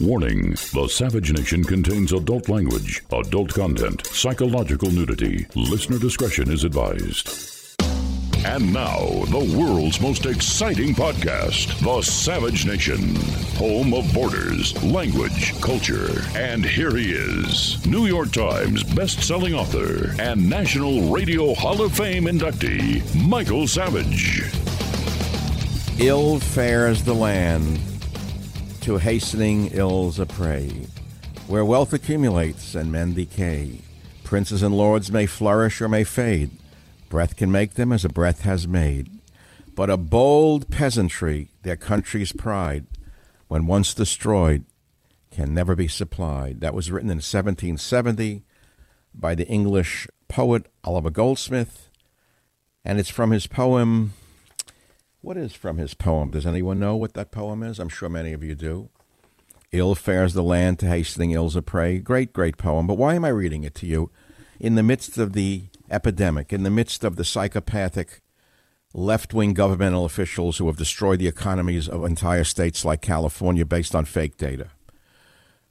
Warning 0.00 0.50
The 0.72 0.88
Savage 0.88 1.32
Nation 1.32 1.62
contains 1.62 2.12
adult 2.12 2.48
language, 2.48 3.02
adult 3.12 3.52
content, 3.52 4.06
psychological 4.06 4.90
nudity. 4.90 5.46
Listener 5.54 5.98
discretion 5.98 6.50
is 6.50 6.64
advised. 6.64 7.50
And 8.44 8.72
now, 8.72 8.98
the 9.26 9.54
world's 9.58 10.00
most 10.00 10.24
exciting 10.24 10.94
podcast, 10.94 11.78
The 11.84 12.02
Savage 12.02 12.66
Nation, 12.66 13.14
home 13.56 13.92
of 13.92 14.12
borders, 14.14 14.82
language, 14.82 15.60
culture. 15.60 16.22
And 16.34 16.64
here 16.64 16.96
he 16.96 17.12
is, 17.12 17.84
New 17.86 18.06
York 18.06 18.32
Times 18.32 18.82
best-selling 18.82 19.54
author 19.54 20.14
and 20.18 20.48
National 20.48 21.10
Radio 21.12 21.54
Hall 21.54 21.82
of 21.82 21.92
Fame 21.92 22.24
inductee, 22.24 23.02
Michael 23.28 23.66
Savage. 23.68 24.42
Ill 25.98 26.40
fares 26.40 27.04
the 27.04 27.14
land 27.14 27.78
to 28.90 28.98
hastening 28.98 29.68
ills 29.68 30.18
a 30.18 30.26
prey, 30.26 30.68
where 31.46 31.64
wealth 31.64 31.92
accumulates 31.92 32.74
and 32.74 32.90
men 32.90 33.14
decay. 33.14 33.78
Princes 34.24 34.64
and 34.64 34.76
lords 34.76 35.12
may 35.12 35.26
flourish 35.26 35.80
or 35.80 35.88
may 35.88 36.02
fade. 36.02 36.50
Breath 37.08 37.36
can 37.36 37.52
make 37.52 37.74
them 37.74 37.92
as 37.92 38.04
a 38.04 38.08
breath 38.08 38.40
has 38.40 38.66
made. 38.66 39.08
But 39.76 39.90
a 39.90 39.96
bold 39.96 40.70
peasantry, 40.70 41.50
their 41.62 41.76
country's 41.76 42.32
pride, 42.32 42.84
when 43.46 43.68
once 43.68 43.94
destroyed, 43.94 44.64
can 45.30 45.54
never 45.54 45.76
be 45.76 45.86
supplied. 45.86 46.60
That 46.60 46.74
was 46.74 46.90
written 46.90 47.10
in 47.10 47.18
1770 47.18 48.42
by 49.14 49.36
the 49.36 49.46
English 49.46 50.08
poet 50.26 50.66
Oliver 50.82 51.10
Goldsmith, 51.10 51.90
and 52.84 52.98
it's 52.98 53.08
from 53.08 53.30
his 53.30 53.46
poem 53.46 54.14
what 55.20 55.36
is 55.36 55.52
from 55.52 55.78
his 55.78 55.94
poem? 55.94 56.30
Does 56.30 56.46
anyone 56.46 56.78
know 56.78 56.96
what 56.96 57.14
that 57.14 57.30
poem 57.30 57.62
is? 57.62 57.78
I'm 57.78 57.88
sure 57.88 58.08
many 58.08 58.32
of 58.32 58.42
you 58.42 58.54
do. 58.54 58.88
Ill 59.72 59.94
fares 59.94 60.34
the 60.34 60.42
land 60.42 60.78
to 60.80 60.86
hastening 60.86 61.30
ills 61.30 61.54
a 61.54 61.62
prey. 61.62 61.98
Great, 61.98 62.32
great 62.32 62.56
poem. 62.56 62.86
But 62.86 62.98
why 62.98 63.14
am 63.14 63.24
I 63.24 63.28
reading 63.28 63.62
it 63.62 63.74
to 63.76 63.86
you? 63.86 64.10
In 64.58 64.74
the 64.74 64.82
midst 64.82 65.16
of 65.16 65.32
the 65.32 65.64
epidemic, 65.90 66.52
in 66.52 66.64
the 66.64 66.70
midst 66.70 67.04
of 67.04 67.16
the 67.16 67.24
psychopathic 67.24 68.20
left 68.92 69.32
wing 69.32 69.54
governmental 69.54 70.04
officials 70.04 70.58
who 70.58 70.66
have 70.66 70.76
destroyed 70.76 71.20
the 71.20 71.28
economies 71.28 71.88
of 71.88 72.04
entire 72.04 72.44
states 72.44 72.84
like 72.84 73.00
California 73.00 73.64
based 73.64 73.94
on 73.94 74.04
fake 74.04 74.36
data, 74.36 74.70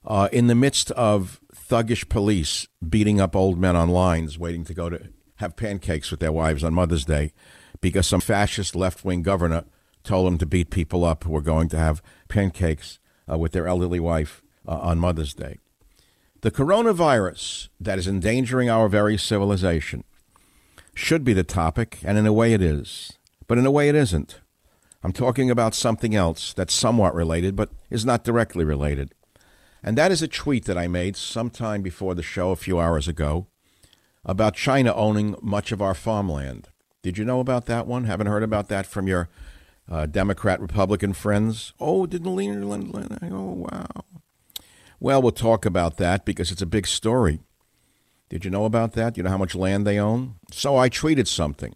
uh, 0.06 0.30
in 0.32 0.48
the 0.48 0.56
midst 0.56 0.92
of 0.92 1.42
thuggish 1.54 2.08
police 2.08 2.68
beating 2.88 3.20
up 3.20 3.36
old 3.36 3.60
men 3.60 3.76
on 3.76 3.90
lines 3.90 4.40
waiting 4.40 4.64
to 4.64 4.74
go 4.74 4.90
to 4.90 5.10
have 5.36 5.56
pancakes 5.56 6.12
with 6.12 6.20
their 6.20 6.32
wives 6.32 6.64
on 6.64 6.74
Mother's 6.74 7.06
Day 7.06 7.34
because 7.82 8.08
some 8.08 8.22
fascist 8.22 8.76
left 8.76 9.06
wing 9.06 9.22
governor 9.22 9.66
told 10.04 10.28
them 10.28 10.38
to 10.38 10.46
beat 10.46 10.70
people 10.70 11.04
up 11.06 11.24
who 11.24 11.32
were 11.32 11.42
going 11.42 11.70
to 11.70 11.78
have 11.78 12.02
pancakes 12.28 13.00
uh, 13.30 13.38
with 13.38 13.52
their 13.52 13.68
elderly 13.68 14.00
wife 14.00 14.42
uh, 14.68 14.78
on 14.80 15.00
Mother's 15.00 15.34
Day. 15.34 15.58
The 16.42 16.52
coronavirus 16.52 17.68
that 17.80 18.00
is 18.00 18.08
endangering 18.08 18.70
our 18.70 18.88
very 18.88 19.18
civilization 19.18 20.04
should 20.94 21.24
be 21.24 21.34
the 21.34 21.44
topic, 21.44 22.00
and 22.04 22.18
in 22.18 22.26
a 22.26 22.34
way 22.34 22.54
it 22.54 22.62
is. 22.62 23.14
But 23.48 23.58
in 23.58 23.66
a 23.66 23.72
way 23.72 23.90
it 23.90 23.96
isn't. 23.96 24.40
I'm 25.04 25.14
talking 25.14 25.50
about 25.50 25.74
something 25.74 26.14
else 26.16 26.54
that's 26.54 26.74
somewhat 26.74 27.16
related, 27.16 27.56
but 27.56 27.72
is 27.90 28.06
not 28.06 28.24
directly 28.24 28.66
related. 28.66 29.14
And 29.82 29.98
that 29.98 30.12
is 30.12 30.22
a 30.22 30.28
tweet 30.28 30.66
that 30.66 30.78
I 30.78 30.88
made 30.88 31.16
sometime 31.16 31.82
before 31.82 32.16
the 32.16 32.24
show 32.24 32.52
a 32.52 32.58
few 32.58 32.80
hours 32.80 33.08
ago 33.08 33.48
about 34.26 34.56
China 34.56 34.94
owning 34.94 35.36
much 35.42 35.72
of 35.72 35.82
our 35.82 35.94
farmland. 35.94 36.68
Did 37.02 37.18
you 37.18 37.24
know 37.24 37.40
about 37.40 37.66
that 37.68 37.88
one? 37.88 38.04
Haven't 38.04 38.28
heard 38.28 38.44
about 38.44 38.68
that 38.68 38.86
from 38.86 39.08
your 39.08 39.30
uh, 39.90 40.06
Democrat 40.06 40.60
Republican 40.60 41.14
friends? 41.14 41.74
Oh, 41.80 42.06
didn't 42.06 42.36
lean. 42.36 42.64
Oh, 42.64 43.52
wow. 43.52 43.88
Well, 45.00 45.22
we'll 45.22 45.32
talk 45.32 45.66
about 45.66 45.98
that 45.98 46.26
because 46.26 46.52
it's 46.52 46.62
a 46.62 46.68
big 46.68 46.86
story. 46.86 47.40
Did 48.28 48.44
you 48.44 48.52
know 48.52 48.66
about 48.66 48.94
that? 48.94 49.16
You 49.16 49.24
know 49.24 49.30
how 49.30 49.38
much 49.38 49.56
land 49.56 49.88
they 49.88 49.98
own? 49.98 50.36
So 50.52 50.78
I 50.78 50.90
tweeted 50.90 51.28
something. 51.28 51.74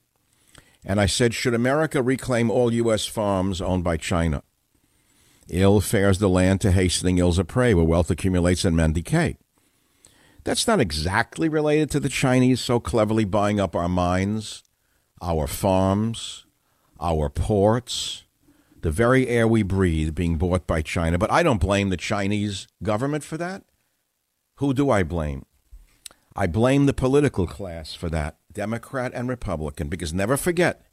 And 0.85 0.99
I 0.99 1.05
said, 1.05 1.33
Should 1.33 1.53
America 1.53 2.03
reclaim 2.03 2.51
all 2.51 2.73
U.S. 2.73 3.05
farms 3.05 3.61
owned 3.61 3.85
by 3.85 3.95
China? 3.95 4.43
Ill 5.49 5.79
fares 5.79 6.19
the 6.19 6.29
land 6.29 6.59
to 6.61 6.71
hastening 6.71 7.17
ills 7.17 7.39
of 7.39 7.47
prey, 7.47 7.73
where 7.73 7.85
wealth 7.85 8.11
accumulates 8.11 8.65
and 8.65 8.75
men 8.75 8.91
decay. 8.91 9.37
That's 10.43 10.67
not 10.67 10.81
exactly 10.81 11.47
related 11.47 11.89
to 11.91 12.01
the 12.01 12.09
Chinese 12.09 12.59
so 12.59 12.81
cleverly 12.81 13.23
buying 13.23 13.61
up 13.61 13.75
our 13.75 13.87
mines 13.87 14.63
our 15.23 15.47
farms, 15.47 16.45
our 16.99 17.29
ports, 17.29 18.23
the 18.81 18.91
very 18.91 19.27
air 19.29 19.47
we 19.47 19.63
breathe 19.63 20.13
being 20.13 20.37
bought 20.37 20.67
by 20.67 20.81
China. 20.81 21.17
But 21.17 21.31
I 21.31 21.41
don't 21.41 21.61
blame 21.61 21.89
the 21.89 21.97
Chinese 21.97 22.67
government 22.83 23.23
for 23.23 23.37
that. 23.37 23.63
Who 24.57 24.73
do 24.73 24.89
I 24.89 25.03
blame? 25.03 25.45
I 26.35 26.47
blame 26.47 26.85
the 26.85 26.93
political 26.93 27.47
class 27.47 27.93
for 27.93 28.09
that, 28.09 28.37
Democrat 28.51 29.11
and 29.15 29.29
Republican, 29.29 29.87
because 29.87 30.13
never 30.13 30.35
forget 30.35 30.85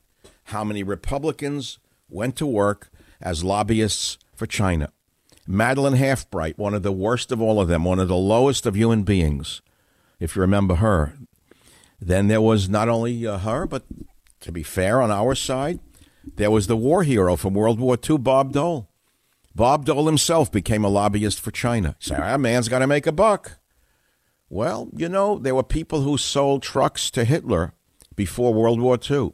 how 0.44 0.64
many 0.64 0.82
Republicans 0.82 1.78
went 2.08 2.36
to 2.36 2.47
work 2.47 2.91
as 3.20 3.44
lobbyists 3.44 4.18
for 4.34 4.47
China. 4.47 4.92
Madeline 5.47 5.94
Halfbright, 5.94 6.58
one 6.58 6.74
of 6.74 6.82
the 6.82 6.92
worst 6.92 7.32
of 7.32 7.41
all 7.41 7.60
of 7.60 7.68
them, 7.68 7.84
one 7.84 7.98
of 7.98 8.08
the 8.08 8.16
lowest 8.16 8.66
of 8.66 8.76
human 8.76 9.02
beings, 9.02 9.62
if 10.20 10.36
you 10.36 10.42
remember 10.42 10.76
her. 10.76 11.14
Then 12.00 12.28
there 12.28 12.41
was 12.41 12.68
not 12.68 12.88
only 12.88 13.26
uh, 13.26 13.38
her, 13.38 13.66
but 13.66 13.84
to 14.40 14.52
be 14.52 14.62
fair, 14.62 15.00
on 15.00 15.10
our 15.10 15.34
side, 15.34 15.80
there 16.36 16.50
was 16.50 16.66
the 16.66 16.76
war 16.76 17.02
hero 17.02 17.36
from 17.36 17.54
World 17.54 17.80
War 17.80 17.98
II, 18.08 18.18
Bob 18.18 18.52
Dole. 18.52 18.88
Bob 19.54 19.84
Dole 19.84 20.06
himself 20.06 20.50
became 20.50 20.84
a 20.84 20.88
lobbyist 20.88 21.40
for 21.40 21.50
China. 21.50 21.96
Say, 21.98 22.16
that 22.16 22.40
man's 22.40 22.68
got 22.68 22.80
to 22.80 22.86
make 22.86 23.06
a 23.06 23.12
buck. 23.12 23.58
Well, 24.48 24.88
you 24.96 25.08
know, 25.08 25.38
there 25.38 25.54
were 25.54 25.62
people 25.62 26.02
who 26.02 26.18
sold 26.18 26.62
trucks 26.62 27.10
to 27.12 27.24
Hitler 27.24 27.72
before 28.16 28.54
World 28.54 28.80
War 28.80 28.98
II. 29.08 29.32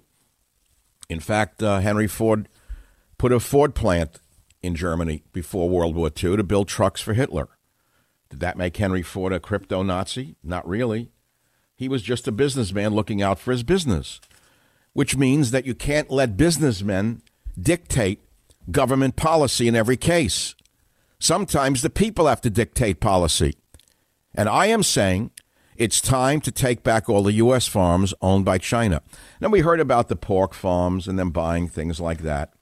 In 1.08 1.20
fact, 1.20 1.62
uh, 1.62 1.80
Henry 1.80 2.06
Ford 2.06 2.48
put 3.18 3.32
a 3.32 3.40
Ford 3.40 3.74
plant 3.74 4.20
in 4.62 4.74
Germany 4.74 5.22
before 5.32 5.68
World 5.68 5.94
War 5.94 6.08
II 6.08 6.36
to 6.36 6.42
build 6.42 6.68
trucks 6.68 7.00
for 7.00 7.14
Hitler. 7.14 7.48
Did 8.28 8.40
that 8.40 8.58
make 8.58 8.76
Henry 8.76 9.02
Ford 9.02 9.32
a 9.32 9.40
crypto 9.40 9.82
Nazi? 9.82 10.36
Not 10.42 10.68
really. 10.68 11.10
He 11.76 11.88
was 11.88 12.02
just 12.02 12.26
a 12.26 12.32
businessman 12.32 12.94
looking 12.94 13.22
out 13.22 13.38
for 13.38 13.52
his 13.52 13.62
business 13.62 14.20
which 14.96 15.14
means 15.14 15.50
that 15.50 15.66
you 15.66 15.74
can't 15.74 16.10
let 16.10 16.38
businessmen 16.38 17.20
dictate 17.60 18.18
government 18.70 19.14
policy 19.14 19.68
in 19.68 19.76
every 19.76 19.98
case. 19.98 20.54
Sometimes 21.18 21.82
the 21.82 21.90
people 21.90 22.26
have 22.26 22.40
to 22.40 22.48
dictate 22.48 22.98
policy. 22.98 23.52
And 24.34 24.48
I 24.48 24.66
am 24.68 24.82
saying 24.82 25.32
it's 25.76 26.00
time 26.00 26.40
to 26.40 26.50
take 26.50 26.82
back 26.82 27.10
all 27.10 27.22
the 27.22 27.34
U.S. 27.34 27.66
farms 27.68 28.14
owned 28.22 28.46
by 28.46 28.56
China. 28.56 29.02
Now, 29.38 29.50
we 29.50 29.60
heard 29.60 29.80
about 29.80 30.08
the 30.08 30.16
pork 30.16 30.54
farms 30.54 31.06
and 31.06 31.18
them 31.18 31.30
buying 31.30 31.68
things 31.68 32.00
like 32.00 32.22
that. 32.22 32.54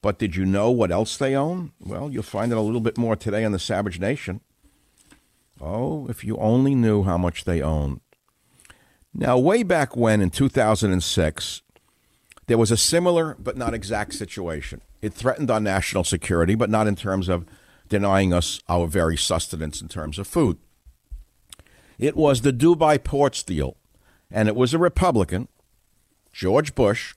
But 0.00 0.18
did 0.18 0.36
you 0.36 0.46
know 0.46 0.70
what 0.70 0.90
else 0.90 1.18
they 1.18 1.36
own? 1.36 1.72
Well, 1.78 2.10
you'll 2.10 2.22
find 2.22 2.52
it 2.52 2.58
a 2.58 2.62
little 2.62 2.80
bit 2.80 2.96
more 2.96 3.16
today 3.16 3.44
on 3.44 3.52
the 3.52 3.58
Savage 3.58 4.00
Nation. 4.00 4.40
Oh, 5.60 6.06
if 6.08 6.24
you 6.24 6.38
only 6.38 6.74
knew 6.74 7.02
how 7.02 7.18
much 7.18 7.44
they 7.44 7.60
own. 7.60 8.00
Now, 9.14 9.38
way 9.38 9.62
back 9.62 9.96
when 9.96 10.20
in 10.20 10.30
2006, 10.30 11.62
there 12.46 12.58
was 12.58 12.72
a 12.72 12.76
similar 12.76 13.36
but 13.38 13.56
not 13.56 13.72
exact 13.72 14.14
situation. 14.14 14.82
It 15.00 15.14
threatened 15.14 15.50
our 15.50 15.60
national 15.60 16.02
security, 16.02 16.56
but 16.56 16.68
not 16.68 16.88
in 16.88 16.96
terms 16.96 17.28
of 17.28 17.46
denying 17.88 18.32
us 18.32 18.60
our 18.68 18.88
very 18.88 19.16
sustenance 19.16 19.80
in 19.80 19.88
terms 19.88 20.18
of 20.18 20.26
food. 20.26 20.58
It 21.96 22.16
was 22.16 22.40
the 22.40 22.52
Dubai 22.52 23.02
ports 23.02 23.44
deal, 23.44 23.76
and 24.32 24.48
it 24.48 24.56
was 24.56 24.74
a 24.74 24.78
Republican, 24.78 25.46
George 26.32 26.74
Bush, 26.74 27.14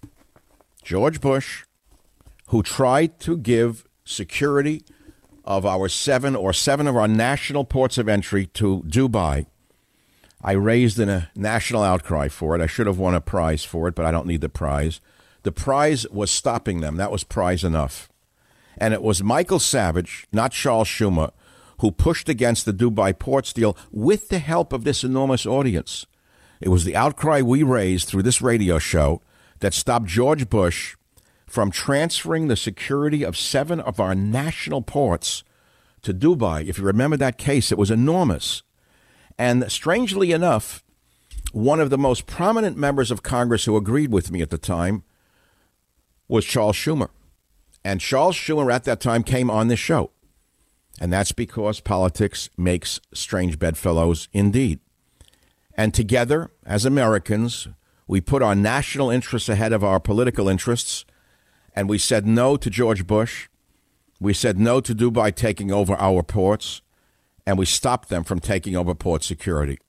George 0.84 1.20
Bush, 1.20 1.66
who 2.50 2.62
tried 2.62 3.20
to 3.22 3.38
give 3.38 3.88
security 4.06 4.84
of 5.44 5.66
our 5.66 5.90
seven 5.90 6.36
or 6.36 6.54
seven 6.54 6.86
of 6.86 6.96
our 6.96 7.08
national 7.08 7.66
ports 7.66 7.98
of 7.98 8.08
entry 8.08 8.46
to 8.46 8.84
Dubai 8.86 9.48
I 10.42 10.52
raised 10.52 11.00
in 11.00 11.10
a 11.10 11.30
national 11.36 11.84
outcry 11.84 12.28
for 12.28 12.56
it. 12.56 12.62
I 12.62 12.68
should 12.68 12.88
have 12.88 13.00
won 13.00 13.16
a 13.16 13.22
prize 13.22 13.64
for 13.64 13.88
it, 13.88 13.96
but 13.96 14.06
I 14.06 14.12
don't 14.12 14.28
need 14.28 14.42
the 14.42 14.50
prize. 14.50 15.02
The 15.44 15.52
prize 15.52 16.08
was 16.10 16.30
stopping 16.30 16.82
them. 16.82 16.98
That 16.98 17.12
was 17.12 17.24
prize 17.24 17.64
enough. 17.64 18.10
And 18.78 18.94
it 18.94 19.02
was 19.02 19.24
Michael 19.24 19.60
Savage, 19.60 20.28
not 20.32 20.52
Charles 20.52 20.88
Schumer, 20.88 21.32
who 21.80 21.92
pushed 21.92 22.30
against 22.30 22.66
the 22.66 22.74
Dubai 22.74 23.18
ports 23.18 23.54
deal 23.54 23.78
with 23.92 24.30
the 24.30 24.40
help 24.40 24.74
of 24.74 24.84
this 24.84 25.04
enormous 25.04 25.46
audience. 25.46 26.06
It 26.62 26.70
was 26.70 26.86
the 26.86 26.96
outcry 26.96 27.42
we 27.42 27.64
raised 27.64 28.08
through 28.08 28.24
this 28.24 28.42
radio 28.42 28.80
show 28.80 29.22
that 29.60 29.74
stopped 29.74 30.06
George 30.06 30.50
Bush 30.50 30.96
from 31.48 31.72
transferring 31.72 32.48
the 32.48 32.56
security 32.56 33.24
of 33.24 33.38
seven 33.38 33.80
of 33.80 34.00
our 34.00 34.14
national 34.14 34.82
ports 34.82 35.44
to 36.02 36.14
Dubai. 36.14 36.68
If 36.68 36.78
you 36.78 36.84
remember 36.84 37.18
that 37.18 37.38
case, 37.38 37.72
it 37.72 37.78
was 37.78 37.92
enormous. 37.92 38.64
And 39.38 39.72
strangely 39.72 40.32
enough, 40.32 40.84
one 41.52 41.80
of 41.80 41.90
the 41.90 41.98
most 41.98 42.26
prominent 42.26 42.78
members 42.78 43.12
of 43.12 43.24
Congress 43.24 43.66
who 43.66 43.78
agreed 43.78 44.12
with 44.12 44.32
me 44.32 44.42
at 44.42 44.50
the 44.50 44.58
time 44.58 45.04
was 46.28 46.46
Charles 46.46 46.76
Schumer. 46.76 47.10
And 47.84 48.02
Charles 48.02 48.36
Schumer 48.36 48.74
at 48.74 48.84
that 48.84 49.00
time 49.00 49.24
came 49.24 49.50
on 49.50 49.68
this 49.68 49.80
show. 49.80 50.12
And 51.00 51.14
that's 51.14 51.32
because 51.32 51.80
politics 51.80 52.50
makes 52.58 53.00
strange 53.14 53.60
bedfellows 53.60 54.28
indeed. 54.34 54.80
And 55.76 55.94
together, 55.94 56.50
as 56.66 56.86
Americans, 56.86 57.68
we 58.08 58.20
put 58.20 58.42
our 58.42 58.56
national 58.56 59.12
interests 59.12 59.48
ahead 59.48 59.74
of 59.74 59.84
our 59.84 60.00
political 60.00 60.50
interests, 60.50 61.06
and 61.76 61.88
we 61.88 62.00
said 62.00 62.26
no 62.26 62.58
to 62.58 62.70
George 62.70 63.06
Bush. 63.06 63.48
We 64.20 64.34
said 64.34 64.58
no 64.58 64.82
to 64.82 64.96
Dubai 64.96 65.36
taking 65.36 65.72
over 65.72 65.96
our 65.96 66.24
ports, 66.24 66.82
and 67.48 67.58
we 67.58 67.66
stopped 67.66 68.10
them 68.10 68.26
from 68.26 68.42
taking 68.42 68.76
over 68.76 68.94
port 68.94 69.24
security. 69.24 69.80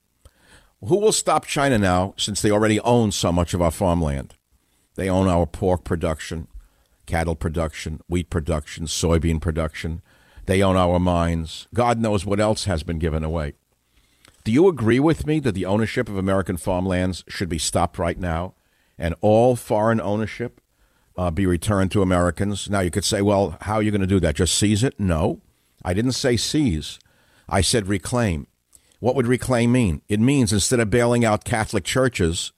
Who 0.79 0.97
will 0.97 1.11
stop 1.11 1.45
China 1.45 1.77
now 1.77 2.13
since 2.15 2.41
they 2.41 2.49
already 2.49 2.79
own 2.79 3.11
so 3.11 3.33
much 3.33 3.53
of 3.53 3.61
our 3.61 3.69
farmland? 3.69 4.35
They 4.95 5.09
own 5.09 5.27
our 5.27 5.45
pork 5.45 5.83
production, 5.83 6.47
cattle 7.05 7.35
production, 7.35 7.99
wheat 8.07 8.29
production, 8.29 8.85
soybean 8.85 9.41
production. 9.41 10.01
They 10.45 10.63
own 10.63 10.77
our 10.77 10.99
mines. 10.99 11.67
God 11.73 11.99
knows 11.99 12.25
what 12.25 12.39
else 12.39 12.63
has 12.63 12.81
been 12.81 12.97
given 12.97 13.25
away. 13.25 13.55
Do 14.45 14.53
you 14.53 14.69
agree 14.69 15.01
with 15.01 15.27
me 15.27 15.41
that 15.41 15.51
the 15.51 15.65
ownership 15.65 16.07
of 16.07 16.17
American 16.17 16.55
farmlands 16.55 17.25
should 17.27 17.49
be 17.49 17.59
stopped 17.59 17.99
right 17.99 18.17
now 18.17 18.53
and 18.97 19.15
all 19.19 19.57
foreign 19.57 19.99
ownership 19.99 20.61
uh, 21.17 21.29
be 21.29 21.45
returned 21.45 21.91
to 21.91 22.01
Americans? 22.01 22.69
Now, 22.69 22.79
you 22.79 22.89
could 22.89 23.03
say, 23.03 23.21
well, 23.21 23.57
how 23.61 23.75
are 23.75 23.83
you 23.83 23.91
going 23.91 23.99
to 23.99 24.07
do 24.07 24.21
that? 24.21 24.37
Just 24.37 24.55
seize 24.55 24.81
it? 24.81 24.97
No. 24.97 25.41
I 25.83 25.93
didn't 25.93 26.13
say 26.13 26.37
seize. 26.37 26.99
I 27.49 27.61
said 27.61 27.87
reclaim. 27.87 28.47
What 28.99 29.15
would 29.15 29.27
reclaim 29.27 29.71
mean? 29.71 30.01
It 30.07 30.19
means 30.19 30.51
instead 30.51 30.79
of 30.79 30.89
bailing 30.89 31.23
out 31.23 31.45
Catholic 31.45 31.83
churches, 31.83 32.51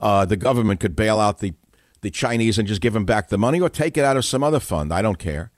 uh, 0.00 0.24
the 0.24 0.36
government 0.36 0.80
could 0.80 0.96
bail 0.96 1.20
out 1.20 1.38
the, 1.38 1.54
the 2.00 2.10
Chinese 2.10 2.58
and 2.58 2.66
just 2.66 2.80
give 2.80 2.94
them 2.94 3.04
back 3.04 3.28
the 3.28 3.38
money 3.38 3.60
or 3.60 3.68
take 3.68 3.96
it 3.96 4.04
out 4.04 4.16
of 4.16 4.24
some 4.24 4.42
other 4.42 4.60
fund. 4.60 4.92
I 4.92 5.02
don't 5.02 5.18
care. 5.18 5.50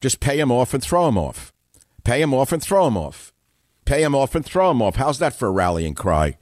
Just 0.00 0.20
pay 0.20 0.36
them 0.36 0.52
off 0.52 0.74
and 0.74 0.82
throw 0.82 1.06
them 1.06 1.16
off. 1.16 1.52
Pay 2.04 2.20
them 2.20 2.34
off 2.34 2.52
and 2.52 2.62
throw 2.62 2.84
them 2.84 2.96
off. 2.96 3.32
Pay 3.86 4.02
them 4.02 4.14
off 4.14 4.34
and 4.34 4.44
throw 4.44 4.68
them 4.68 4.82
off. 4.82 4.96
How's 4.96 5.18
that 5.18 5.34
for 5.34 5.48
a 5.48 5.52
rallying 5.52 5.94
cry? 5.94 6.36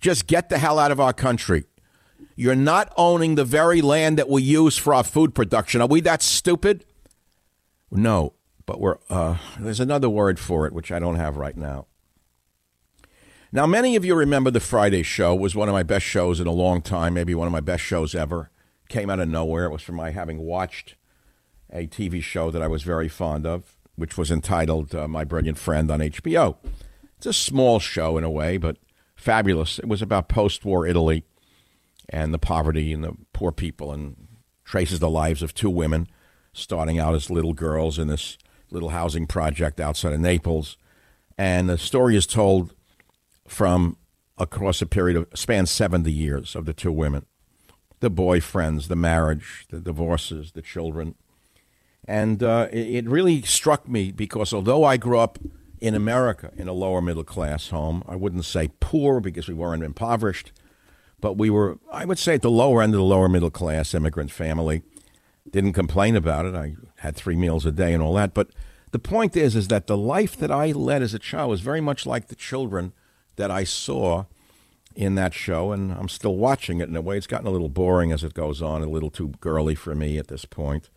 Just 0.00 0.26
get 0.26 0.48
the 0.48 0.58
hell 0.58 0.78
out 0.78 0.92
of 0.92 1.00
our 1.00 1.12
country. 1.12 1.64
You're 2.36 2.54
not 2.54 2.92
owning 2.96 3.34
the 3.34 3.44
very 3.44 3.82
land 3.82 4.18
that 4.18 4.28
we 4.28 4.42
use 4.42 4.76
for 4.76 4.94
our 4.94 5.04
food 5.04 5.34
production. 5.34 5.80
Are 5.80 5.88
we 5.88 6.00
that 6.02 6.22
stupid? 6.22 6.84
No, 7.90 8.34
but 8.66 8.80
we're. 8.80 8.98
Uh, 9.08 9.36
there's 9.58 9.80
another 9.80 10.08
word 10.08 10.38
for 10.38 10.66
it, 10.66 10.72
which 10.72 10.92
I 10.92 10.98
don't 10.98 11.16
have 11.16 11.36
right 11.36 11.56
now. 11.56 11.86
Now, 13.54 13.66
many 13.66 13.96
of 13.96 14.04
you 14.04 14.14
remember 14.14 14.50
the 14.50 14.60
Friday 14.60 15.02
show 15.02 15.34
was 15.34 15.54
one 15.54 15.68
of 15.68 15.74
my 15.74 15.82
best 15.82 16.06
shows 16.06 16.40
in 16.40 16.46
a 16.46 16.52
long 16.52 16.80
time, 16.80 17.14
maybe 17.14 17.34
one 17.34 17.46
of 17.46 17.52
my 17.52 17.60
best 17.60 17.82
shows 17.82 18.14
ever. 18.14 18.50
Came 18.88 19.10
out 19.10 19.20
of 19.20 19.28
nowhere. 19.28 19.66
It 19.66 19.72
was 19.72 19.82
from 19.82 19.96
my 19.96 20.10
having 20.10 20.38
watched 20.38 20.96
a 21.70 21.86
TV 21.86 22.22
show 22.22 22.50
that 22.50 22.62
I 22.62 22.68
was 22.68 22.82
very 22.82 23.08
fond 23.08 23.46
of, 23.46 23.76
which 23.94 24.16
was 24.16 24.30
entitled 24.30 24.94
uh, 24.94 25.06
My 25.06 25.24
Brilliant 25.24 25.58
Friend 25.58 25.90
on 25.90 26.00
HBO. 26.00 26.56
It's 27.18 27.26
a 27.26 27.32
small 27.32 27.78
show 27.78 28.16
in 28.16 28.24
a 28.24 28.30
way, 28.30 28.56
but 28.56 28.78
fabulous. 29.16 29.78
It 29.78 29.88
was 29.88 30.02
about 30.02 30.28
post 30.28 30.64
war 30.64 30.86
Italy 30.86 31.24
and 32.08 32.32
the 32.32 32.38
poverty 32.38 32.92
and 32.92 33.04
the 33.04 33.12
poor 33.32 33.52
people 33.52 33.92
and 33.92 34.28
traces 34.64 34.98
the 34.98 35.10
lives 35.10 35.42
of 35.42 35.54
two 35.54 35.70
women 35.70 36.08
starting 36.52 36.98
out 36.98 37.14
as 37.14 37.30
little 37.30 37.54
girls 37.54 37.98
in 37.98 38.08
this 38.08 38.36
little 38.72 38.90
housing 38.90 39.26
project 39.26 39.80
outside 39.80 40.12
of 40.12 40.20
Naples. 40.20 40.76
And 41.38 41.68
the 41.68 41.78
story 41.78 42.16
is 42.16 42.26
told 42.26 42.74
from 43.46 43.96
across 44.38 44.82
a 44.82 44.86
period 44.86 45.16
of 45.16 45.28
span 45.34 45.66
70 45.66 46.10
years 46.10 46.56
of 46.56 46.64
the 46.64 46.72
two 46.72 46.92
women 46.92 47.26
the 48.00 48.10
boyfriends, 48.10 48.88
the 48.88 48.96
marriage, 48.96 49.64
the 49.70 49.78
divorces, 49.78 50.52
the 50.52 50.60
children. 50.60 51.14
And 52.04 52.42
uh, 52.42 52.66
it, 52.72 52.96
it 52.96 53.08
really 53.08 53.42
struck 53.42 53.88
me 53.88 54.10
because 54.10 54.52
although 54.52 54.82
I 54.82 54.96
grew 54.96 55.20
up 55.20 55.38
in 55.80 55.94
America 55.94 56.50
in 56.56 56.66
a 56.66 56.72
lower 56.72 57.00
middle 57.00 57.22
class 57.22 57.68
home, 57.68 58.02
I 58.08 58.16
wouldn't 58.16 58.44
say 58.44 58.70
poor 58.80 59.20
because 59.20 59.46
we 59.46 59.54
weren't 59.54 59.84
impoverished, 59.84 60.50
but 61.20 61.38
we 61.38 61.48
were, 61.48 61.78
I 61.92 62.04
would 62.04 62.18
say, 62.18 62.34
at 62.34 62.42
the 62.42 62.50
lower 62.50 62.82
end 62.82 62.92
of 62.92 62.98
the 62.98 63.04
lower 63.04 63.28
middle 63.28 63.50
class 63.50 63.94
immigrant 63.94 64.32
family. 64.32 64.82
Didn't 65.50 65.72
complain 65.72 66.16
about 66.16 66.46
it. 66.46 66.54
I 66.54 66.76
had 66.98 67.16
three 67.16 67.36
meals 67.36 67.66
a 67.66 67.72
day 67.72 67.92
and 67.92 68.02
all 68.02 68.14
that. 68.14 68.34
But 68.34 68.50
the 68.92 68.98
point 68.98 69.36
is, 69.36 69.56
is 69.56 69.68
that 69.68 69.86
the 69.86 69.96
life 69.96 70.36
that 70.36 70.50
I 70.50 70.72
led 70.72 71.02
as 71.02 71.14
a 71.14 71.18
child 71.18 71.50
was 71.50 71.60
very 71.60 71.80
much 71.80 72.06
like 72.06 72.28
the 72.28 72.34
children 72.34 72.92
that 73.36 73.50
I 73.50 73.64
saw 73.64 74.26
in 74.94 75.14
that 75.14 75.34
show, 75.34 75.72
and 75.72 75.92
I'm 75.92 76.08
still 76.08 76.36
watching 76.36 76.80
it 76.80 76.88
in 76.88 76.96
a 76.96 77.00
way. 77.00 77.16
It's 77.16 77.26
gotten 77.26 77.46
a 77.46 77.50
little 77.50 77.68
boring 77.70 78.12
as 78.12 78.22
it 78.22 78.34
goes 78.34 78.60
on, 78.60 78.82
a 78.82 78.86
little 78.86 79.10
too 79.10 79.28
girly 79.40 79.74
for 79.74 79.94
me 79.94 80.18
at 80.18 80.28
this 80.28 80.44
point. 80.44 80.90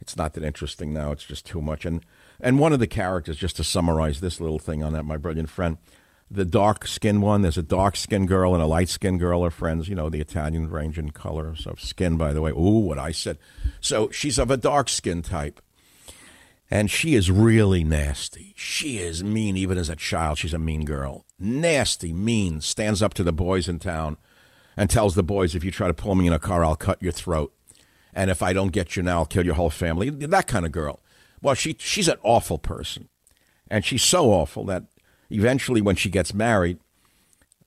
It's 0.00 0.16
not 0.16 0.34
that 0.34 0.44
interesting 0.44 0.92
now. 0.92 1.12
It's 1.12 1.24
just 1.24 1.44
too 1.44 1.60
much. 1.60 1.84
And 1.84 2.04
and 2.40 2.58
one 2.58 2.72
of 2.72 2.78
the 2.78 2.86
characters, 2.86 3.36
just 3.36 3.56
to 3.56 3.64
summarize 3.64 4.20
this 4.20 4.40
little 4.40 4.58
thing 4.58 4.82
on 4.82 4.92
that, 4.94 5.04
my 5.04 5.18
brilliant 5.18 5.50
friend, 5.50 5.76
the 6.30 6.44
dark 6.44 6.86
skinned 6.86 7.22
one. 7.22 7.42
There's 7.42 7.58
a 7.58 7.62
dark 7.62 7.96
skinned 7.96 8.28
girl 8.28 8.54
and 8.54 8.62
a 8.62 8.66
light 8.66 8.88
skinned 8.88 9.18
girl 9.18 9.44
are 9.44 9.50
friends. 9.50 9.88
You 9.88 9.96
know, 9.96 10.08
the 10.08 10.20
Italian 10.20 10.70
range 10.70 10.98
in 10.98 11.10
color 11.10 11.54
of 11.66 11.80
skin, 11.80 12.16
by 12.16 12.32
the 12.32 12.40
way. 12.40 12.52
Ooh, 12.52 12.80
what 12.80 12.98
I 12.98 13.10
said. 13.10 13.38
So 13.80 14.10
she's 14.10 14.38
of 14.38 14.50
a 14.50 14.56
dark 14.56 14.88
skin 14.88 15.22
type. 15.22 15.60
And 16.70 16.88
she 16.88 17.16
is 17.16 17.32
really 17.32 17.82
nasty. 17.82 18.54
She 18.56 18.98
is 18.98 19.24
mean, 19.24 19.56
even 19.56 19.76
as 19.76 19.88
a 19.88 19.96
child. 19.96 20.38
She's 20.38 20.54
a 20.54 20.58
mean 20.58 20.84
girl. 20.84 21.24
Nasty, 21.36 22.12
mean, 22.12 22.60
stands 22.60 23.02
up 23.02 23.12
to 23.14 23.24
the 23.24 23.32
boys 23.32 23.68
in 23.68 23.80
town 23.80 24.16
and 24.76 24.88
tells 24.88 25.16
the 25.16 25.24
boys, 25.24 25.56
if 25.56 25.64
you 25.64 25.72
try 25.72 25.88
to 25.88 25.94
pull 25.94 26.14
me 26.14 26.28
in 26.28 26.32
a 26.32 26.38
car, 26.38 26.64
I'll 26.64 26.76
cut 26.76 27.02
your 27.02 27.10
throat. 27.10 27.52
And 28.14 28.30
if 28.30 28.40
I 28.40 28.52
don't 28.52 28.70
get 28.70 28.94
you 28.94 29.02
now, 29.02 29.18
I'll 29.18 29.26
kill 29.26 29.44
your 29.44 29.56
whole 29.56 29.70
family. 29.70 30.10
That 30.10 30.46
kind 30.46 30.64
of 30.64 30.70
girl. 30.70 31.00
Well, 31.42 31.54
she, 31.54 31.74
she's 31.78 32.06
an 32.06 32.18
awful 32.22 32.58
person. 32.58 33.08
And 33.68 33.84
she's 33.84 34.02
so 34.02 34.30
awful 34.30 34.64
that 34.66 34.84
eventually, 35.30 35.80
when 35.80 35.96
she 35.96 36.10
gets 36.10 36.34
married 36.34 36.78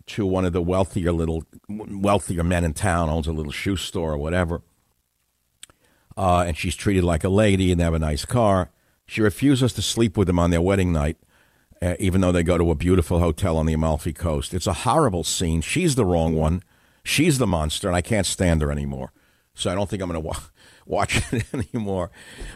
to 0.05 0.25
one 0.25 0.45
of 0.45 0.53
the 0.53 0.61
wealthier 0.61 1.11
little, 1.11 1.45
wealthier 1.69 2.43
men 2.43 2.63
in 2.63 2.73
town, 2.73 3.09
owns 3.09 3.27
a 3.27 3.31
little 3.31 3.51
shoe 3.51 3.77
store 3.77 4.13
or 4.13 4.17
whatever, 4.17 4.61
uh, 6.17 6.43
and 6.45 6.57
she's 6.57 6.75
treated 6.75 7.03
like 7.03 7.23
a 7.23 7.29
lady 7.29 7.71
and 7.71 7.79
they 7.79 7.85
have 7.85 7.93
a 7.93 7.99
nice 7.99 8.25
car 8.25 8.69
she 9.05 9.21
refuses 9.21 9.73
to 9.73 9.81
sleep 9.81 10.17
with 10.17 10.29
him 10.29 10.39
on 10.39 10.49
their 10.49 10.61
wedding 10.61 10.91
night, 10.91 11.17
uh, 11.81 11.95
even 11.99 12.21
though 12.21 12.31
they 12.31 12.43
go 12.43 12.57
to 12.57 12.71
a 12.71 12.75
beautiful 12.75 13.19
hotel 13.19 13.57
on 13.57 13.65
the 13.65 13.73
Amalfi 13.73 14.13
Coast. 14.13 14.53
It's 14.53 14.67
a 14.67 14.73
horrible 14.73 15.23
scene. 15.23 15.61
She's 15.61 15.95
the 15.95 16.05
wrong 16.05 16.35
one. 16.35 16.63
She's 17.03 17.37
the 17.37 17.47
monster, 17.47 17.87
and 17.87 17.95
I 17.95 18.01
can't 18.01 18.25
stand 18.25 18.61
her 18.61 18.71
anymore. 18.71 19.11
So 19.53 19.69
I 19.69 19.75
don't 19.75 19.89
think 19.89 20.01
I'm 20.01 20.09
going 20.09 20.21
to 20.21 20.27
wa- 20.27 20.39
watch 20.85 21.21
it 21.33 21.45
anymore. 21.53 22.11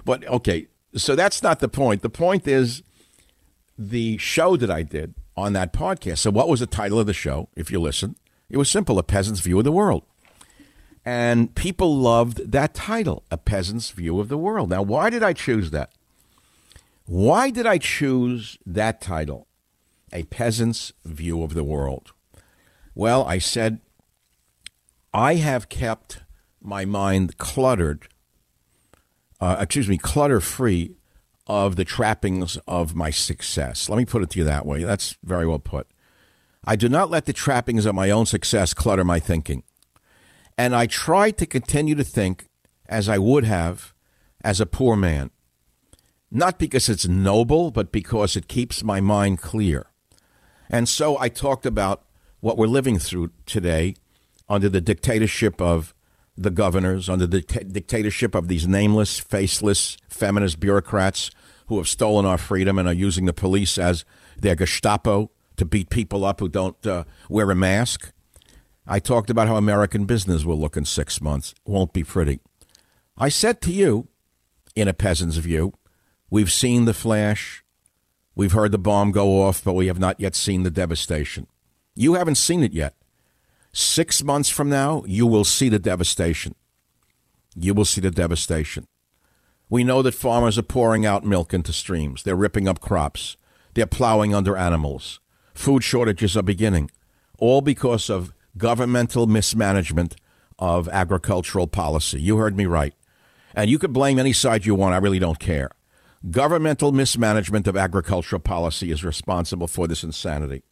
But 0.06 0.26
okay, 0.28 0.68
so 0.96 1.16
that's 1.16 1.44
not 1.44 1.60
the 1.60 1.68
point. 1.68 2.02
The 2.02 2.10
point 2.10 2.48
is 2.48 2.82
the 3.78 4.18
show 4.18 4.58
that 4.58 4.72
I 4.72 4.84
did 4.84 5.14
on 5.36 5.54
that 5.54 5.74
podcast. 5.74 6.20
So, 6.20 6.32
what 6.32 6.50
was 6.50 6.60
the 6.60 6.66
title 6.66 7.00
of 7.00 7.06
the 7.06 7.14
show, 7.14 7.50
if 7.56 7.72
you 7.72 7.80
listen? 7.80 8.16
It 8.50 8.58
was 8.58 8.70
simple 8.70 8.98
A 8.98 9.04
Peasant's 9.04 9.42
View 9.42 9.58
of 9.58 9.66
the 9.66 9.72
World. 9.72 10.04
And 11.06 11.56
people 11.56 11.98
loved 11.98 12.52
that 12.52 12.74
title, 12.74 13.24
A 13.32 13.38
Peasant's 13.38 13.92
View 13.92 14.20
of 14.20 14.28
the 14.28 14.38
World. 14.38 14.70
Now, 14.70 14.82
why 14.82 15.10
did 15.10 15.24
I 15.24 15.34
choose 15.34 15.72
that? 15.72 15.92
Why 17.06 17.50
did 17.50 17.66
I 17.66 17.78
choose 17.78 18.58
that 18.66 19.00
title? 19.00 19.48
A 20.12 20.24
Peasant's 20.24 20.92
View 21.06 21.44
of 21.44 21.54
the 21.54 21.64
World. 21.64 22.12
Well, 22.94 23.24
I 23.26 23.38
said, 23.38 23.80
I 25.14 25.36
have 25.36 25.70
kept 25.70 26.24
my 26.62 26.84
mind 26.84 27.38
cluttered, 27.38 28.08
uh, 29.40 29.58
excuse 29.60 29.88
me, 29.88 29.98
clutter 29.98 30.42
free 30.42 30.97
of 31.48 31.76
the 31.76 31.86
trappings 31.86 32.58
of 32.68 32.96
my 32.96 33.10
success. 33.10 33.90
Let 33.90 33.98
me 33.98 34.06
put 34.06 34.22
it 34.22 34.30
to 34.32 34.40
you 34.40 34.46
that 34.46 34.66
way. 34.66 34.84
That's 34.84 35.18
very 35.24 35.48
well 35.48 35.60
put. 35.60 35.88
I 36.66 36.76
do 36.76 36.90
not 36.90 37.10
let 37.10 37.26
the 37.26 37.34
trappings 37.34 37.86
of 37.86 37.96
my 37.96 38.10
own 38.10 38.26
success 38.26 38.74
clutter 38.74 39.04
my 39.04 39.20
thinking. 39.20 39.64
And 40.58 40.76
I 40.76 40.86
try 40.86 41.32
to 41.32 41.46
continue 41.46 41.96
to 41.96 42.04
think 42.04 42.48
as 42.90 43.08
I 43.08 43.18
would 43.18 43.46
have 43.46 43.94
as 44.44 44.60
a 44.60 44.66
poor 44.66 44.96
man 44.96 45.32
not 46.30 46.60
because 46.60 46.90
it's 46.90 47.08
noble, 47.08 47.72
but 47.72 47.92
because 47.92 48.36
it 48.36 48.48
keeps 48.48 48.84
my 48.84 49.00
mind 49.00 49.42
clear. 49.42 49.88
And 50.70 50.90
so 50.90 51.18
I 51.18 51.30
talked 51.30 51.66
about 51.66 52.04
what 52.42 52.58
we're 52.58 52.68
living 52.68 53.00
through 53.00 53.32
today 53.46 53.96
under 54.50 54.70
the 54.70 54.82
dictatorship 54.82 55.62
of 55.62 55.94
the 56.36 56.52
governors, 56.52 57.10
under 57.10 57.26
the 57.26 57.42
dictatorship 57.42 58.36
of 58.36 58.48
these 58.48 58.68
nameless, 58.68 59.20
faceless, 59.20 59.98
feminist 60.10 60.60
bureaucrats 60.60 61.32
who 61.68 61.78
have 61.78 61.88
stolen 61.88 62.26
our 62.26 62.38
freedom 62.38 62.78
and 62.78 62.88
are 62.88 62.94
using 62.94 63.26
the 63.26 63.34
police 63.34 63.78
as 63.78 64.06
their 64.38 64.56
Gestapo 64.56 65.32
to 65.58 65.66
beat 65.66 65.90
people 65.90 66.26
up 66.26 66.40
who 66.40 66.50
don't 66.50 66.86
uh, 66.86 67.04
wear 67.30 67.50
a 67.52 67.56
mask. 67.56 68.12
I 68.86 69.00
talked 69.00 69.30
about 69.30 69.48
how 69.48 69.58
American 69.58 70.06
business 70.06 70.46
will 70.46 70.60
look 70.60 70.78
in 70.78 70.86
six 70.86 71.22
months. 71.22 71.54
Won't 71.66 71.94
be 71.94 72.04
pretty. 72.04 72.40
I 73.18 73.30
said 73.30 73.62
to 73.62 73.72
you, 73.72 74.08
in 74.76 74.88
a 74.88 74.94
peasant's 74.94 75.38
view, 75.38 75.74
We've 76.30 76.52
seen 76.52 76.86
the 76.86 76.94
flash. 76.94 77.64
We've 78.36 78.52
heard 78.52 78.72
the 78.72 78.78
bomb 78.78 79.12
go 79.12 79.42
off, 79.42 79.64
but 79.64 79.74
we 79.74 79.88
have 79.88 80.00
not 80.00 80.20
yet 80.20 80.36
seen 80.36 80.64
the 80.64 80.72
devastation. 80.72 81.48
You 81.96 82.16
haven't 82.16 82.36
seen 82.36 82.64
it 82.64 82.74
yet. 82.74 82.96
Six 83.72 84.24
months 84.24 84.50
from 84.50 84.70
now, 84.70 85.04
you 85.08 85.26
will 85.26 85.46
see 85.46 85.70
the 85.70 85.80
devastation. 85.80 86.56
You 87.56 87.74
will 87.74 87.86
see 87.86 88.02
the 88.02 88.12
devastation. 88.12 88.88
We 89.70 89.84
know 89.84 90.02
that 90.02 90.14
farmers 90.14 90.58
are 90.58 90.64
pouring 90.64 91.06
out 91.06 91.26
milk 91.26 91.54
into 91.54 91.74
streams. 91.74 92.24
They're 92.24 92.36
ripping 92.36 92.68
up 92.68 92.80
crops. 92.80 93.36
They're 93.74 93.86
plowing 93.86 94.34
under 94.34 94.56
animals. 94.56 95.20
Food 95.54 95.84
shortages 95.84 96.38
are 96.38 96.44
beginning, 96.44 96.90
all 97.38 97.62
because 97.62 98.10
of 98.10 98.34
governmental 98.58 99.28
mismanagement 99.28 100.16
of 100.58 100.88
agricultural 100.90 101.68
policy. 101.68 102.22
You 102.22 102.38
heard 102.38 102.56
me 102.56 102.66
right. 102.66 102.94
And 103.54 103.70
you 103.70 103.80
could 103.80 103.94
blame 103.94 104.20
any 104.20 104.34
side 104.34 104.66
you 104.66 104.76
want. 104.76 104.94
I 104.94 105.00
really 105.00 105.20
don't 105.20 105.40
care. 105.40 105.70
Governmental 106.32 106.92
mismanagement 106.92 107.68
of 107.68 107.78
agricultural 107.78 108.40
policy 108.40 108.92
is 108.92 109.04
responsible 109.04 109.68
for 109.68 109.88
this 109.88 110.04
insanity. 110.04 110.64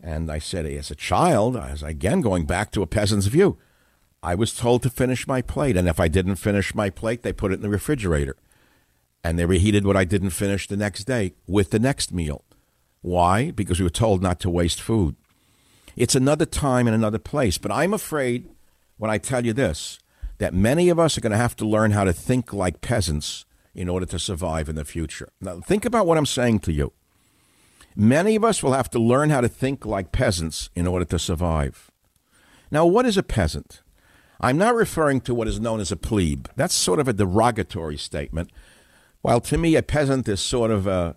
And 0.00 0.30
I 0.30 0.38
said, 0.38 0.66
as 0.66 0.90
a 0.90 0.94
child, 0.94 1.56
as 1.56 1.82
again 1.82 2.20
going 2.20 2.46
back 2.46 2.70
to 2.72 2.82
a 2.82 2.86
peasant's 2.86 3.26
view, 3.26 3.58
I 4.22 4.34
was 4.34 4.54
told 4.54 4.82
to 4.82 4.90
finish 4.90 5.26
my 5.26 5.42
plate. 5.42 5.76
And 5.76 5.88
if 5.88 6.00
I 6.00 6.08
didn't 6.08 6.36
finish 6.36 6.74
my 6.74 6.90
plate, 6.90 7.22
they 7.22 7.32
put 7.32 7.52
it 7.52 7.56
in 7.56 7.62
the 7.62 7.68
refrigerator. 7.68 8.36
And 9.22 9.38
they 9.38 9.46
reheated 9.46 9.84
what 9.84 9.96
I 9.96 10.04
didn't 10.04 10.30
finish 10.30 10.66
the 10.66 10.76
next 10.76 11.04
day 11.04 11.34
with 11.46 11.70
the 11.70 11.78
next 11.78 12.12
meal. 12.12 12.44
Why? 13.00 13.50
Because 13.50 13.78
we 13.78 13.84
were 13.84 13.90
told 13.90 14.22
not 14.22 14.40
to 14.40 14.50
waste 14.50 14.80
food. 14.80 15.16
It's 15.96 16.14
another 16.14 16.46
time 16.46 16.86
and 16.86 16.94
another 16.94 17.18
place. 17.18 17.58
But 17.58 17.72
I'm 17.72 17.92
afraid 17.92 18.48
when 18.96 19.10
I 19.10 19.18
tell 19.18 19.44
you 19.44 19.52
this 19.52 19.98
that 20.38 20.54
many 20.54 20.88
of 20.88 21.00
us 21.00 21.18
are 21.18 21.20
going 21.20 21.32
to 21.32 21.36
have 21.36 21.56
to 21.56 21.66
learn 21.66 21.90
how 21.90 22.04
to 22.04 22.12
think 22.12 22.52
like 22.52 22.80
peasants 22.80 23.44
in 23.74 23.88
order 23.88 24.06
to 24.06 24.18
survive 24.18 24.68
in 24.68 24.76
the 24.76 24.84
future. 24.84 25.30
Now, 25.40 25.60
think 25.60 25.84
about 25.84 26.06
what 26.06 26.16
I'm 26.16 26.26
saying 26.26 26.60
to 26.60 26.72
you. 26.72 26.92
Many 27.96 28.36
of 28.36 28.44
us 28.44 28.62
will 28.62 28.72
have 28.72 28.88
to 28.90 29.00
learn 29.00 29.30
how 29.30 29.40
to 29.40 29.48
think 29.48 29.84
like 29.84 30.12
peasants 30.12 30.70
in 30.76 30.86
order 30.86 31.04
to 31.06 31.18
survive. 31.18 31.90
Now, 32.70 32.86
what 32.86 33.06
is 33.06 33.16
a 33.16 33.22
peasant? 33.24 33.82
I'm 34.40 34.58
not 34.58 34.74
referring 34.74 35.20
to 35.22 35.34
what 35.34 35.48
is 35.48 35.60
known 35.60 35.80
as 35.80 35.90
a 35.90 35.96
plebe. 35.96 36.46
That's 36.56 36.74
sort 36.74 37.00
of 37.00 37.08
a 37.08 37.12
derogatory 37.12 37.96
statement. 37.96 38.50
While 39.20 39.40
to 39.42 39.58
me, 39.58 39.74
a 39.74 39.82
peasant 39.82 40.28
is 40.28 40.40
sort 40.40 40.70
of 40.70 40.86
a, 40.86 41.16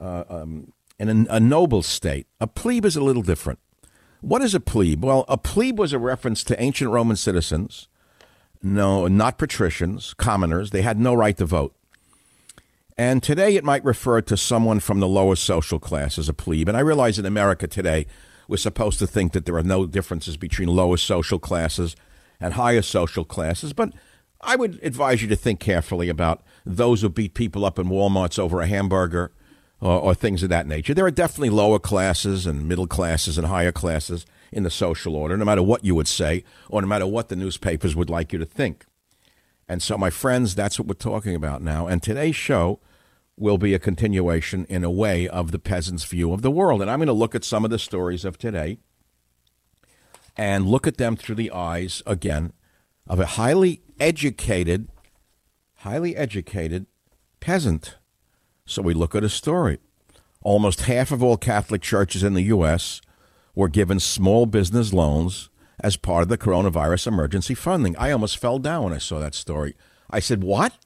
uh, 0.00 0.24
um, 0.28 0.72
in 0.98 1.26
a 1.28 1.40
noble 1.40 1.82
state. 1.82 2.26
A 2.40 2.46
plebe 2.46 2.84
is 2.84 2.96
a 2.96 3.04
little 3.04 3.22
different. 3.22 3.58
What 4.20 4.40
is 4.40 4.54
a 4.54 4.60
plebe? 4.60 5.04
Well, 5.04 5.24
a 5.28 5.36
plebe 5.36 5.78
was 5.78 5.92
a 5.92 5.98
reference 5.98 6.44
to 6.44 6.62
ancient 6.62 6.90
Roman 6.90 7.16
citizens, 7.16 7.88
no, 8.62 9.08
not 9.08 9.36
patricians, 9.36 10.14
commoners. 10.14 10.70
They 10.70 10.82
had 10.82 10.98
no 10.98 11.12
right 11.12 11.36
to 11.36 11.44
vote. 11.44 11.74
And 12.96 13.22
today 13.22 13.56
it 13.56 13.64
might 13.64 13.84
refer 13.84 14.20
to 14.20 14.36
someone 14.36 14.78
from 14.78 15.00
the 15.00 15.08
lower 15.08 15.34
social 15.34 15.80
class 15.80 16.18
as 16.18 16.28
a 16.28 16.34
plebe. 16.34 16.68
And 16.68 16.76
I 16.76 16.80
realize 16.80 17.18
in 17.18 17.26
America 17.26 17.66
today, 17.66 18.06
we're 18.46 18.58
supposed 18.58 18.98
to 19.00 19.06
think 19.06 19.32
that 19.32 19.44
there 19.44 19.56
are 19.56 19.62
no 19.62 19.86
differences 19.86 20.36
between 20.36 20.68
lower 20.68 20.96
social 20.96 21.38
classes 21.38 21.96
and 22.42 22.54
higher 22.54 22.82
social 22.82 23.24
classes. 23.24 23.72
But 23.72 23.92
I 24.40 24.56
would 24.56 24.80
advise 24.82 25.22
you 25.22 25.28
to 25.28 25.36
think 25.36 25.60
carefully 25.60 26.08
about 26.08 26.42
those 26.66 27.02
who 27.02 27.08
beat 27.08 27.34
people 27.34 27.64
up 27.64 27.78
in 27.78 27.86
Walmarts 27.86 28.38
over 28.38 28.60
a 28.60 28.66
hamburger 28.66 29.32
or, 29.80 30.00
or 30.00 30.14
things 30.14 30.42
of 30.42 30.48
that 30.48 30.66
nature. 30.66 30.94
There 30.94 31.06
are 31.06 31.10
definitely 31.10 31.50
lower 31.50 31.78
classes 31.78 32.46
and 32.46 32.68
middle 32.68 32.86
classes 32.86 33.38
and 33.38 33.46
higher 33.46 33.72
classes 33.72 34.26
in 34.50 34.64
the 34.64 34.70
social 34.70 35.16
order, 35.16 35.36
no 35.36 35.44
matter 35.44 35.62
what 35.62 35.84
you 35.84 35.94
would 35.94 36.08
say 36.08 36.44
or 36.68 36.82
no 36.82 36.88
matter 36.88 37.06
what 37.06 37.28
the 37.28 37.36
newspapers 37.36 37.96
would 37.96 38.10
like 38.10 38.32
you 38.32 38.38
to 38.38 38.44
think. 38.44 38.84
And 39.68 39.82
so, 39.82 39.96
my 39.96 40.10
friends, 40.10 40.54
that's 40.54 40.78
what 40.78 40.88
we're 40.88 40.94
talking 40.94 41.34
about 41.34 41.62
now. 41.62 41.86
And 41.86 42.02
today's 42.02 42.36
show 42.36 42.80
will 43.38 43.58
be 43.58 43.74
a 43.74 43.78
continuation, 43.78 44.66
in 44.66 44.84
a 44.84 44.90
way, 44.90 45.26
of 45.26 45.50
the 45.50 45.58
peasant's 45.58 46.04
view 46.04 46.32
of 46.32 46.42
the 46.42 46.50
world. 46.50 46.82
And 46.82 46.90
I'm 46.90 46.98
going 46.98 47.06
to 47.06 47.12
look 47.12 47.34
at 47.34 47.44
some 47.44 47.64
of 47.64 47.70
the 47.70 47.78
stories 47.78 48.24
of 48.24 48.36
today 48.36 48.78
and 50.36 50.66
look 50.66 50.86
at 50.86 50.96
them 50.96 51.16
through 51.16 51.34
the 51.34 51.50
eyes, 51.50 52.02
again, 52.06 52.52
of 53.06 53.20
a 53.20 53.26
highly 53.26 53.82
educated, 54.00 54.88
highly 55.76 56.16
educated 56.16 56.86
peasant. 57.40 57.96
So 58.64 58.82
we 58.82 58.94
look 58.94 59.14
at 59.14 59.24
a 59.24 59.28
story. 59.28 59.78
Almost 60.42 60.82
half 60.82 61.12
of 61.12 61.22
all 61.22 61.36
Catholic 61.36 61.82
churches 61.82 62.22
in 62.22 62.34
the 62.34 62.42
U.S. 62.44 63.00
were 63.54 63.68
given 63.68 64.00
small 64.00 64.46
business 64.46 64.92
loans 64.92 65.50
as 65.80 65.96
part 65.96 66.22
of 66.22 66.28
the 66.28 66.38
coronavirus 66.38 67.08
emergency 67.08 67.54
funding. 67.54 67.96
I 67.96 68.10
almost 68.10 68.38
fell 68.38 68.58
down 68.58 68.84
when 68.84 68.92
I 68.92 68.98
saw 68.98 69.18
that 69.18 69.34
story. 69.34 69.74
I 70.10 70.20
said, 70.20 70.42
"What? 70.42 70.78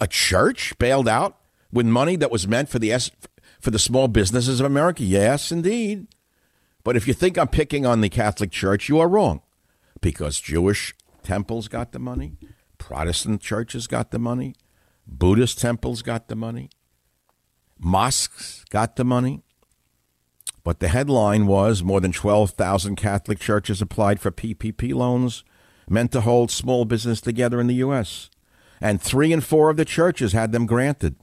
A 0.00 0.06
church 0.06 0.78
bailed 0.78 1.08
out 1.08 1.36
with 1.72 1.86
money 1.86 2.16
that 2.16 2.30
was 2.30 2.46
meant 2.46 2.68
for 2.68 2.78
the 2.78 2.92
S- 2.92 3.10
for 3.60 3.70
the 3.70 3.78
small 3.78 4.08
businesses 4.08 4.60
of 4.60 4.66
America?" 4.66 5.02
Yes, 5.02 5.50
indeed. 5.50 6.06
But 6.88 6.96
if 6.96 7.06
you 7.06 7.12
think 7.12 7.36
I'm 7.36 7.48
picking 7.48 7.84
on 7.84 8.00
the 8.00 8.08
Catholic 8.08 8.50
Church, 8.50 8.88
you 8.88 8.98
are 8.98 9.10
wrong, 9.10 9.42
because 10.00 10.40
Jewish 10.40 10.94
temples 11.22 11.68
got 11.68 11.92
the 11.92 11.98
money, 11.98 12.38
Protestant 12.78 13.42
churches 13.42 13.86
got 13.86 14.10
the 14.10 14.18
money, 14.18 14.54
Buddhist 15.06 15.58
temples 15.58 16.00
got 16.00 16.28
the 16.28 16.34
money, 16.34 16.70
mosques 17.78 18.64
got 18.70 18.96
the 18.96 19.04
money. 19.04 19.42
But 20.64 20.80
the 20.80 20.88
headline 20.88 21.46
was 21.46 21.82
more 21.82 22.00
than 22.00 22.12
12,000 22.12 22.96
Catholic 22.96 23.38
churches 23.38 23.82
applied 23.82 24.18
for 24.18 24.30
PPP 24.30 24.94
loans 24.94 25.44
meant 25.90 26.10
to 26.12 26.22
hold 26.22 26.50
small 26.50 26.86
business 26.86 27.20
together 27.20 27.60
in 27.60 27.66
the 27.66 27.82
U.S. 27.84 28.30
And 28.80 28.98
three 28.98 29.30
and 29.30 29.44
four 29.44 29.68
of 29.68 29.76
the 29.76 29.84
churches 29.84 30.32
had 30.32 30.52
them 30.52 30.64
granted. 30.64 31.16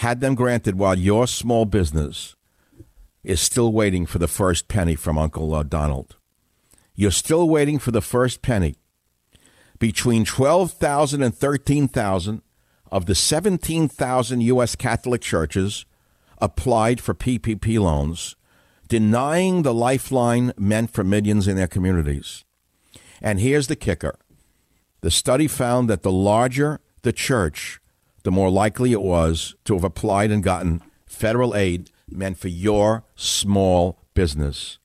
Had 0.00 0.20
them 0.20 0.34
granted 0.34 0.78
while 0.78 0.98
your 0.98 1.26
small 1.26 1.64
business 1.64 2.35
is 3.26 3.40
still 3.40 3.72
waiting 3.72 4.06
for 4.06 4.18
the 4.18 4.28
first 4.28 4.68
penny 4.68 4.94
from 4.94 5.18
Uncle 5.18 5.52
uh, 5.52 5.64
Donald. 5.64 6.16
You're 6.94 7.10
still 7.10 7.48
waiting 7.48 7.80
for 7.80 7.90
the 7.90 8.00
first 8.00 8.40
penny. 8.40 8.76
Between 9.80 10.24
12,000 10.24 11.22
and 11.22 11.34
13,000 11.34 12.40
of 12.90 13.06
the 13.06 13.16
17,000 13.16 14.40
U.S. 14.42 14.76
Catholic 14.76 15.20
churches 15.20 15.84
applied 16.38 17.00
for 17.00 17.14
PPP 17.14 17.80
loans 17.80 18.36
denying 18.88 19.62
the 19.62 19.74
lifeline 19.74 20.52
meant 20.56 20.92
for 20.92 21.02
millions 21.02 21.48
in 21.48 21.56
their 21.56 21.66
communities. 21.66 22.44
And 23.20 23.40
here's 23.40 23.66
the 23.66 23.74
kicker 23.74 24.16
the 25.00 25.10
study 25.10 25.48
found 25.48 25.90
that 25.90 26.04
the 26.04 26.12
larger 26.12 26.80
the 27.02 27.12
church, 27.12 27.80
the 28.22 28.30
more 28.30 28.50
likely 28.50 28.92
it 28.92 29.02
was 29.02 29.56
to 29.64 29.74
have 29.74 29.84
applied 29.84 30.30
and 30.30 30.44
gotten 30.44 30.80
federal 31.06 31.56
aid 31.56 31.90
meant 32.10 32.38
for 32.38 32.48
your 32.48 33.04
small 33.14 34.02
business. 34.14 34.78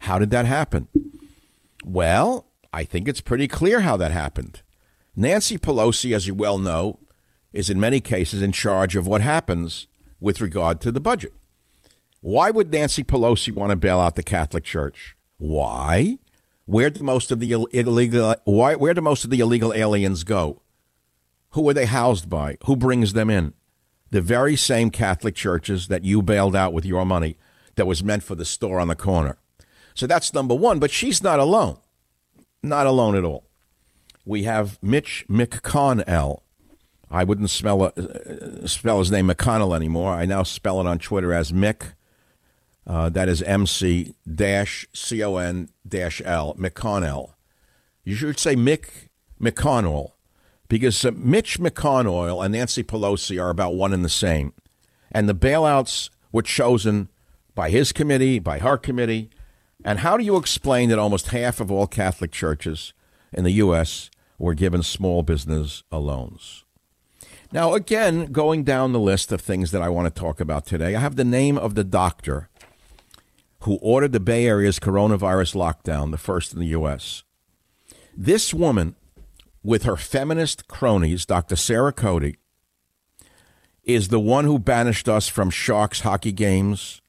How 0.00 0.18
did 0.18 0.30
that 0.30 0.46
happen? 0.46 0.88
Well, 1.84 2.46
I 2.72 2.84
think 2.84 3.08
it's 3.08 3.20
pretty 3.20 3.48
clear 3.48 3.80
how 3.80 3.96
that 3.98 4.10
happened. 4.10 4.62
Nancy 5.14 5.58
Pelosi, 5.58 6.14
as 6.14 6.26
you 6.26 6.34
well 6.34 6.58
know, 6.58 6.98
is 7.52 7.68
in 7.68 7.78
many 7.78 8.00
cases 8.00 8.40
in 8.40 8.52
charge 8.52 8.96
of 8.96 9.06
what 9.06 9.20
happens 9.20 9.86
with 10.20 10.40
regard 10.40 10.80
to 10.80 10.90
the 10.90 11.00
budget. 11.00 11.34
Why 12.20 12.50
would 12.50 12.72
Nancy 12.72 13.02
Pelosi 13.02 13.52
want 13.52 13.70
to 13.70 13.76
bail 13.76 14.00
out 14.00 14.14
the 14.14 14.22
Catholic 14.22 14.64
Church? 14.64 15.16
Why? 15.38 16.18
Where 16.64 16.88
do 16.88 17.02
most 17.02 17.30
of 17.30 17.40
the 17.40 17.50
illegal 17.50 18.36
why, 18.44 18.76
where 18.76 18.94
do 18.94 19.00
most 19.00 19.24
of 19.24 19.30
the 19.30 19.40
illegal 19.40 19.74
aliens 19.74 20.22
go? 20.22 20.62
Who 21.50 21.68
are 21.68 21.74
they 21.74 21.86
housed 21.86 22.30
by? 22.30 22.56
Who 22.64 22.76
brings 22.76 23.12
them 23.12 23.28
in? 23.28 23.52
The 24.12 24.20
very 24.20 24.56
same 24.56 24.90
Catholic 24.90 25.34
churches 25.34 25.88
that 25.88 26.04
you 26.04 26.22
bailed 26.22 26.54
out 26.54 26.72
with 26.72 26.84
your 26.84 27.04
money 27.04 27.36
that 27.74 27.86
was 27.86 28.04
meant 28.04 28.22
for 28.22 28.34
the 28.34 28.44
store 28.44 28.78
on 28.78 28.88
the 28.88 28.94
corner. 28.94 29.38
So 29.94 30.06
that's 30.06 30.32
number 30.32 30.54
one. 30.54 30.78
But 30.78 30.90
she's 30.90 31.22
not 31.22 31.40
alone. 31.40 31.78
Not 32.62 32.86
alone 32.86 33.16
at 33.16 33.24
all. 33.24 33.44
We 34.24 34.44
have 34.44 34.78
Mitch 34.80 35.24
McConnell. 35.28 36.42
I 37.10 37.24
wouldn't 37.24 37.50
spell, 37.50 37.82
uh, 37.82 38.66
spell 38.66 39.00
his 39.00 39.10
name 39.10 39.28
McConnell 39.28 39.74
anymore. 39.74 40.12
I 40.12 40.26
now 40.26 40.44
spell 40.44 40.80
it 40.80 40.86
on 40.86 40.98
Twitter 40.98 41.32
as 41.32 41.50
Mick 41.50 41.94
uh, 42.86 43.08
that 43.10 43.28
is 43.28 43.42
MC 43.42 44.14
dash 44.32 44.86
C 44.92 45.22
O 45.22 45.36
N 45.36 45.68
dash 45.86 46.20
L, 46.24 46.54
McConnell. 46.54 47.32
You 48.04 48.14
should 48.14 48.38
say 48.38 48.56
Mick 48.56 49.08
McConnell 49.40 50.11
because 50.72 51.04
uh, 51.04 51.10
Mitch 51.14 51.60
McConnell 51.60 52.42
and 52.42 52.54
Nancy 52.54 52.82
Pelosi 52.82 53.38
are 53.38 53.50
about 53.50 53.74
one 53.74 53.92
and 53.92 54.02
the 54.02 54.08
same. 54.08 54.54
And 55.10 55.28
the 55.28 55.34
bailouts 55.34 56.08
were 56.32 56.40
chosen 56.40 57.10
by 57.54 57.68
his 57.68 57.92
committee, 57.92 58.38
by 58.38 58.58
her 58.58 58.78
committee. 58.78 59.28
And 59.84 59.98
how 59.98 60.16
do 60.16 60.24
you 60.24 60.38
explain 60.38 60.88
that 60.88 60.98
almost 60.98 61.28
half 61.28 61.60
of 61.60 61.70
all 61.70 61.86
Catholic 61.86 62.32
churches 62.32 62.94
in 63.34 63.44
the 63.44 63.50
U.S. 63.50 64.08
were 64.38 64.54
given 64.54 64.82
small 64.82 65.22
business 65.22 65.82
loans? 65.92 66.64
Now, 67.52 67.74
again, 67.74 68.32
going 68.32 68.64
down 68.64 68.94
the 68.94 68.98
list 68.98 69.30
of 69.30 69.42
things 69.42 69.72
that 69.72 69.82
I 69.82 69.90
want 69.90 70.06
to 70.06 70.20
talk 70.20 70.40
about 70.40 70.64
today, 70.64 70.94
I 70.94 71.00
have 71.00 71.16
the 71.16 71.22
name 71.22 71.58
of 71.58 71.74
the 71.74 71.84
doctor 71.84 72.48
who 73.64 73.74
ordered 73.82 74.12
the 74.12 74.20
Bay 74.20 74.46
Area's 74.46 74.78
coronavirus 74.78 75.54
lockdown, 75.54 76.12
the 76.12 76.16
first 76.16 76.54
in 76.54 76.60
the 76.60 76.68
U.S. 76.68 77.24
This 78.16 78.54
woman, 78.54 78.96
with 79.62 79.84
her 79.84 79.96
feminist 79.96 80.68
cronies, 80.68 81.24
Dr. 81.26 81.56
Sarah 81.56 81.92
Cody, 81.92 82.36
is 83.84 84.08
the 84.08 84.20
one 84.20 84.44
who 84.44 84.58
banished 84.58 85.08
us 85.08 85.28
from 85.28 85.50
Sharks 85.50 86.00
hockey 86.00 86.32
games 86.32 87.00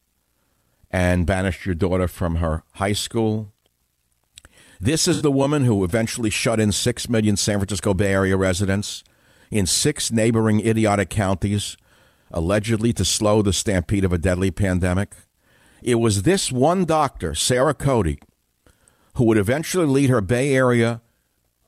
and 0.91 1.25
banished 1.25 1.65
your 1.65 1.75
daughter 1.75 2.07
from 2.07 2.35
her 2.35 2.63
high 2.73 2.93
school. 2.93 3.51
This 4.79 5.07
is 5.07 5.21
the 5.21 5.31
woman 5.31 5.65
who 5.65 5.83
eventually 5.83 6.29
shut 6.29 6.59
in 6.59 6.71
6 6.71 7.09
million 7.09 7.37
San 7.37 7.59
Francisco 7.59 7.93
Bay 7.93 8.11
Area 8.11 8.37
residents 8.37 9.03
in 9.53 9.67
six 9.67 10.11
neighboring 10.11 10.59
idiotic 10.65 11.11
counties, 11.11 11.77
allegedly 12.31 12.91
to 12.93 13.05
slow 13.05 13.43
the 13.43 13.53
stampede 13.53 14.03
of 14.03 14.11
a 14.11 14.17
deadly 14.17 14.49
pandemic. 14.49 15.13
It 15.83 15.95
was 15.95 16.23
this 16.23 16.51
one 16.51 16.85
doctor, 16.85 17.35
Sarah 17.35 17.75
Cody, 17.75 18.17
who 19.15 19.25
would 19.25 19.37
eventually 19.37 19.85
lead 19.85 20.09
her 20.09 20.21
Bay 20.21 20.55
Area, 20.55 21.02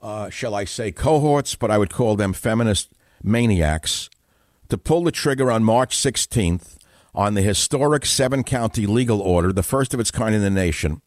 uh, 0.05 0.29
shall 0.29 0.53
I 0.53 0.65
say, 0.65 0.91
cohorts, 0.91 1.55
but 1.55 1.71
I 1.71 1.79
would 1.79 1.89
call 1.89 2.15
them 2.15 2.31
feminist 2.31 2.93
maniacs, 3.23 4.07
to 4.69 4.77
pull 4.77 5.03
the 5.03 5.11
trigger 5.11 5.51
on 5.51 5.63
March 5.63 5.97
16th 5.97 6.77
on 7.15 7.33
the 7.33 7.41
historic 7.41 8.05
seven 8.05 8.43
county 8.43 8.85
legal 8.85 9.19
order, 9.19 9.51
the 9.51 9.63
first 9.63 9.95
of 9.95 9.99
its 9.99 10.11
kind 10.11 10.35
in 10.35 10.41
the 10.41 10.51
nation, 10.51 11.01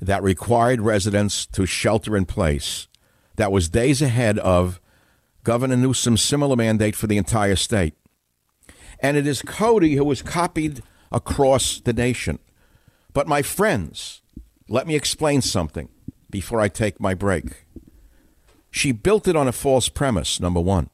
that 0.00 0.24
required 0.24 0.80
residents 0.80 1.46
to 1.46 1.66
shelter 1.66 2.16
in 2.16 2.26
place. 2.26 2.88
That 3.36 3.52
was 3.52 3.68
days 3.68 4.02
ahead 4.02 4.40
of 4.40 4.80
Governor 5.44 5.76
Newsom's 5.76 6.20
similar 6.20 6.56
mandate 6.56 6.96
for 6.96 7.06
the 7.06 7.16
entire 7.16 7.56
state. 7.56 7.94
And 8.98 9.16
it 9.16 9.24
is 9.24 9.40
Cody 9.40 9.94
who 9.94 10.04
was 10.04 10.20
copied 10.20 10.82
across 11.12 11.78
the 11.78 11.92
nation. 11.92 12.40
But, 13.12 13.28
my 13.28 13.42
friends, 13.42 14.20
let 14.68 14.88
me 14.88 14.96
explain 14.96 15.42
something 15.42 15.90
before 16.28 16.60
I 16.60 16.66
take 16.66 16.98
my 16.98 17.14
break. 17.14 17.64
She 18.74 18.90
built 18.90 19.28
it 19.28 19.36
on 19.36 19.46
a 19.46 19.52
false 19.52 19.88
premise, 19.88 20.40
number 20.40 20.58
one. 20.58 20.90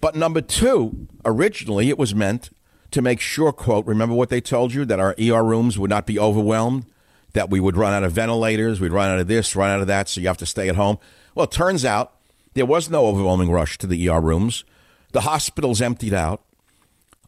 But 0.00 0.16
number 0.16 0.40
two, 0.40 1.06
originally 1.22 1.90
it 1.90 1.98
was 1.98 2.14
meant 2.14 2.48
to 2.92 3.02
make 3.02 3.20
sure, 3.20 3.52
quote, 3.52 3.84
remember 3.84 4.14
what 4.14 4.30
they 4.30 4.40
told 4.40 4.72
you, 4.72 4.86
that 4.86 4.98
our 4.98 5.14
ER 5.20 5.44
rooms 5.44 5.78
would 5.78 5.90
not 5.90 6.06
be 6.06 6.18
overwhelmed, 6.18 6.86
that 7.34 7.50
we 7.50 7.60
would 7.60 7.76
run 7.76 7.92
out 7.92 8.04
of 8.04 8.12
ventilators, 8.12 8.80
we'd 8.80 8.90
run 8.90 9.10
out 9.10 9.18
of 9.18 9.28
this, 9.28 9.54
run 9.54 9.68
out 9.68 9.82
of 9.82 9.86
that, 9.86 10.08
so 10.08 10.18
you 10.18 10.28
have 10.28 10.38
to 10.38 10.46
stay 10.46 10.66
at 10.70 10.76
home. 10.76 10.98
Well, 11.34 11.44
it 11.44 11.50
turns 11.50 11.84
out 11.84 12.14
there 12.54 12.64
was 12.64 12.88
no 12.88 13.04
overwhelming 13.04 13.50
rush 13.50 13.76
to 13.78 13.86
the 13.86 14.08
ER 14.08 14.18
rooms. 14.18 14.64
The 15.12 15.20
hospitals 15.20 15.82
emptied 15.82 16.14
out. 16.14 16.40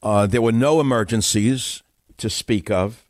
Uh, 0.03 0.27
there 0.27 0.41
were 0.41 0.53
no 0.53 0.81
emergencies 0.81 1.83
to 2.17 2.31
speak 2.31 2.71
of. 2.71 3.05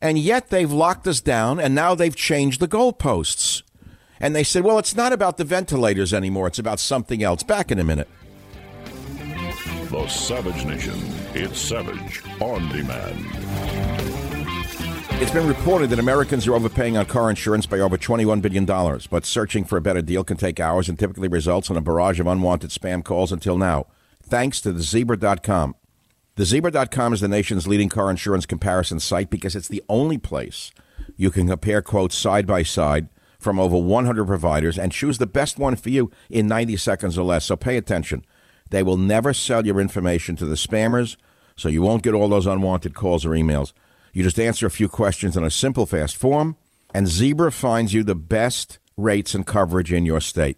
And 0.00 0.18
yet 0.18 0.48
they've 0.48 0.72
locked 0.72 1.06
us 1.06 1.20
down, 1.20 1.60
and 1.60 1.74
now 1.74 1.94
they've 1.94 2.16
changed 2.16 2.60
the 2.60 2.68
goalposts. 2.68 3.62
And 4.20 4.34
they 4.34 4.44
said, 4.44 4.64
well, 4.64 4.78
it's 4.78 4.96
not 4.96 5.12
about 5.12 5.36
the 5.36 5.44
ventilators 5.44 6.14
anymore, 6.14 6.46
it's 6.46 6.58
about 6.58 6.80
something 6.80 7.22
else. 7.22 7.42
Back 7.42 7.70
in 7.70 7.78
a 7.78 7.84
minute. 7.84 8.08
The 9.90 10.06
Savage 10.08 10.64
Nation. 10.64 10.98
It's 11.34 11.58
Savage 11.58 12.22
on 12.40 12.68
demand. 12.68 13.26
It's 15.20 15.30
been 15.30 15.46
reported 15.46 15.90
that 15.90 16.00
Americans 16.00 16.46
are 16.46 16.54
overpaying 16.54 16.96
on 16.96 17.06
car 17.06 17.30
insurance 17.30 17.66
by 17.66 17.78
over 17.78 17.96
$21 17.96 18.42
billion, 18.42 18.66
but 19.10 19.24
searching 19.24 19.64
for 19.64 19.76
a 19.76 19.80
better 19.80 20.02
deal 20.02 20.24
can 20.24 20.36
take 20.36 20.58
hours 20.58 20.88
and 20.88 20.98
typically 20.98 21.28
results 21.28 21.70
in 21.70 21.76
a 21.76 21.80
barrage 21.80 22.18
of 22.18 22.26
unwanted 22.26 22.70
spam 22.70 23.04
calls 23.04 23.30
until 23.30 23.56
now, 23.56 23.86
thanks 24.22 24.60
to 24.60 24.72
the 24.72 24.82
Zebra.com. 24.82 25.76
The 26.34 26.44
Zebra.com 26.44 27.12
is 27.12 27.20
the 27.20 27.28
nation's 27.28 27.68
leading 27.68 27.88
car 27.88 28.10
insurance 28.10 28.44
comparison 28.44 28.98
site 28.98 29.30
because 29.30 29.54
it's 29.54 29.68
the 29.68 29.84
only 29.88 30.18
place 30.18 30.72
you 31.16 31.30
can 31.30 31.46
compare 31.46 31.80
quotes 31.80 32.16
side 32.16 32.46
by 32.46 32.64
side 32.64 33.08
from 33.44 33.60
over 33.60 33.76
100 33.76 34.26
providers 34.26 34.78
and 34.78 34.90
choose 34.90 35.18
the 35.18 35.26
best 35.26 35.58
one 35.58 35.76
for 35.76 35.90
you 35.90 36.10
in 36.28 36.48
90 36.48 36.76
seconds 36.78 37.16
or 37.16 37.22
less. 37.22 37.44
So 37.44 37.56
pay 37.56 37.76
attention. 37.76 38.24
They 38.70 38.82
will 38.82 38.96
never 38.96 39.32
sell 39.32 39.64
your 39.64 39.80
information 39.80 40.34
to 40.36 40.46
the 40.46 40.56
spammers, 40.56 41.16
so 41.54 41.68
you 41.68 41.82
won't 41.82 42.02
get 42.02 42.14
all 42.14 42.28
those 42.28 42.46
unwanted 42.46 42.94
calls 42.94 43.24
or 43.24 43.30
emails. 43.30 43.72
You 44.12 44.24
just 44.24 44.40
answer 44.40 44.66
a 44.66 44.70
few 44.70 44.88
questions 44.88 45.36
in 45.36 45.44
a 45.44 45.50
simple, 45.50 45.86
fast 45.86 46.16
form, 46.16 46.56
and 46.92 47.06
Zebra 47.06 47.52
finds 47.52 47.92
you 47.92 48.02
the 48.02 48.14
best 48.14 48.78
rates 48.96 49.34
and 49.34 49.46
coverage 49.46 49.92
in 49.92 50.06
your 50.06 50.20
state. 50.20 50.56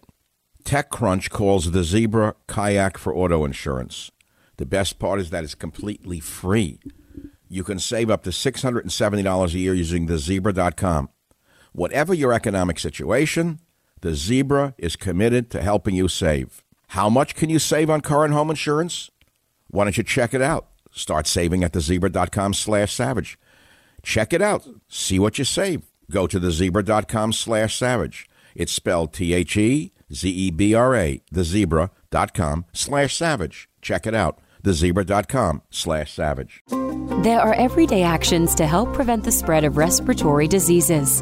TechCrunch 0.63 1.29
calls 1.29 1.71
the 1.71 1.83
Zebra 1.83 2.35
Kayak 2.47 2.97
for 2.97 3.13
auto 3.13 3.45
insurance. 3.45 4.11
The 4.57 4.65
best 4.65 4.97
part 4.97 5.19
is 5.19 5.29
that 5.29 5.43
it's 5.43 5.55
completely 5.55 6.19
free. 6.19 6.79
You 7.49 7.63
can 7.63 7.79
save 7.79 8.09
up 8.09 8.23
to 8.23 8.31
$670 8.31 9.53
a 9.53 9.57
year 9.57 9.73
using 9.73 10.05
the 10.05 10.17
zebra.com. 10.17 11.09
Whatever 11.77 12.11
your 12.11 12.33
economic 12.33 12.79
situation, 12.79 13.59
the 14.01 14.15
Zebra 14.15 14.73
is 14.79 14.95
committed 14.95 15.51
to 15.51 15.61
helping 15.61 15.93
you 15.93 16.07
save. 16.07 16.63
How 16.87 17.07
much 17.07 17.35
can 17.35 17.51
you 17.51 17.59
save 17.59 17.87
on 17.87 18.01
car 18.01 18.25
and 18.25 18.33
home 18.33 18.49
insurance? 18.49 19.11
Why 19.67 19.83
don't 19.83 19.95
you 19.95 20.03
check 20.03 20.33
it 20.33 20.41
out? 20.41 20.69
Start 20.91 21.27
saving 21.27 21.63
at 21.63 21.73
thezebra.com 21.73 22.55
slash 22.55 22.91
savage. 22.91 23.37
Check 24.01 24.33
it 24.33 24.41
out. 24.41 24.67
See 24.87 25.19
what 25.19 25.37
you 25.37 25.45
save. 25.45 25.83
Go 26.09 26.25
to 26.25 26.39
thezebra.com 26.39 27.33
slash 27.33 27.77
savage. 27.77 28.27
It's 28.55 28.71
spelled 28.71 29.13
T 29.13 29.35
H 29.35 29.55
E 29.55 29.93
Z 30.11 30.27
E 30.27 30.49
B 30.49 30.73
R 30.73 30.95
A, 30.95 31.21
thezebra.com 31.31 32.65
slash 32.73 33.15
savage. 33.15 33.69
Check 33.83 34.07
it 34.07 34.15
out. 34.15 34.39
Thezebra.com 34.63 35.61
slash 35.69 36.11
savage. 36.11 36.63
There 37.21 37.39
are 37.39 37.53
everyday 37.53 38.01
actions 38.01 38.55
to 38.55 38.65
help 38.65 38.95
prevent 38.95 39.25
the 39.25 39.31
spread 39.31 39.63
of 39.63 39.77
respiratory 39.77 40.47
diseases. 40.47 41.21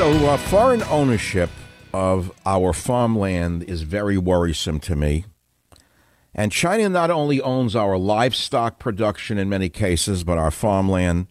So, 0.00 0.10
uh, 0.30 0.38
foreign 0.38 0.82
ownership 0.84 1.50
of 1.92 2.32
our 2.46 2.72
farmland 2.72 3.64
is 3.64 3.82
very 3.82 4.16
worrisome 4.16 4.80
to 4.80 4.96
me. 4.96 5.26
And 6.34 6.50
China 6.50 6.88
not 6.88 7.10
only 7.10 7.38
owns 7.42 7.76
our 7.76 7.98
livestock 7.98 8.78
production 8.78 9.36
in 9.36 9.50
many 9.50 9.68
cases, 9.68 10.24
but 10.24 10.38
our 10.38 10.50
farmland. 10.50 11.26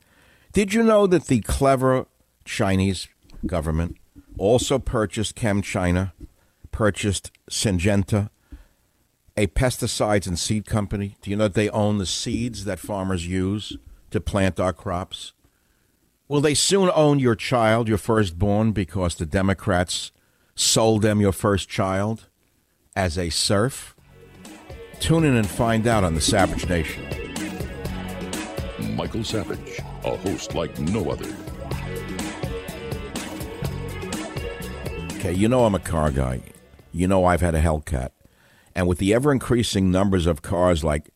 Did 0.54 0.76
you 0.76 0.84
know 0.84 1.08
that 1.08 1.26
the 1.26 1.40
clever 1.40 2.06
Chinese 2.46 3.08
government 3.44 3.98
also 4.38 4.78
purchased 4.78 5.36
ChemChina, 5.36 6.12
purchased 6.72 7.32
Syngenta, 7.50 8.30
a 9.36 9.48
pesticides 9.48 10.28
and 10.28 10.38
seed 10.38 10.68
company? 10.68 11.16
Do 11.24 11.32
you 11.32 11.38
know 11.38 11.46
that 11.46 11.56
they 11.56 11.70
own 11.70 11.98
the 11.98 12.06
seeds 12.06 12.66
that 12.66 12.78
farmers 12.78 13.26
use 13.26 13.78
to 14.12 14.22
plant 14.22 14.60
our 14.60 14.74
crops? 14.74 15.34
Will 16.30 16.42
they 16.42 16.54
soon 16.54 16.92
own 16.94 17.18
your 17.18 17.34
child, 17.34 17.88
your 17.88 17.98
firstborn, 17.98 18.72
because 18.72 19.16
the 19.16 19.26
Democrats 19.26 20.12
sold 20.54 21.02
them 21.02 21.20
your 21.20 21.32
first 21.32 21.68
child 21.68 22.28
as 22.96 23.18
a 23.18 23.32
serf? 23.32 23.96
Tune 25.00 25.24
in 25.24 25.36
and 25.36 25.50
find 25.50 25.88
out 25.88 26.04
on 26.04 26.14
the 26.14 26.22
Savage 26.22 26.70
Nation. 26.70 27.04
Michael 28.96 29.24
Savage, 29.24 29.80
a 30.04 30.16
host 30.18 30.54
like 30.54 30.78
no 30.78 31.10
other. 31.10 31.36
Okay, 35.16 35.34
you 35.34 35.48
know 35.48 35.66
I'm 35.66 35.74
a 35.74 35.80
car 35.80 36.12
guy. 36.12 36.44
You 36.92 37.08
know 37.08 37.26
I've 37.26 37.42
had 37.42 37.56
a 37.56 37.62
Hellcat. 37.62 38.12
And 38.76 38.88
with 38.88 39.00
the 39.00 39.16
ever 39.16 39.32
increasing 39.32 39.90
numbers 39.90 40.28
of 40.28 40.44
cars 40.44 40.84
like 40.84 41.10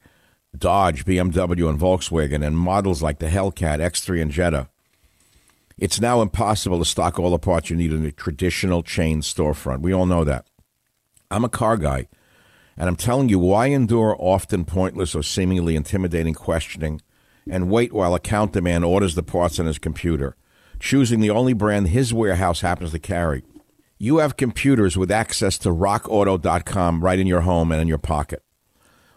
Dodge, 0.58 1.06
BMW, 1.06 1.70
and 1.70 1.80
Volkswagen, 1.80 2.44
and 2.44 2.58
models 2.58 3.04
like 3.04 3.20
the 3.20 3.28
Hellcat, 3.28 3.80
X3, 3.80 4.20
and 4.20 4.32
Jetta, 4.32 4.70
it's 5.84 6.00
now 6.00 6.22
impossible 6.22 6.80
to 6.80 6.86
stock 6.86 7.20
all 7.20 7.32
the 7.32 7.38
parts 7.38 7.70
you 7.70 7.76
need 7.76 7.92
in 7.92 8.06
a 8.06 8.12
traditional 8.14 8.84
chain 8.84 9.20
storefront. 9.20 9.82
We 9.82 9.94
all 9.94 10.06
know 10.06 10.24
that. 10.24 10.48
I'm 11.30 11.44
a 11.44 11.50
car 11.50 11.76
guy, 11.76 12.08
and 12.78 12.88
I'm 12.88 12.96
telling 12.96 13.28
you 13.28 13.38
why 13.38 13.66
endure 13.66 14.16
often 14.18 14.64
pointless 14.64 15.14
or 15.14 15.24
seemingly 15.24 15.76
intimidating 15.76 16.36
questioning 16.36 17.02
and 17.50 17.70
wait 17.70 17.92
while 17.92 18.16
account 18.16 18.54
demand 18.54 18.86
orders 18.86 19.16
the 19.16 19.24
parts 19.24 19.60
on 19.60 19.66
his 19.66 19.78
computer, 19.78 20.38
choosing 20.80 21.20
the 21.20 21.30
only 21.30 21.52
brand 21.52 21.90
his 21.90 22.14
warehouse 22.14 22.62
happens 22.62 22.92
to 22.92 23.00
carry. 23.00 23.44
You 24.00 24.20
have 24.20 24.38
computers 24.38 24.96
with 24.96 25.12
access 25.12 25.58
to 25.58 25.70
rockauto.com 25.70 27.04
right 27.04 27.20
in 27.20 27.28
your 27.28 27.42
home 27.42 27.74
and 27.74 27.82
in 27.82 27.90
your 27.90 27.98
pocket. 27.98 28.42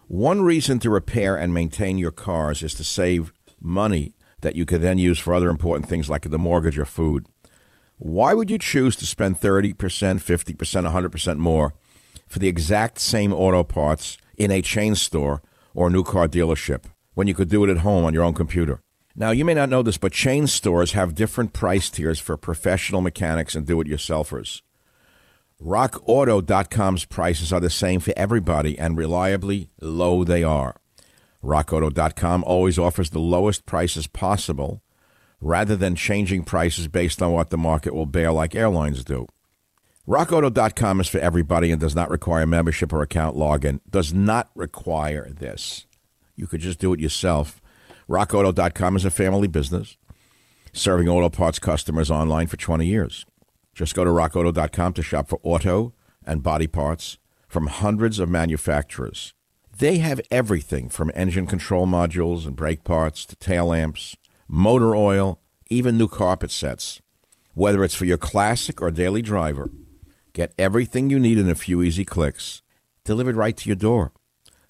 One 0.07 0.41
reason 0.41 0.79
to 0.79 0.89
repair 0.89 1.37
and 1.37 1.53
maintain 1.53 1.97
your 1.97 2.11
cars 2.11 2.61
is 2.61 2.73
to 2.73 2.83
save 2.83 3.31
money 3.61 4.16
that 4.41 4.55
you 4.55 4.65
could 4.65 4.81
then 4.81 4.97
use 4.97 5.19
for 5.19 5.33
other 5.33 5.49
important 5.49 5.89
things 5.89 6.09
like 6.09 6.29
the 6.29 6.37
mortgage 6.37 6.77
or 6.77 6.85
food. 6.85 7.27
Why 7.97 8.33
would 8.33 8.51
you 8.51 8.59
choose 8.59 8.95
to 8.97 9.05
spend 9.05 9.39
30%, 9.39 9.73
50%, 9.75 10.55
100% 10.55 11.37
more 11.37 11.73
for 12.27 12.39
the 12.39 12.47
exact 12.47 12.99
same 12.99 13.33
auto 13.33 13.63
parts 13.63 14.17
in 14.37 14.51
a 14.51 14.61
chain 14.61 14.93
store 14.95 15.41
or 15.73 15.87
a 15.87 15.91
new 15.91 16.03
car 16.03 16.27
dealership 16.27 16.83
when 17.15 17.27
you 17.27 17.33
could 17.33 17.49
do 17.49 17.63
it 17.63 17.69
at 17.71 17.79
home 17.79 18.05
on 18.05 18.13
your 18.13 18.23
own 18.23 18.33
computer? 18.33 18.81
Now, 19.15 19.31
you 19.31 19.43
may 19.43 19.55
not 19.55 19.69
know 19.69 19.81
this, 19.81 19.97
but 19.97 20.11
chain 20.11 20.45
stores 20.45 20.91
have 20.91 21.15
different 21.15 21.51
price 21.51 21.89
tiers 21.89 22.19
for 22.19 22.37
professional 22.37 23.01
mechanics 23.01 23.55
and 23.55 23.65
do 23.65 23.81
it 23.81 23.87
yourselfers. 23.87 24.61
RockAuto.com's 25.59 27.05
prices 27.05 27.51
are 27.51 27.59
the 27.59 27.71
same 27.71 27.99
for 27.99 28.13
everybody, 28.15 28.77
and 28.77 28.95
reliably 28.95 29.71
low 29.81 30.23
they 30.23 30.43
are. 30.43 30.75
RockAuto.com 31.43 32.43
always 32.43 32.79
offers 32.79 33.09
the 33.09 33.19
lowest 33.19 33.65
prices 33.65 34.07
possible 34.07 34.81
rather 35.39 35.75
than 35.75 35.95
changing 35.95 36.43
prices 36.43 36.87
based 36.87 37.21
on 37.21 37.31
what 37.31 37.49
the 37.49 37.57
market 37.57 37.93
will 37.93 38.05
bear 38.05 38.31
like 38.31 38.55
airlines 38.55 39.03
do. 39.03 39.27
RockAuto.com 40.07 41.01
is 41.01 41.07
for 41.07 41.19
everybody 41.19 41.71
and 41.71 41.81
does 41.81 41.95
not 41.95 42.09
require 42.09 42.45
membership 42.47 42.93
or 42.93 43.01
account 43.01 43.35
login. 43.35 43.81
Does 43.89 44.13
not 44.13 44.49
require 44.55 45.29
this. 45.29 45.85
You 46.35 46.47
could 46.47 46.61
just 46.61 46.79
do 46.79 46.93
it 46.93 46.99
yourself. 46.99 47.61
RockAuto.com 48.09 48.95
is 48.95 49.05
a 49.05 49.11
family 49.11 49.47
business 49.47 49.97
serving 50.73 51.09
auto 51.09 51.29
parts 51.29 51.59
customers 51.59 52.11
online 52.11 52.47
for 52.47 52.57
20 52.57 52.85
years. 52.85 53.25
Just 53.73 53.95
go 53.95 54.03
to 54.03 54.11
rockauto.com 54.11 54.93
to 54.93 55.03
shop 55.03 55.27
for 55.27 55.39
auto 55.43 55.93
and 56.25 56.43
body 56.43 56.67
parts 56.67 57.17
from 57.47 57.67
hundreds 57.67 58.19
of 58.19 58.29
manufacturers. 58.29 59.33
They 59.79 59.99
have 59.99 60.21
everything 60.31 60.89
from 60.89 61.11
engine 61.13 61.45
control 61.45 61.85
modules 61.85 62.47
and 62.47 62.55
brake 62.55 62.83
parts 62.83 63.27
to 63.27 63.35
tail 63.35 63.67
lamps, 63.67 64.15
motor 64.47 64.95
oil, 64.95 65.39
even 65.69 65.99
new 65.99 66.07
carpet 66.07 66.49
sets. 66.49 66.99
Whether 67.53 67.83
it's 67.83 67.93
for 67.93 68.05
your 68.05 68.17
classic 68.17 68.81
or 68.81 68.89
daily 68.89 69.21
driver, 69.21 69.69
get 70.33 70.55
everything 70.57 71.11
you 71.11 71.19
need 71.19 71.37
in 71.37 71.47
a 71.47 71.53
few 71.53 71.83
easy 71.83 72.05
clicks, 72.05 72.63
delivered 73.03 73.35
right 73.35 73.55
to 73.55 73.69
your 73.69 73.75
door. 73.75 74.13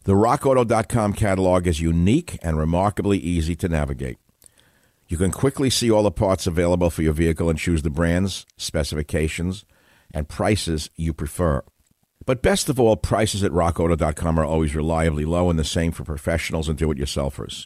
The 0.04 0.12
rockauto.com 0.12 1.14
catalog 1.14 1.68
is 1.68 1.80
unique 1.80 2.38
and 2.42 2.58
remarkably 2.58 3.18
easy 3.18 3.56
to 3.58 3.70
navigate. 3.70 4.18
You 5.08 5.16
can 5.16 5.32
quickly 5.32 5.70
see 5.70 5.90
all 5.90 6.04
the 6.04 6.12
parts 6.12 6.48
available 6.48 6.90
for 6.90 7.02
your 7.02 7.14
vehicle 7.14 7.50
and 7.50 7.58
choose 7.58 7.84
the 7.84 7.90
brands, 7.90 8.46
specifications, 8.58 9.64
and 10.14 10.28
prices 10.28 10.90
you 10.98 11.14
prefer. 11.14 11.64
But 12.28 12.44
best 12.44 12.70
of 12.70 12.80
all, 12.80 12.96
prices 12.96 13.44
at 13.44 13.52
rockauto.com 13.52 14.40
are 14.40 14.46
always 14.46 14.76
reliably 14.76 15.26
low 15.26 15.50
and 15.50 15.58
the 15.58 15.64
same 15.64 15.92
for 15.92 16.04
professionals 16.04 16.70
and 16.70 16.78
do 16.78 16.92
it 16.92 17.00
yourselfers. 17.00 17.66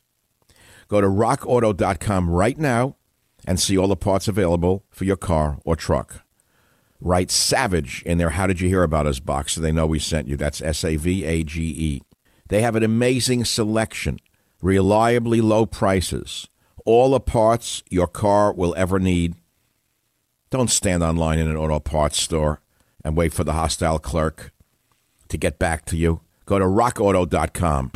Go 0.88 1.02
to 1.02 1.08
rockauto.com 1.08 2.30
right 2.30 2.58
now 2.58 2.96
and 3.46 3.60
see 3.60 3.78
all 3.78 3.90
the 3.90 3.98
parts 3.98 4.30
available 4.30 4.86
for 4.90 5.04
your 5.04 5.18
car 5.18 5.60
or 5.66 5.76
truck. 5.76 6.22
Write 7.02 7.32
Savage 7.32 8.02
in 8.06 8.18
their 8.18 8.30
How 8.30 8.48
Did 8.48 8.62
You 8.62 8.70
Hear 8.70 8.84
About 8.84 9.08
Us 9.08 9.20
box 9.20 9.54
so 9.54 9.62
they 9.62 9.74
know 9.74 9.86
we 9.86 10.00
sent 10.00 10.30
you. 10.30 10.38
That's 10.38 10.62
S 10.62 10.86
A 10.86 10.96
V 10.96 11.26
A 11.26 11.44
G 11.44 11.62
E. 11.62 12.02
They 12.48 12.62
have 12.62 12.78
an 12.78 12.84
amazing 12.84 13.44
selection, 13.44 14.20
reliably 14.62 15.42
low 15.42 15.66
prices 15.66 16.48
all 16.86 17.12
the 17.12 17.20
parts 17.20 17.84
your 17.90 18.08
car 18.08 18.54
will 18.54 18.74
ever 18.78 19.00
need. 19.00 19.36
Don't 20.50 20.70
stand 20.70 21.04
online 21.04 21.40
in 21.40 21.48
an 21.48 21.56
auto 21.56 21.80
parts 21.80 22.22
store 22.22 22.62
and 23.04 23.16
wait 23.16 23.34
for 23.34 23.44
the 23.44 23.54
hostile 23.54 24.00
clerk 24.00 24.52
to 25.30 25.38
get 25.38 25.60
back 25.60 25.86
to 25.86 25.98
you. 25.98 26.22
Go 26.46 26.60
to 26.60 26.66
rockauto.com. 26.66 27.92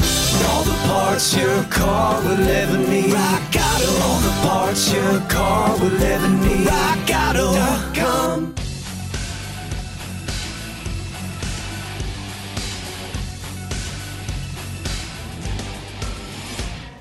All 0.48 0.64
the 0.64 0.74
parts 0.88 1.36
your 1.36 1.64
car 1.66 2.22
will 2.22 2.40
ever 2.40 2.78
need. 2.78 3.12
Rock 3.14 3.56
Auto. 3.56 4.02
All 4.02 4.20
the 4.20 4.48
parts 4.48 4.94
your 4.94 5.20
car 5.30 5.78
will 5.80 6.02
ever 6.02 6.30
need. 6.30 6.68
RockAuto.com. 6.68 8.56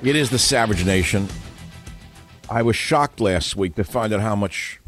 It 0.02 0.16
is 0.16 0.28
the 0.28 0.38
Savage 0.38 0.84
Nation. 0.84 1.28
I 2.50 2.60
was 2.62 2.76
shocked 2.76 3.20
last 3.20 3.56
week 3.56 3.74
to 3.76 3.84
find 3.84 4.12
out 4.12 4.20
how 4.20 4.36
much 4.36 4.80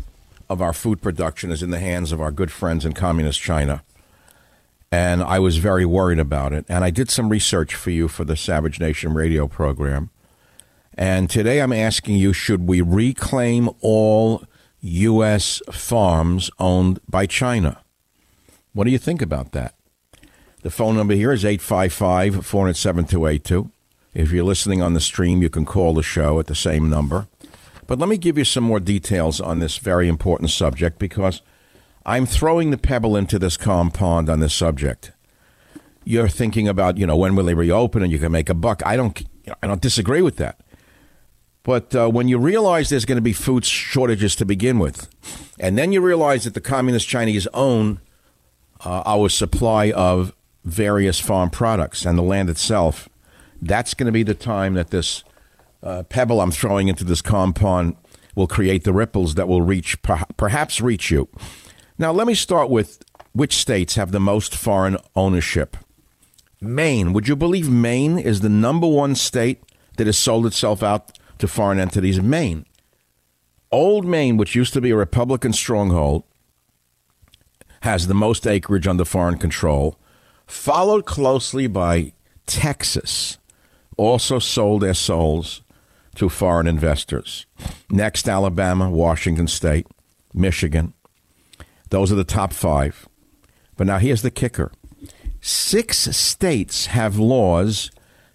of 0.48 0.62
our 0.62 0.72
food 0.72 1.02
production 1.02 1.50
is 1.50 1.62
in 1.62 1.70
the 1.70 1.78
hands 1.78 2.12
of 2.12 2.20
our 2.20 2.30
good 2.30 2.52
friends 2.52 2.84
in 2.84 2.92
communist 2.92 3.40
China. 3.40 3.82
And 4.92 5.22
I 5.22 5.38
was 5.38 5.58
very 5.58 5.84
worried 5.84 6.18
about 6.18 6.52
it. 6.52 6.64
And 6.68 6.84
I 6.84 6.90
did 6.90 7.10
some 7.10 7.28
research 7.28 7.74
for 7.74 7.90
you 7.90 8.08
for 8.08 8.24
the 8.24 8.36
Savage 8.36 8.78
Nation 8.78 9.14
radio 9.14 9.48
program. 9.48 10.10
And 10.94 11.28
today 11.28 11.60
I'm 11.60 11.72
asking 11.72 12.16
you 12.16 12.32
should 12.32 12.66
we 12.66 12.80
reclaim 12.80 13.68
all 13.80 14.44
U.S. 14.80 15.60
farms 15.70 16.50
owned 16.58 17.00
by 17.08 17.26
China? 17.26 17.82
What 18.72 18.84
do 18.84 18.90
you 18.90 18.98
think 18.98 19.20
about 19.20 19.52
that? 19.52 19.74
The 20.62 20.70
phone 20.70 20.96
number 20.96 21.14
here 21.14 21.32
is 21.32 21.44
855 21.44 22.46
407 22.46 23.06
7282. 23.06 23.70
If 24.14 24.32
you're 24.32 24.44
listening 24.44 24.80
on 24.80 24.94
the 24.94 25.00
stream, 25.00 25.42
you 25.42 25.50
can 25.50 25.66
call 25.66 25.92
the 25.92 26.02
show 26.02 26.40
at 26.40 26.46
the 26.46 26.54
same 26.54 26.88
number. 26.88 27.26
But 27.86 27.98
let 27.98 28.08
me 28.08 28.18
give 28.18 28.36
you 28.36 28.44
some 28.44 28.64
more 28.64 28.80
details 28.80 29.40
on 29.40 29.58
this 29.58 29.78
very 29.78 30.08
important 30.08 30.50
subject 30.50 30.98
because 30.98 31.42
I'm 32.04 32.26
throwing 32.26 32.70
the 32.70 32.78
pebble 32.78 33.16
into 33.16 33.38
this 33.38 33.56
calm 33.56 33.90
pond 33.90 34.28
on 34.28 34.40
this 34.40 34.54
subject. 34.54 35.12
You're 36.04 36.28
thinking 36.28 36.68
about, 36.68 36.98
you 36.98 37.06
know, 37.06 37.16
when 37.16 37.34
will 37.36 37.44
they 37.44 37.54
reopen 37.54 38.02
and 38.02 38.12
you 38.12 38.18
can 38.18 38.32
make 38.32 38.48
a 38.48 38.54
buck. 38.54 38.82
I 38.84 38.96
don't, 38.96 39.22
I 39.62 39.66
don't 39.66 39.80
disagree 39.82 40.22
with 40.22 40.36
that. 40.36 40.60
But 41.62 41.96
uh, 41.96 42.08
when 42.08 42.28
you 42.28 42.38
realize 42.38 42.90
there's 42.90 43.04
going 43.04 43.16
to 43.16 43.22
be 43.22 43.32
food 43.32 43.64
shortages 43.64 44.36
to 44.36 44.44
begin 44.44 44.78
with, 44.78 45.08
and 45.58 45.76
then 45.76 45.90
you 45.90 46.00
realize 46.00 46.44
that 46.44 46.54
the 46.54 46.60
communist 46.60 47.08
Chinese 47.08 47.48
own 47.54 48.00
uh, 48.84 49.02
our 49.04 49.28
supply 49.28 49.90
of 49.90 50.32
various 50.64 51.18
farm 51.18 51.50
products 51.50 52.04
and 52.04 52.16
the 52.16 52.22
land 52.22 52.48
itself, 52.48 53.08
that's 53.60 53.94
going 53.94 54.06
to 54.06 54.12
be 54.12 54.22
the 54.22 54.34
time 54.34 54.74
that 54.74 54.90
this 54.90 55.24
uh, 55.86 56.02
pebble 56.02 56.40
I'm 56.40 56.50
throwing 56.50 56.88
into 56.88 57.04
this 57.04 57.22
compound 57.22 57.96
will 58.34 58.48
create 58.48 58.84
the 58.84 58.92
ripples 58.92 59.36
that 59.36 59.48
will 59.48 59.62
reach, 59.62 59.96
perhaps 60.36 60.80
reach 60.80 61.10
you. 61.10 61.28
Now, 61.96 62.12
let 62.12 62.26
me 62.26 62.34
start 62.34 62.68
with 62.68 63.02
which 63.32 63.56
states 63.56 63.94
have 63.94 64.12
the 64.12 64.20
most 64.20 64.54
foreign 64.54 64.98
ownership. 65.14 65.76
Maine. 66.60 67.12
Would 67.12 67.28
you 67.28 67.36
believe 67.36 67.70
Maine 67.70 68.18
is 68.18 68.40
the 68.40 68.48
number 68.48 68.86
one 68.86 69.14
state 69.14 69.62
that 69.96 70.06
has 70.06 70.18
sold 70.18 70.44
itself 70.44 70.82
out 70.82 71.18
to 71.38 71.46
foreign 71.46 71.78
entities? 71.78 72.20
Maine. 72.20 72.66
Old 73.70 74.04
Maine, 74.04 74.36
which 74.36 74.54
used 74.54 74.72
to 74.74 74.80
be 74.80 74.90
a 74.90 74.96
Republican 74.96 75.52
stronghold, 75.52 76.24
has 77.82 78.06
the 78.06 78.14
most 78.14 78.46
acreage 78.46 78.86
under 78.86 79.04
foreign 79.04 79.38
control, 79.38 79.98
followed 80.46 81.04
closely 81.06 81.66
by 81.66 82.12
Texas, 82.46 83.38
also 83.96 84.38
sold 84.38 84.82
their 84.82 84.94
souls 84.94 85.62
to 86.16 86.28
foreign 86.28 86.66
investors. 86.66 87.46
Next, 87.90 88.28
Alabama, 88.28 88.90
Washington 88.90 89.46
State, 89.46 89.86
Michigan. 90.34 90.94
Those 91.90 92.10
are 92.10 92.16
the 92.16 92.24
top 92.24 92.52
five. 92.52 93.08
But 93.76 93.86
now 93.86 93.98
here's 93.98 94.22
the 94.22 94.30
kicker 94.30 94.72
six 95.40 95.98
states 96.16 96.86
have 96.86 97.18
laws 97.18 97.90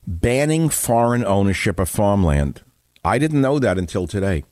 banning 0.08 0.70
foreign 0.70 1.26
ownership 1.26 1.80
of 1.80 1.90
farmland. 1.90 2.62
I 3.04 3.18
didn't 3.18 3.42
know 3.42 3.60
that 3.60 3.78
until 3.78 4.08
today. 4.08 4.44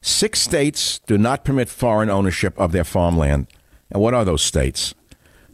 Six 0.00 0.40
states 0.40 1.00
do 1.06 1.16
not 1.16 1.44
permit 1.44 1.68
foreign 1.68 2.10
ownership 2.10 2.58
of 2.58 2.72
their 2.72 2.84
farmland. 2.84 3.46
And 3.90 4.02
what 4.02 4.14
are 4.14 4.24
those 4.24 4.42
states? 4.42 4.94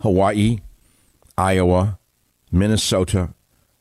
Hawaii, 0.00 0.58
Iowa, 1.38 1.98
Minnesota, 2.50 3.34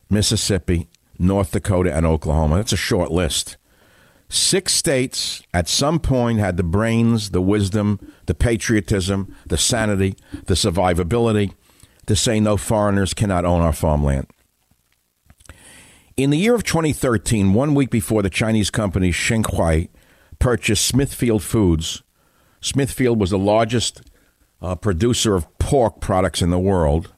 Mississippi, 0.08 0.88
North 1.20 1.52
Dakota, 1.52 1.94
and 1.94 2.06
Oklahoma. 2.06 2.56
That's 2.56 2.72
a 2.72 2.78
short 2.78 3.10
list. 3.10 3.56
Six 4.28 4.72
states 4.72 5.42
at 5.52 5.68
some 5.68 5.98
point 5.98 6.38
had 6.38 6.56
the 6.56 6.62
brains, 6.62 7.30
the 7.30 7.40
wisdom, 7.40 7.98
the 8.26 8.34
patriotism, 8.34 9.34
the 9.46 9.58
sanity, 9.58 10.14
the 10.46 10.54
survivability 10.54 11.52
to 12.06 12.16
say 12.16 12.40
no 12.40 12.56
foreigners 12.56 13.12
cannot 13.12 13.44
own 13.44 13.60
our 13.60 13.72
farmland. 13.72 14.28
In 16.16 16.30
the 16.30 16.38
year 16.38 16.54
of 16.54 16.64
2013, 16.64 17.54
one 17.54 17.74
week 17.74 17.90
before 17.90 18.22
the 18.22 18.30
Chinese 18.30 18.70
company 18.70 19.10
Xinhui 19.10 19.88
purchased 20.38 20.86
Smithfield 20.86 21.42
Foods, 21.42 22.02
Smithfield 22.60 23.18
was 23.18 23.30
the 23.30 23.38
largest 23.38 24.02
uh, 24.62 24.74
producer 24.74 25.34
of 25.34 25.58
pork 25.58 26.00
products 26.00 26.42
in 26.42 26.50
the 26.50 26.58
world. 26.58 27.12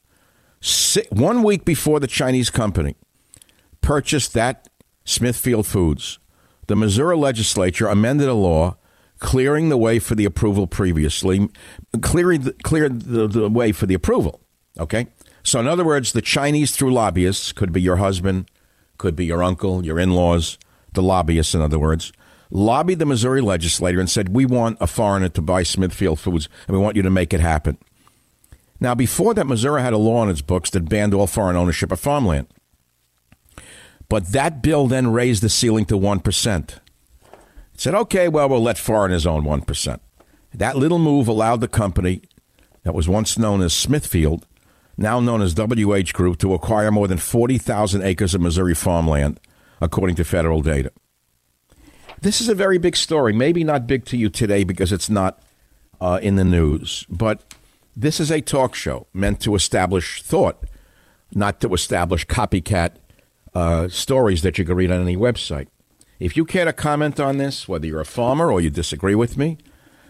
Si- 0.60 1.06
one 1.10 1.42
week 1.42 1.64
before 1.64 2.00
the 2.00 2.06
Chinese 2.06 2.48
company 2.48 2.96
purchased 3.82 4.32
that 4.34 4.68
Smithfield 5.04 5.66
Foods, 5.66 6.18
the 6.68 6.76
Missouri 6.76 7.16
legislature 7.16 7.86
amended 7.86 8.28
a 8.28 8.34
law 8.34 8.76
clearing 9.18 9.68
the 9.68 9.76
way 9.76 9.98
for 9.98 10.14
the 10.14 10.24
approval 10.24 10.66
previously, 10.66 11.48
clearing 12.00 12.40
the, 12.40 12.52
cleared 12.64 13.02
the, 13.02 13.28
the 13.28 13.48
way 13.48 13.70
for 13.70 13.86
the 13.86 13.94
approval. 13.94 14.40
Okay? 14.80 15.06
So, 15.44 15.60
in 15.60 15.68
other 15.68 15.84
words, 15.84 16.12
the 16.12 16.22
Chinese, 16.22 16.72
through 16.72 16.92
lobbyists, 16.92 17.52
could 17.52 17.72
be 17.72 17.80
your 17.80 17.96
husband, 17.96 18.50
could 18.98 19.14
be 19.14 19.26
your 19.26 19.42
uncle, 19.42 19.84
your 19.84 19.98
in 19.98 20.12
laws, 20.12 20.58
the 20.94 21.02
lobbyists, 21.02 21.54
in 21.54 21.60
other 21.60 21.78
words, 21.78 22.12
lobbied 22.50 22.98
the 22.98 23.06
Missouri 23.06 23.40
legislature 23.40 24.00
and 24.00 24.10
said, 24.10 24.28
We 24.28 24.44
want 24.44 24.78
a 24.80 24.86
foreigner 24.86 25.28
to 25.30 25.42
buy 25.42 25.62
Smithfield 25.62 26.20
Foods, 26.20 26.48
and 26.66 26.76
we 26.76 26.82
want 26.82 26.96
you 26.96 27.02
to 27.02 27.10
make 27.10 27.32
it 27.32 27.40
happen. 27.40 27.78
Now, 28.80 28.94
before 28.94 29.34
that, 29.34 29.46
Missouri 29.46 29.82
had 29.82 29.92
a 29.92 29.98
law 29.98 30.22
in 30.24 30.30
its 30.30 30.42
books 30.42 30.70
that 30.70 30.88
banned 30.88 31.14
all 31.14 31.26
foreign 31.26 31.56
ownership 31.56 31.92
of 31.92 32.00
farmland. 32.00 32.48
But 34.12 34.26
that 34.32 34.60
bill 34.60 34.88
then 34.88 35.10
raised 35.10 35.42
the 35.42 35.48
ceiling 35.48 35.86
to 35.86 35.94
1%. 35.94 36.68
It 36.68 36.78
said, 37.78 37.94
okay, 37.94 38.28
well, 38.28 38.46
we'll 38.46 38.60
let 38.60 38.76
foreigners 38.76 39.26
own 39.26 39.42
1%. 39.42 40.00
That 40.52 40.76
little 40.76 40.98
move 40.98 41.28
allowed 41.28 41.62
the 41.62 41.66
company 41.66 42.20
that 42.82 42.92
was 42.92 43.08
once 43.08 43.38
known 43.38 43.62
as 43.62 43.72
Smithfield, 43.72 44.46
now 44.98 45.18
known 45.18 45.40
as 45.40 45.54
WH 45.54 46.12
Group, 46.12 46.36
to 46.40 46.52
acquire 46.52 46.90
more 46.90 47.08
than 47.08 47.16
40,000 47.16 48.02
acres 48.02 48.34
of 48.34 48.42
Missouri 48.42 48.74
farmland, 48.74 49.40
according 49.80 50.16
to 50.16 50.24
federal 50.24 50.60
data. 50.60 50.92
This 52.20 52.42
is 52.42 52.50
a 52.50 52.54
very 52.54 52.76
big 52.76 52.96
story. 52.96 53.32
Maybe 53.32 53.64
not 53.64 53.86
big 53.86 54.04
to 54.04 54.18
you 54.18 54.28
today 54.28 54.62
because 54.62 54.92
it's 54.92 55.08
not 55.08 55.42
uh, 56.02 56.18
in 56.20 56.36
the 56.36 56.44
news, 56.44 57.06
but 57.08 57.54
this 57.96 58.20
is 58.20 58.30
a 58.30 58.42
talk 58.42 58.74
show 58.74 59.06
meant 59.14 59.40
to 59.40 59.54
establish 59.54 60.20
thought, 60.20 60.64
not 61.34 61.62
to 61.62 61.72
establish 61.72 62.26
copycat 62.26 62.96
uh, 63.54 63.88
stories 63.88 64.42
that 64.42 64.58
you 64.58 64.64
can 64.64 64.76
read 64.76 64.90
on 64.90 65.00
any 65.00 65.16
website. 65.16 65.68
If 66.18 66.36
you 66.36 66.44
care 66.44 66.64
to 66.64 66.72
comment 66.72 67.18
on 67.18 67.38
this, 67.38 67.68
whether 67.68 67.86
you're 67.86 68.00
a 68.00 68.04
farmer 68.04 68.50
or 68.52 68.60
you 68.60 68.70
disagree 68.70 69.14
with 69.14 69.36
me, 69.36 69.58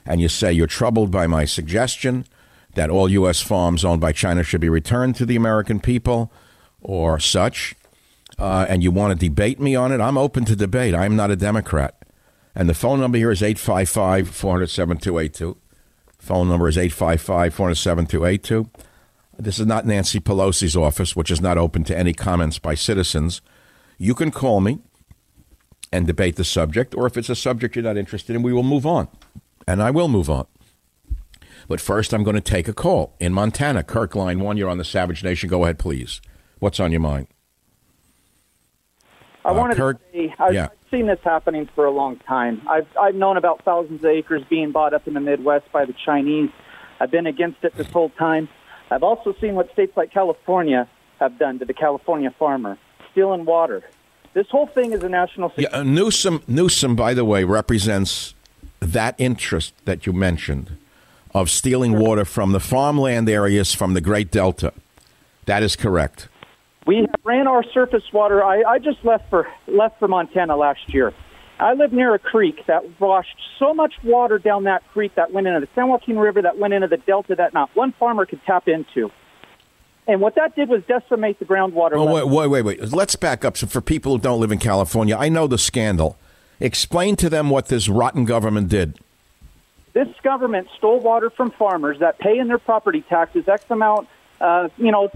and 0.05 0.21
you 0.21 0.29
say 0.29 0.53
you're 0.53 0.67
troubled 0.67 1.11
by 1.11 1.27
my 1.27 1.45
suggestion 1.45 2.27
that 2.75 2.91
all 2.91 3.09
U.S. 3.09 3.41
farms 3.41 3.85
owned 3.85 4.01
by 4.01 4.13
China 4.13 4.43
should 4.43 4.61
be 4.61 4.69
returned 4.69 5.17
to 5.17 5.27
the 5.27 5.37
American 5.37 5.81
people 5.81 6.33
or 6.81 7.19
such, 7.19 7.75
uh, 8.39 8.67
and 8.69 8.83
you 8.83 8.91
want 8.91 9.19
to 9.19 9.29
debate 9.29 9.61
me 9.61 9.75
on 9.75 9.93
it, 9.93 10.01
I'm 10.01 10.19
open 10.19 10.45
to 10.47 10.57
debate. 10.57 10.95
I'm 10.95 11.17
not 11.17 11.31
a 11.31 11.37
Democrat. 11.37 11.97
And 12.55 12.69
the 12.69 12.75
phone 12.75 13.01
number 13.01 13.19
here 13.19 13.31
is 13.31 13.43
855 13.43 14.29
400 14.29 14.67
7282. 14.69 15.57
Phone 16.19 16.49
number 16.49 16.69
is 16.69 16.77
855 16.77 17.55
400 17.55 17.75
7282. 17.75 18.71
This 19.43 19.59
is 19.59 19.67
not 19.67 19.85
Nancy 19.85 20.21
Pelosi's 20.21 20.77
office, 20.77 21.17
which 21.17 21.29
is 21.29 21.41
not 21.41 21.59
open 21.59 21.83
to 21.85 21.99
any 21.99 22.13
comments 22.13 22.61
by 22.61 22.77
citizens. 22.77 23.41
You 23.99 24.15
can 24.15 24.31
call 24.31 24.61
me 24.61 24.79
and 25.93 26.07
debate 26.07 26.37
the 26.37 26.45
subject, 26.45 26.95
or 26.95 27.07
if 27.07 27.17
it's 27.17 27.29
a 27.29 27.35
subject 27.35 27.75
you're 27.75 27.83
not 27.83 27.97
interested 27.97 28.37
in, 28.37 28.43
we 28.43 28.53
will 28.53 28.63
move 28.63 28.87
on. 28.87 29.09
And 29.67 29.83
I 29.83 29.91
will 29.91 30.07
move 30.07 30.31
on. 30.31 30.47
But 31.67 31.81
first, 31.81 32.15
I'm 32.15 32.23
going 32.23 32.37
to 32.37 32.41
take 32.41 32.69
a 32.69 32.73
call 32.73 33.17
in 33.19 33.33
Montana. 33.33 33.83
Kirk, 33.83 34.15
line 34.15 34.39
one, 34.39 34.57
you're 34.57 34.71
on 34.71 34.79
the 34.79 34.85
Savage 34.85 35.25
Nation. 35.25 35.49
Go 35.49 35.65
ahead, 35.65 35.77
please. 35.79 36.21
What's 36.61 36.79
on 36.79 36.93
your 36.93 37.01
mind? 37.01 37.27
I 39.45 39.49
Uh, 39.51 39.55
wanted 39.55 39.77
Kirk, 39.77 39.99
to 40.13 40.13
say 40.13 40.35
I've, 40.39 40.55
yeah. 40.55 40.65
I've 40.67 40.91
seen 40.91 41.07
this 41.07 41.19
happening 41.25 41.69
for 41.75 41.85
a 41.85 41.91
long 41.91 42.17
time. 42.29 42.63
I've 42.69 42.87
I've 42.97 43.17
known 43.17 43.37
about 43.37 43.65
thousands 43.65 44.05
of 44.05 44.11
acres 44.11 44.43
being 44.49 44.71
bought 44.71 44.95
up 44.95 45.09
in 45.09 45.15
the 45.15 45.21
Midwest 45.21 45.71
by 45.73 45.85
the 45.85 45.95
Chinese. 46.05 46.51
I've 47.01 47.11
been 47.11 47.27
against 47.27 47.65
it 47.65 47.75
this 47.77 47.91
whole 47.91 48.11
time. 48.11 48.49
I've 48.93 49.03
also 49.03 49.35
seen 49.41 49.55
what 49.55 49.73
states 49.73 49.97
like 49.97 50.13
California 50.13 50.89
have 51.19 51.39
done 51.39 51.59
to 51.61 51.65
the 51.65 51.75
California 51.75 52.31
farmer, 52.39 52.79
stealing 53.13 53.45
water. 53.45 53.83
This 54.35 54.49
whole 54.51 54.67
thing 54.67 54.93
is 54.93 55.03
a 55.03 55.09
national 55.09 55.51
security. 55.51 55.75
uh, 55.75 55.83
Newsom, 55.83 56.43
Newsom, 56.47 56.97
by 56.97 57.15
the 57.15 57.25
way, 57.25 57.45
represents 57.45 58.35
that 58.81 59.15
interest 59.19 59.75
that 59.85 60.07
you 60.07 60.13
mentioned 60.13 60.77
of 61.35 61.51
stealing 61.51 61.99
water 61.99 62.25
from 62.25 62.53
the 62.53 62.61
farmland 62.61 63.29
areas 63.29 63.75
from 63.75 63.95
the 63.95 64.01
Great 64.01 64.31
Delta. 64.31 64.73
That 65.47 65.63
is 65.63 65.77
correct. 65.77 66.29
We 66.87 67.07
ran 67.25 67.47
our 67.47 67.63
surface 67.63 68.03
water. 68.13 68.45
I, 68.45 68.63
I 68.63 68.79
just 68.79 69.05
left 69.05 69.31
for 69.31 69.47
left 69.67 69.99
for 69.99 70.09
Montana 70.09 70.57
last 70.57 70.93
year. 70.93 71.13
I 71.63 71.75
live 71.75 71.93
near 71.93 72.13
a 72.13 72.19
creek 72.19 72.67
that 72.67 73.01
washed 73.01 73.37
so 73.61 73.73
much 73.73 73.95
water 74.03 74.39
down 74.39 74.65
that 74.65 74.83
creek 74.89 75.15
that 75.15 75.33
went 75.33 75.47
into 75.47 75.61
the 75.61 75.69
San 75.77 75.89
Joaquin 75.89 76.19
River, 76.19 76.43
that 76.43 76.59
went 76.59 76.75
into 76.75 76.89
the 76.89 76.97
Delta, 76.97 77.37
that 77.37 77.55
not 77.55 77.71
one 77.75 77.93
farmer 77.93 78.27
could 78.27 78.43
tap 78.45 78.67
into. 78.67 79.13
And 80.09 80.21
what 80.21 80.35
that 80.35 80.57
did 80.57 80.69
was 80.69 80.83
decimate 80.89 81.39
the 81.39 81.45
groundwater. 81.45 81.93
Oh, 81.95 82.05
level. 82.05 82.29
wait, 82.29 82.51
wait, 82.51 82.65
wait, 82.65 82.81
wait. 82.81 82.93
Let's 82.93 83.15
back 83.15 83.45
up. 83.45 83.57
So, 83.57 83.69
for 83.69 83.81
people 83.81 84.13
who 84.13 84.19
don't 84.19 84.41
live 84.41 84.51
in 84.51 84.59
California, 84.59 85.17
I 85.17 85.29
know 85.29 85.47
the 85.47 85.59
scandal. 85.59 86.19
Explain 86.59 87.15
to 87.17 87.31
them 87.31 87.49
what 87.49 87.67
this 87.67 87.89
rotten 87.89 88.25
government 88.25 88.69
did. 88.69 88.99
This 89.93 90.09
government 90.25 90.67
stole 90.77 90.99
water 90.99 91.31
from 91.31 91.53
farmers 91.53 92.01
that 92.01 92.19
pay 92.19 92.39
in 92.39 92.49
their 92.49 92.59
property 92.59 93.03
taxes 93.03 93.47
X 93.47 93.65
amount, 93.71 94.09
uh, 94.41 94.69
you 94.79 94.91
know, 94.91 95.13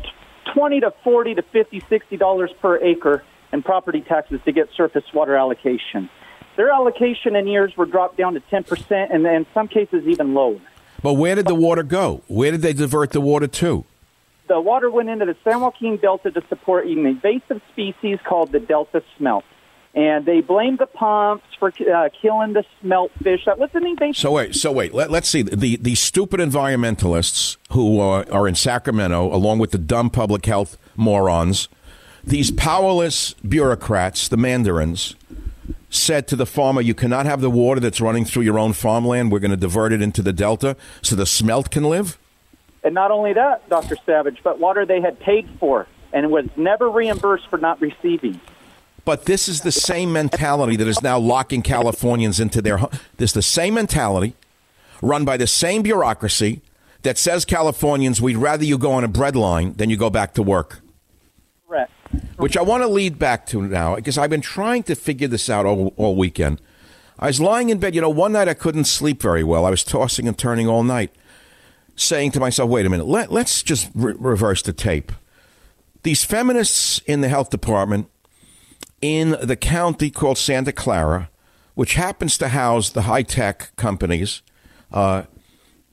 20 0.55 0.81
to 0.81 0.93
40 1.03 1.35
to 1.35 1.43
50, 1.43 1.81
60 1.81 2.17
dollars 2.17 2.53
per 2.61 2.79
acre 2.79 3.25
in 3.53 3.65
property 3.65 4.03
taxes 4.03 4.41
to 4.45 4.53
get 4.53 4.69
surface 4.77 5.05
water 5.13 5.35
allocation. 5.35 6.09
Their 6.57 6.71
allocation 6.71 7.37
in 7.37 7.47
years 7.47 7.77
were 7.77 7.87
dropped 7.87 8.17
down 8.17 8.35
to 8.35 8.41
10%, 8.41 9.15
and 9.15 9.27
in 9.27 9.47
some 9.53 9.69
cases 9.69 10.07
even 10.07 10.35
lower. 10.35 10.59
But 11.03 11.15
where 11.15 11.35
did 11.35 11.47
the 11.47 11.55
water 11.55 11.83
go? 11.83 12.23
Where 12.27 12.51
did 12.51 12.63
they 12.63 12.73
divert 12.73 13.13
the 13.13 13.21
water 13.21 13.47
to? 13.47 13.85
The 14.49 14.61
water 14.61 14.91
went 14.91 15.09
into 15.09 15.27
the 15.27 15.37
San 15.45 15.61
Joaquin 15.61 15.99
Delta 15.99 16.31
to 16.31 16.43
support 16.49 16.87
an 16.87 17.05
invasive 17.05 17.61
species 17.73 18.19
called 18.25 18.53
the 18.53 18.61
Delta 18.61 19.03
smelt. 19.19 19.45
And 19.95 20.27
they 20.27 20.41
blamed 20.41 20.79
the 20.79 20.87
pumps 20.87 21.47
for 21.59 21.69
uh, 21.69 22.11
killing 22.21 22.53
the 22.53 22.65
smelt 22.81 23.13
fish. 23.23 23.45
That 23.47 23.59
was 23.59 23.71
an 23.75 23.87
invasive 23.87 24.17
So 24.17 24.33
wait, 24.33 24.55
so 24.55 24.71
wait. 24.71 24.93
Let, 24.93 25.11
us 25.11 25.29
see. 25.29 25.43
The 25.43 25.77
the 25.77 25.95
stupid 25.95 26.39
environmentalists 26.39 27.57
who 27.73 27.99
are, 27.99 28.27
are 28.31 28.47
in 28.47 28.55
Sacramento, 28.55 29.35
along 29.35 29.59
with 29.59 29.71
the 29.71 29.79
dumb 29.79 30.11
public 30.11 30.45
health 30.45 30.77
morons, 30.97 31.69
these 32.23 32.51
powerless 32.51 33.35
bureaucrats, 33.49 34.29
the 34.29 34.37
mandarins, 34.37 35.17
said 35.91 36.27
to 36.29 36.37
the 36.37 36.47
farmer, 36.47 36.81
"You 36.81 36.95
cannot 36.95 37.27
have 37.27 37.41
the 37.41 37.51
water 37.51 37.81
that's 37.81 38.01
running 38.01 38.25
through 38.25 38.43
your 38.43 38.59
own 38.59 38.73
farmland. 38.73 39.31
We're 39.33 39.39
going 39.39 39.51
to 39.51 39.57
divert 39.57 39.93
it 39.93 40.03
into 40.03 40.23
the 40.23 40.33
delta 40.33 40.77
so 41.03 41.17
the 41.17 41.27
smelt 41.27 41.71
can 41.71 41.85
live." 41.85 42.19
And 42.83 42.95
not 42.95 43.11
only 43.11 43.33
that, 43.33 43.69
Dr. 43.69 43.97
Savage, 44.07 44.39
but 44.45 44.61
water 44.61 44.85
they 44.87 45.01
had 45.01 45.19
paid 45.19 45.49
for 45.59 45.87
and 46.13 46.31
was 46.31 46.47
never 46.57 46.89
reimbursed 46.89 47.49
for 47.49 47.59
not 47.59 47.81
receiving. 47.81 48.41
But 49.05 49.25
this 49.27 49.49
is 49.49 49.61
the 49.61 49.73
same 49.73 50.13
mentality 50.13 50.77
that 50.77 50.89
is 50.89 51.03
now 51.03 51.19
locking 51.19 51.63
Californians 51.63 52.41
into 52.41 52.61
their. 52.63 52.79
hu- 52.79 52.89
This 53.17 53.31
is 53.31 53.35
the 53.35 53.43
same 53.43 53.75
mentality, 53.75 54.35
run 55.03 55.25
by 55.25 55.37
the 55.37 55.47
same 55.47 55.83
bureaucracy 55.83 56.61
that 57.03 57.17
says 57.19 57.45
Californians, 57.45 58.21
we'd 58.21 58.37
rather 58.37 58.65
you 58.65 58.79
go 58.79 58.93
on 58.93 59.05
a 59.05 59.09
breadline 59.09 59.77
than 59.77 59.91
you 59.91 59.97
go 59.97 60.11
back 60.11 60.35
to 60.35 60.43
work. 60.43 60.81
Which 62.37 62.57
I 62.57 62.63
want 62.63 62.83
to 62.83 62.89
lead 62.89 63.19
back 63.19 63.47
to 63.47 63.63
now 63.63 63.97
because 63.97 64.19
I've 64.19 64.31
been 64.31 64.41
trying 64.41 64.83
to 64.85 64.95
figure 64.95 65.29
this 65.29 65.49
out 65.51 65.67
all, 65.67 65.95
all 65.97 66.17
weekend. 66.17 66.61
I 67.19 67.29
was 67.29 67.41
lying 67.41 67.71
in 67.71 67.79
bed. 67.79 67.95
You 67.95 68.01
know, 68.01 68.11
one 68.11 68.33
night 68.33 68.49
I 68.49 68.55
couldn't 68.55 68.85
sleep 68.85 69.23
very 69.23 69.43
well. 69.43 69.65
I 69.65 69.71
was 69.71 69.83
tossing 69.83 70.29
and 70.29 70.37
turning 70.37 70.69
all 70.69 70.83
night, 70.83 71.15
saying 71.97 72.33
to 72.33 72.41
myself, 72.41 72.69
wait 72.71 72.87
a 72.87 72.91
minute, 72.91 73.07
let, 73.07 73.33
let's 73.33 73.63
just 73.63 73.91
re- 73.95 74.15
reverse 74.19 74.63
the 74.63 74.73
tape. 74.73 75.13
These 76.03 76.25
feminists 76.25 77.01
in 77.07 77.23
the 77.23 77.29
health 77.29 77.51
department 77.51 78.09
in 79.01 79.37
the 79.43 79.57
county 79.57 80.11
called 80.11 80.39
Santa 80.39 80.73
Clara, 80.73 81.31
which 81.75 81.95
happens 81.95 82.39
to 82.39 82.49
house 82.49 82.91
the 82.91 83.03
high 83.03 83.23
tech 83.23 83.75
companies 83.77 84.43
uh, 84.93 85.25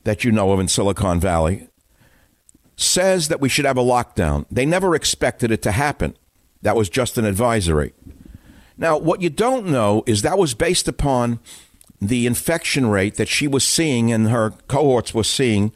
that 0.04 0.24
you 0.24 0.32
know 0.32 0.52
of 0.52 0.60
in 0.60 0.68
Silicon 0.68 1.20
Valley, 1.20 1.68
says 2.76 3.28
that 3.28 3.40
we 3.40 3.50
should 3.50 3.66
have 3.66 3.78
a 3.78 3.84
lockdown. 3.84 4.46
They 4.50 4.66
never 4.66 4.96
expected 4.96 5.52
it 5.52 5.62
to 5.64 5.72
happen. 5.72 6.16
That 6.62 6.76
was 6.76 6.90
just 6.90 7.18
an 7.18 7.26
advisory. 7.26 7.94
Now, 8.78 8.98
what 8.98 9.22
you 9.22 9.30
don't 9.30 9.68
know 9.68 10.04
is 10.08 10.22
that 10.22 10.38
was 10.38 10.54
based 10.54 10.88
upon 10.88 11.40
the 12.02 12.26
infection 12.26 12.88
rate 12.88 13.16
that 13.16 13.28
she 13.28 13.48
was 13.48 13.64
seeing 13.64 14.12
and 14.12 14.30
her 14.30 14.52
cohorts 14.68 15.14
were 15.14 15.24
seeing 15.24 15.72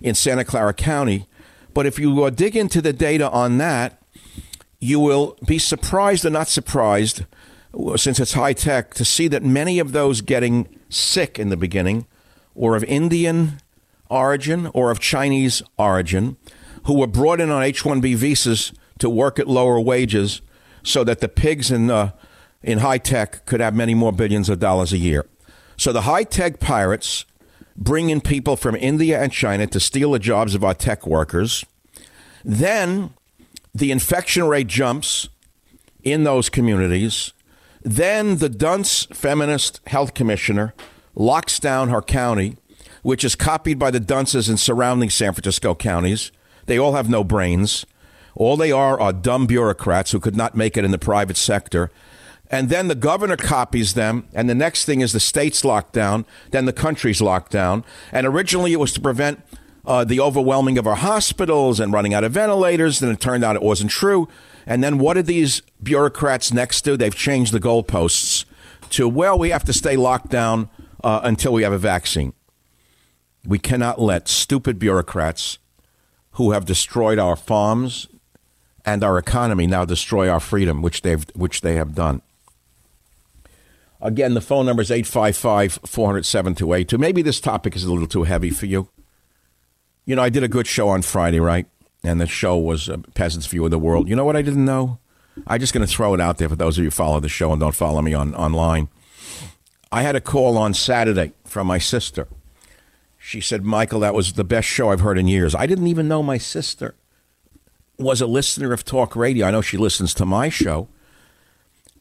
in 0.00 0.14
Santa 0.14 0.44
Clara 0.44 0.74
County. 0.74 1.26
But 1.74 1.86
if 1.86 1.98
you 1.98 2.30
dig 2.30 2.56
into 2.56 2.82
the 2.82 2.92
data 2.92 3.30
on 3.30 3.58
that, 3.58 4.00
you 4.78 5.00
will 5.00 5.38
be 5.46 5.58
surprised 5.58 6.24
or 6.24 6.30
not 6.30 6.48
surprised, 6.48 7.24
uh, 7.72 7.96
since 7.96 8.18
it's 8.20 8.34
high 8.34 8.52
tech, 8.52 8.94
to 8.94 9.04
see 9.04 9.28
that 9.28 9.42
many 9.42 9.78
of 9.78 9.92
those 9.92 10.20
getting 10.20 10.68
sick 10.88 11.38
in 11.38 11.48
the 11.48 11.56
beginning 11.56 12.06
were 12.54 12.76
of 12.76 12.84
Indian 12.84 13.60
origin 14.12 14.70
or 14.74 14.90
of 14.90 15.00
Chinese 15.00 15.62
origin 15.78 16.36
who 16.84 16.98
were 16.98 17.06
brought 17.06 17.40
in 17.40 17.50
on 17.50 17.62
H 17.62 17.82
1B 17.82 18.16
visas 18.16 18.72
to 18.98 19.08
work 19.08 19.38
at 19.38 19.48
lower 19.48 19.80
wages 19.80 20.42
so 20.82 21.04
that 21.04 21.20
the 21.20 21.28
pigs 21.28 21.70
in, 21.70 21.90
uh, 21.90 22.10
in 22.62 22.78
high 22.78 22.98
tech 22.98 23.46
could 23.46 23.60
have 23.60 23.74
many 23.74 23.94
more 23.94 24.12
billions 24.12 24.48
of 24.48 24.58
dollars 24.58 24.92
a 24.92 24.98
year. 24.98 25.26
So 25.76 25.92
the 25.92 26.02
high 26.02 26.24
tech 26.24 26.60
pirates 26.60 27.24
bring 27.76 28.10
in 28.10 28.20
people 28.20 28.56
from 28.56 28.76
India 28.76 29.20
and 29.20 29.32
China 29.32 29.66
to 29.66 29.80
steal 29.80 30.12
the 30.12 30.18
jobs 30.18 30.54
of 30.54 30.62
our 30.62 30.74
tech 30.74 31.06
workers. 31.06 31.64
Then 32.44 33.14
the 33.74 33.90
infection 33.90 34.44
rate 34.44 34.66
jumps 34.66 35.28
in 36.02 36.24
those 36.24 36.48
communities. 36.48 37.32
Then 37.82 38.38
the 38.38 38.48
dunce 38.48 39.06
feminist 39.06 39.80
health 39.86 40.14
commissioner 40.14 40.74
locks 41.14 41.58
down 41.58 41.88
her 41.88 42.02
county, 42.02 42.56
which 43.02 43.24
is 43.24 43.34
copied 43.34 43.78
by 43.78 43.90
the 43.90 44.00
dunces 44.00 44.48
in 44.48 44.56
surrounding 44.56 45.10
San 45.10 45.32
Francisco 45.32 45.74
counties. 45.74 46.32
They 46.66 46.78
all 46.78 46.94
have 46.94 47.10
no 47.10 47.24
brains. 47.24 47.84
All 48.34 48.56
they 48.56 48.72
are 48.72 48.98
are 48.98 49.12
dumb 49.12 49.46
bureaucrats 49.46 50.12
who 50.12 50.20
could 50.20 50.36
not 50.36 50.56
make 50.56 50.76
it 50.76 50.84
in 50.84 50.90
the 50.90 50.98
private 50.98 51.36
sector. 51.36 51.90
And 52.50 52.68
then 52.68 52.88
the 52.88 52.94
governor 52.94 53.36
copies 53.36 53.94
them, 53.94 54.28
and 54.34 54.48
the 54.48 54.54
next 54.54 54.84
thing 54.84 55.00
is 55.00 55.12
the 55.12 55.20
state's 55.20 55.64
locked 55.64 55.92
down, 55.94 56.26
then 56.50 56.66
the 56.66 56.72
country's 56.72 57.22
locked 57.22 57.50
down. 57.50 57.82
And 58.12 58.26
originally 58.26 58.74
it 58.74 58.80
was 58.80 58.92
to 58.92 59.00
prevent 59.00 59.42
uh, 59.86 60.04
the 60.04 60.20
overwhelming 60.20 60.78
of 60.78 60.86
our 60.86 60.94
hospitals 60.94 61.80
and 61.80 61.92
running 61.92 62.14
out 62.14 62.24
of 62.24 62.32
ventilators, 62.32 63.02
and 63.02 63.10
it 63.10 63.20
turned 63.20 63.42
out 63.42 63.56
it 63.56 63.62
wasn't 63.62 63.90
true. 63.90 64.28
And 64.66 64.84
then 64.84 64.98
what 64.98 65.14
did 65.14 65.26
these 65.26 65.62
bureaucrats 65.82 66.52
next 66.52 66.82
do? 66.82 66.96
They've 66.96 67.14
changed 67.14 67.52
the 67.52 67.58
goalposts 67.58 68.44
to, 68.90 69.08
well, 69.08 69.38
we 69.38 69.48
have 69.50 69.64
to 69.64 69.72
stay 69.72 69.96
locked 69.96 70.28
down 70.28 70.68
uh, 71.02 71.20
until 71.24 71.52
we 71.52 71.62
have 71.62 71.72
a 71.72 71.78
vaccine. 71.78 72.34
We 73.46 73.58
cannot 73.58 74.00
let 74.00 74.28
stupid 74.28 74.78
bureaucrats 74.78 75.58
who 76.32 76.52
have 76.52 76.64
destroyed 76.64 77.18
our 77.18 77.36
farms 77.36 78.06
and 78.84 79.04
our 79.04 79.18
economy 79.18 79.66
now 79.66 79.84
destroy 79.84 80.28
our 80.28 80.40
freedom, 80.40 80.82
which 80.82 81.02
they've 81.02 81.24
which 81.34 81.60
they 81.60 81.74
have 81.74 81.94
done. 81.94 82.22
Again, 84.00 84.34
the 84.34 84.40
phone 84.40 84.66
number 84.66 84.82
is 84.82 84.90
855 84.90 85.78
400 85.86 86.26
7282. 86.26 86.98
Maybe 86.98 87.22
this 87.22 87.40
topic 87.40 87.76
is 87.76 87.84
a 87.84 87.92
little 87.92 88.08
too 88.08 88.24
heavy 88.24 88.50
for 88.50 88.66
you. 88.66 88.88
You 90.04 90.16
know, 90.16 90.22
I 90.22 90.28
did 90.28 90.42
a 90.42 90.48
good 90.48 90.66
show 90.66 90.88
on 90.88 91.02
Friday, 91.02 91.38
right? 91.38 91.66
And 92.02 92.20
the 92.20 92.26
show 92.26 92.56
was 92.56 92.88
a 92.88 92.98
Peasant's 92.98 93.46
View 93.46 93.64
of 93.64 93.70
the 93.70 93.78
World. 93.78 94.08
You 94.08 94.16
know 94.16 94.24
what 94.24 94.34
I 94.34 94.42
didn't 94.42 94.64
know? 94.64 94.98
I'm 95.46 95.60
just 95.60 95.72
going 95.72 95.86
to 95.86 95.92
throw 95.92 96.14
it 96.14 96.20
out 96.20 96.38
there 96.38 96.48
for 96.48 96.56
those 96.56 96.76
of 96.76 96.82
you 96.82 96.88
who 96.88 96.90
follow 96.90 97.20
the 97.20 97.28
show 97.28 97.52
and 97.52 97.60
don't 97.60 97.74
follow 97.74 98.02
me 98.02 98.12
on 98.12 98.34
online. 98.34 98.88
I 99.92 100.02
had 100.02 100.16
a 100.16 100.20
call 100.20 100.58
on 100.58 100.74
Saturday 100.74 101.32
from 101.44 101.68
my 101.68 101.78
sister. 101.78 102.26
She 103.24 103.40
said, 103.40 103.64
Michael, 103.64 104.00
that 104.00 104.14
was 104.14 104.32
the 104.32 104.42
best 104.42 104.66
show 104.66 104.90
I've 104.90 105.00
heard 105.00 105.16
in 105.16 105.28
years. 105.28 105.54
I 105.54 105.66
didn't 105.66 105.86
even 105.86 106.08
know 106.08 106.24
my 106.24 106.38
sister 106.38 106.96
was 107.96 108.20
a 108.20 108.26
listener 108.26 108.72
of 108.72 108.84
talk 108.84 109.14
radio. 109.14 109.46
I 109.46 109.52
know 109.52 109.62
she 109.62 109.76
listens 109.76 110.12
to 110.14 110.26
my 110.26 110.48
show. 110.48 110.88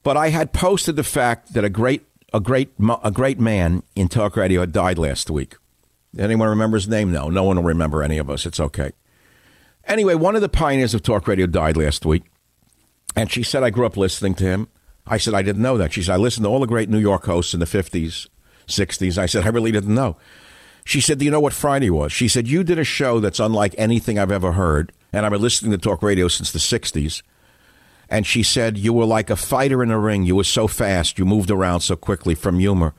But 0.01 0.17
I 0.17 0.29
had 0.29 0.51
posted 0.51 0.95
the 0.95 1.03
fact 1.03 1.53
that 1.53 1.63
a 1.63 1.69
great, 1.69 2.07
a 2.33 2.39
great, 2.39 2.73
a 3.03 3.11
great 3.11 3.39
man 3.39 3.83
in 3.95 4.07
talk 4.07 4.35
radio 4.35 4.61
had 4.61 4.71
died 4.71 4.97
last 4.97 5.29
week. 5.29 5.57
Anyone 6.17 6.49
remember 6.49 6.77
his 6.77 6.87
name? 6.87 7.11
No, 7.11 7.29
no 7.29 7.43
one 7.43 7.57
will 7.57 7.63
remember 7.63 8.01
any 8.01 8.17
of 8.17 8.27
us. 8.27 8.47
It's 8.47 8.59
okay. 8.59 8.91
Anyway, 9.85 10.15
one 10.15 10.35
of 10.35 10.41
the 10.41 10.49
pioneers 10.49 10.95
of 10.95 11.03
talk 11.03 11.27
radio 11.27 11.45
died 11.45 11.77
last 11.77 12.03
week. 12.03 12.23
And 13.15 13.31
she 13.31 13.43
said, 13.43 13.61
I 13.61 13.69
grew 13.69 13.85
up 13.85 13.95
listening 13.95 14.33
to 14.35 14.43
him. 14.43 14.69
I 15.05 15.17
said, 15.17 15.35
I 15.35 15.43
didn't 15.43 15.61
know 15.61 15.77
that. 15.77 15.93
She 15.93 16.01
said, 16.01 16.15
I 16.15 16.17
listened 16.17 16.45
to 16.45 16.49
all 16.49 16.59
the 16.59 16.65
great 16.65 16.89
New 16.89 16.97
York 16.99 17.25
hosts 17.25 17.53
in 17.53 17.59
the 17.59 17.67
50s, 17.67 18.27
60s. 18.67 19.19
I 19.19 19.27
said, 19.27 19.45
I 19.45 19.49
really 19.49 19.71
didn't 19.71 19.93
know. 19.93 20.17
She 20.85 21.01
said, 21.01 21.19
Do 21.19 21.25
you 21.25 21.31
know 21.31 21.39
what 21.39 21.53
Friday 21.53 21.89
was? 21.89 22.11
She 22.11 22.27
said, 22.27 22.47
You 22.47 22.63
did 22.63 22.79
a 22.79 22.83
show 22.83 23.19
that's 23.19 23.39
unlike 23.39 23.75
anything 23.77 24.17
I've 24.17 24.31
ever 24.31 24.53
heard. 24.53 24.91
And 25.13 25.25
I've 25.25 25.31
been 25.31 25.41
listening 25.41 25.71
to 25.71 25.77
talk 25.77 26.01
radio 26.01 26.27
since 26.27 26.51
the 26.51 26.59
60s. 26.59 27.21
And 28.09 28.25
she 28.25 28.43
said, 28.43 28.77
You 28.77 28.93
were 28.93 29.05
like 29.05 29.29
a 29.29 29.35
fighter 29.35 29.83
in 29.83 29.91
a 29.91 29.99
ring. 29.99 30.23
You 30.23 30.35
were 30.35 30.43
so 30.43 30.67
fast. 30.67 31.17
You 31.17 31.25
moved 31.25 31.51
around 31.51 31.81
so 31.81 31.95
quickly 31.95 32.35
from 32.35 32.59
humor 32.59 32.93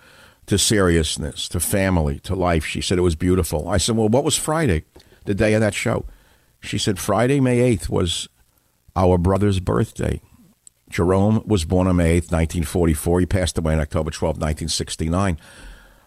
to 0.47 0.59
seriousness 0.59 1.49
to 1.49 1.61
family 1.61 2.19
to 2.21 2.35
life. 2.35 2.65
She 2.65 2.81
said 2.81 2.99
it 2.99 3.03
was 3.03 3.17
beautiful. 3.17 3.69
I 3.69 3.77
said, 3.77 3.97
Well, 3.97 4.09
what 4.09 4.25
was 4.25 4.37
Friday, 4.37 4.85
the 5.25 5.35
day 5.35 5.55
of 5.55 5.61
that 5.61 5.75
show? 5.75 6.05
She 6.61 6.79
said, 6.79 6.99
Friday, 6.99 7.41
May 7.41 7.77
8th, 7.77 7.89
was 7.89 8.29
our 8.95 9.19
brother's 9.19 9.61
birthday. 9.61 10.21
Jerome 10.89 11.43
was 11.47 11.65
born 11.65 11.89
on 11.89 11.97
May 11.97 12.21
8th, 12.21 12.31
1944. 12.31 13.21
He 13.21 13.27
passed 13.27 13.59
away 13.59 13.75
on 13.75 13.81
October 13.81 14.11
12, 14.11 14.37
1969. 14.37 15.39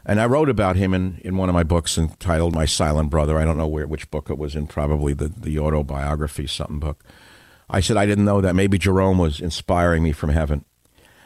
And 0.05 0.21
I 0.21 0.25
wrote 0.25 0.49
about 0.49 0.75
him 0.75 0.93
in, 0.93 1.19
in 1.23 1.35
one 1.35 1.49
of 1.49 1.55
my 1.55 1.63
books 1.63 1.97
entitled 1.97 2.53
My 2.53 2.65
Silent 2.65 3.09
Brother. 3.09 3.39
I 3.39 3.45
don't 3.45 3.57
know 3.57 3.67
where 3.67 3.87
which 3.87 4.11
book 4.11 4.29
it 4.29 4.37
was 4.37 4.55
in, 4.55 4.67
probably 4.67 5.13
the, 5.13 5.29
the 5.29 5.57
autobiography, 5.57 6.45
something 6.45 6.79
book. 6.79 7.03
I 7.69 7.79
said, 7.79 7.97
I 7.97 8.05
didn't 8.05 8.25
know 8.25 8.41
that. 8.41 8.53
Maybe 8.53 8.77
Jerome 8.77 9.17
was 9.17 9.39
inspiring 9.39 10.03
me 10.03 10.11
from 10.11 10.29
heaven. 10.29 10.63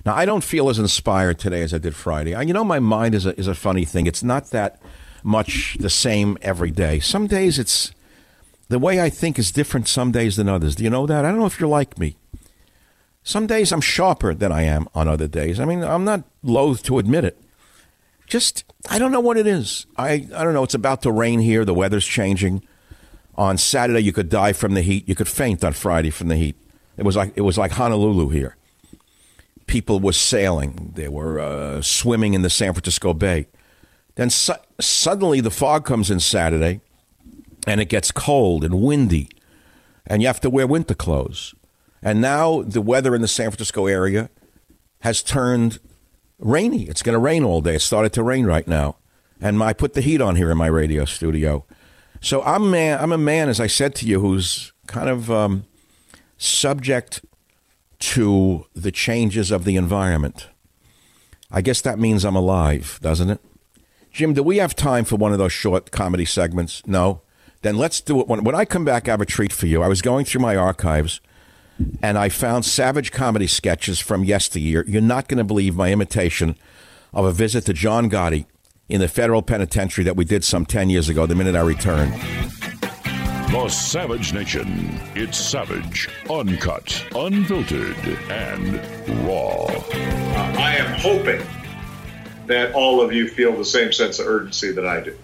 Now, 0.06 0.16
I 0.16 0.26
don't 0.26 0.44
feel 0.44 0.70
as 0.70 0.80
inspired 0.80 1.40
today 1.40 1.62
as 1.62 1.74
I 1.74 1.78
did 1.78 1.94
Friday. 1.94 2.34
I, 2.34 2.44
you 2.44 2.54
know, 2.54 2.64
my 2.64 2.80
mind 2.80 3.16
is 3.16 3.26
a, 3.26 3.38
is 3.38 3.48
a 3.48 3.56
funny 3.56 3.84
thing. 3.84 4.08
It's 4.08 4.24
not 4.24 4.52
that 4.52 4.82
much 5.24 5.76
the 5.80 5.90
same 5.90 6.38
every 6.42 6.72
day. 6.72 7.02
Some 7.02 7.28
days 7.28 7.60
it's 7.60 7.92
the 8.70 8.80
way 8.80 9.02
I 9.02 9.10
think 9.10 9.38
is 9.38 9.52
different 9.52 9.90
some 9.90 10.14
days 10.14 10.38
than 10.38 10.48
others. 10.48 10.76
Do 10.76 10.86
you 10.86 10.90
know 10.90 11.06
that? 11.06 11.26
I 11.26 11.30
don't 11.30 11.40
know 11.40 11.46
if 11.46 11.60
you're 11.60 11.68
like 11.68 12.00
me. 12.00 12.16
Some 13.24 13.46
days 13.46 13.74
I'm 13.74 13.82
sharper 13.82 14.34
than 14.34 14.54
I 14.54 14.62
am 14.62 14.88
on 14.96 15.10
other 15.10 15.28
days. 15.28 15.60
I 15.60 15.66
mean, 15.66 15.84
I'm 15.84 16.06
not 16.06 16.24
loath 16.42 16.82
to 16.84 17.00
admit 17.00 17.26
it. 17.26 17.42
Just, 18.30 18.64
I 18.90 19.00
don't 19.00 19.12
know 19.12 19.20
what 19.20 19.38
it 19.38 19.48
is. 19.48 19.88
I, 19.98 20.28
I 20.34 20.44
don't 20.44 20.54
know. 20.54 20.64
It's 20.64 20.76
about 20.76 21.02
to 21.02 21.12
rain 21.12 21.40
here. 21.40 21.66
The 21.66 21.74
weather's 21.74 22.06
changing. 22.06 22.64
On 23.36 23.58
Saturday, 23.58 24.02
you 24.02 24.14
could 24.14 24.30
die 24.30 24.54
from 24.54 24.76
the 24.76 24.82
heat. 24.82 25.10
You 25.10 25.16
could 25.16 25.28
faint 25.28 25.64
on 25.64 25.74
Friday 25.74 26.12
from 26.12 26.28
the 26.28 26.36
heat. 26.36 26.56
It 26.96 27.04
was 27.04 27.16
like, 27.16 27.34
it 27.36 27.42
was 27.42 27.58
like 27.58 27.72
Honolulu 27.72 28.30
here. 28.30 28.56
People 29.66 30.00
were 30.00 30.14
sailing. 30.14 30.92
They 30.96 31.08
were 31.08 31.40
uh, 31.40 31.82
swimming 31.82 32.34
in 32.34 32.44
the 32.44 32.50
San 32.50 32.74
Francisco 32.74 33.14
Bay. 33.14 33.48
Then 34.16 34.30
su- 34.30 34.54
suddenly 34.80 35.42
the 35.42 35.52
fog 35.52 35.86
comes 35.86 36.12
in 36.12 36.20
Saturday 36.20 36.82
and 37.66 37.82
it 37.82 37.86
gets 37.86 38.12
cold 38.12 38.64
and 38.64 38.82
windy, 38.82 39.30
and 40.06 40.22
you 40.22 40.28
have 40.28 40.40
to 40.42 40.50
wear 40.50 40.66
winter 40.66 40.96
clothes. 40.96 41.54
And 42.02 42.22
now 42.22 42.62
the 42.62 42.82
weather 42.82 43.16
in 43.16 43.22
the 43.22 43.28
San 43.28 43.50
Francisco 43.50 43.86
area 43.88 44.30
has 45.02 45.22
turned 45.22 45.80
rainy. 46.40 46.84
It's 46.84 47.04
going 47.04 47.14
to 47.14 47.20
rain 47.20 47.44
all 47.44 47.62
day. 47.62 47.76
It 47.76 47.82
started 47.82 48.14
to 48.14 48.24
rain 48.24 48.46
right 48.46 48.68
now. 48.68 48.98
And 49.42 49.62
I 49.62 49.74
put 49.74 49.94
the 49.94 50.02
heat 50.02 50.22
on 50.22 50.36
here 50.36 50.52
in 50.52 50.58
my 50.58 50.68
radio 50.68 51.06
studio. 51.06 51.66
So 52.22 52.42
I'm 52.44 52.70
man, 52.70 53.00
I'm 53.00 53.12
a 53.12 53.18
man, 53.18 53.48
as 53.48 53.60
I 53.60 53.68
said 53.68 53.96
to 53.96 54.06
you, 54.06 54.20
who's 54.20 54.74
kind 54.88 55.10
of 55.10 55.32
um, 55.32 55.66
subject 56.38 57.24
to 58.00 58.66
the 58.74 58.92
changes 58.92 59.52
of 59.52 59.64
the 59.64 59.76
environment. 59.76 60.48
I 61.52 61.62
guess 61.62 61.82
that 61.82 62.00
means 62.00 62.26
I'm 62.26 62.36
alive, 62.36 63.00
doesn't 63.02 63.30
it? 63.30 63.40
Jim, 64.12 64.34
do 64.34 64.44
we 64.44 64.58
have 64.58 64.76
time 64.76 65.06
for 65.06 65.16
one 65.16 65.32
of 65.32 65.38
those 65.38 65.54
short 65.54 65.92
comedy 65.92 66.26
segments? 66.26 66.86
No? 66.86 67.22
Then 67.62 67.78
let's 67.78 68.02
do 68.02 68.20
it. 68.20 68.28
When, 68.28 68.44
when 68.44 68.56
I 68.56 68.66
come 68.66 68.86
back, 68.86 69.08
I 69.08 69.12
have 69.12 69.22
a 69.22 69.26
treat 69.26 69.52
for 69.54 69.68
you. 69.68 69.82
I 69.82 69.88
was 69.88 70.02
going 70.02 70.26
through 70.26 70.42
my 70.42 70.56
archives 70.56 71.22
and 72.02 72.18
I 72.18 72.30
found 72.30 72.66
savage 72.66 73.12
comedy 73.12 73.48
sketches 73.48 74.00
from 74.00 74.24
yesteryear. 74.24 74.84
You're 74.88 75.02
not 75.02 75.28
going 75.28 75.38
to 75.38 75.44
believe 75.44 75.76
my 75.76 75.92
imitation 75.92 76.56
of 77.14 77.26
a 77.26 77.32
visit 77.32 77.66
to 77.66 77.74
John 77.74 78.10
Gotti 78.10 78.46
in 78.88 79.02
the 79.02 79.08
federal 79.08 79.42
penitentiary 79.42 80.04
that 80.06 80.16
we 80.16 80.26
did 80.26 80.44
some 80.44 80.66
10 80.66 80.90
years 80.90 81.10
ago, 81.10 81.26
the 81.26 81.36
minute 81.36 81.56
I 81.56 81.62
returned. 81.62 82.14
The 83.52 83.68
Savage 83.68 84.34
Nation. 84.34 85.00
It's 85.16 85.38
savage, 85.38 86.08
uncut, 86.30 87.04
unfiltered, 87.16 87.98
and 88.30 88.76
raw. 89.26 89.66
I 90.58 90.76
am 90.78 91.00
hoping 91.00 91.42
that 92.46 92.74
all 92.74 93.02
of 93.02 93.12
you 93.12 93.28
feel 93.28 93.56
the 93.56 93.66
same 93.66 93.92
sense 93.92 94.20
of 94.20 94.28
urgency 94.28 94.72
that 94.72 94.86
I 94.86 95.02
do. 95.02 95.18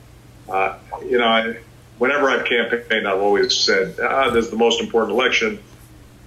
Uh, 0.50 0.78
you 1.04 1.18
know, 1.18 1.26
I, 1.26 1.58
whenever 1.98 2.30
I've 2.30 2.46
campaigned, 2.46 3.08
I've 3.08 3.22
always 3.22 3.56
said, 3.56 4.00
ah, 4.00 4.30
this 4.30 4.46
is 4.46 4.52
the 4.52 4.58
most 4.58 4.82
important 4.82 5.18
election, 5.18 5.60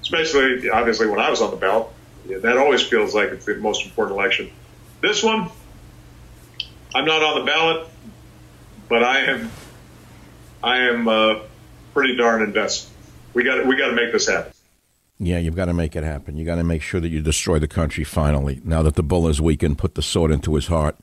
especially, 0.09 0.71
obviously, 0.71 1.07
when 1.07 1.21
I 1.21 1.29
was 1.29 1.43
on 1.43 1.51
the 1.51 1.57
ballot. 1.57 1.89
Yeah, 2.27 2.39
that 2.39 2.57
always 2.57 2.83
feels 2.83 3.15
like 3.15 3.29
it's 3.31 3.45
the 3.45 3.57
most 3.57 3.85
important 3.85 4.19
election. 4.19 4.51
This 5.01 5.23
one, 5.23 5.51
I'm 6.95 7.05
not 7.05 7.23
on 7.23 7.41
the 7.41 7.47
ballot, 7.47 7.87
but 8.89 9.03
I 9.03 9.21
am, 9.21 9.51
I 10.63 10.79
am 10.79 11.09
uh, 11.09 11.41
pretty 11.95 12.17
darn 12.17 12.43
invested. 12.43 12.91
We 13.35 13.45
got 13.45 13.67
we 13.67 13.77
got 13.77 13.89
to 13.89 13.95
make 13.95 14.13
this 14.13 14.29
happen. 14.29 14.53
Yeah, 15.19 15.39
you've 15.39 15.57
got 15.57 15.67
to 15.67 15.75
make 15.75 15.97
it 15.97 16.05
happen. 16.05 16.37
You 16.37 16.45
got 16.45 16.57
to 16.57 16.65
make 16.65 16.83
sure 16.83 17.01
that 17.01 17.09
you 17.09 17.21
destroy 17.21 17.59
the 17.59 17.69
country 17.69 18.05
finally. 18.05 18.61
Now 18.65 18.83
that 18.83 18.95
the 18.95 19.03
bull 19.03 19.29
is 19.29 19.41
weakened, 19.41 19.79
put 19.79 19.95
the 19.95 20.03
sword 20.03 20.31
into 20.31 20.55
his 20.55 20.69
heart. 20.69 20.97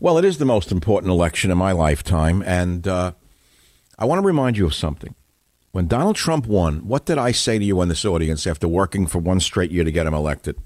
Well, 0.00 0.18
it 0.18 0.24
is 0.24 0.38
the 0.38 0.44
most 0.44 0.72
important 0.72 1.10
election 1.10 1.50
in 1.50 1.58
my 1.58 1.72
lifetime, 1.72 2.42
and 2.42 2.86
uh, 2.86 3.12
I 3.98 4.04
want 4.04 4.20
to 4.20 4.26
remind 4.26 4.56
you 4.56 4.66
of 4.66 4.74
something. 4.74 5.14
When 5.72 5.86
Donald 5.86 6.16
Trump 6.16 6.46
won, 6.46 6.86
what 6.88 7.04
did 7.04 7.18
I 7.18 7.32
say 7.32 7.58
to 7.58 7.64
you 7.64 7.80
in 7.82 7.88
this 7.88 8.04
audience 8.04 8.46
after 8.46 8.66
working 8.66 9.06
for 9.06 9.18
one 9.18 9.40
straight 9.40 9.70
year 9.70 9.84
to 9.84 9.92
get 9.92 10.06
him 10.06 10.14
elected? 10.14 10.56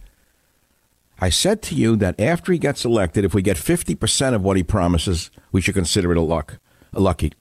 I 1.20 1.28
said 1.28 1.62
to 1.62 1.74
you 1.74 1.96
that 1.96 2.18
after 2.20 2.52
he 2.52 2.58
gets 2.58 2.84
elected, 2.84 3.24
if 3.24 3.34
we 3.34 3.42
get 3.42 3.56
50% 3.56 4.34
of 4.34 4.42
what 4.42 4.56
he 4.56 4.62
promises, 4.62 5.30
we 5.50 5.60
should 5.60 5.74
consider 5.74 6.12
it 6.12 6.18
a 6.18 6.20
luck, 6.20 6.58
a 6.92 7.00
lucky. 7.00 7.32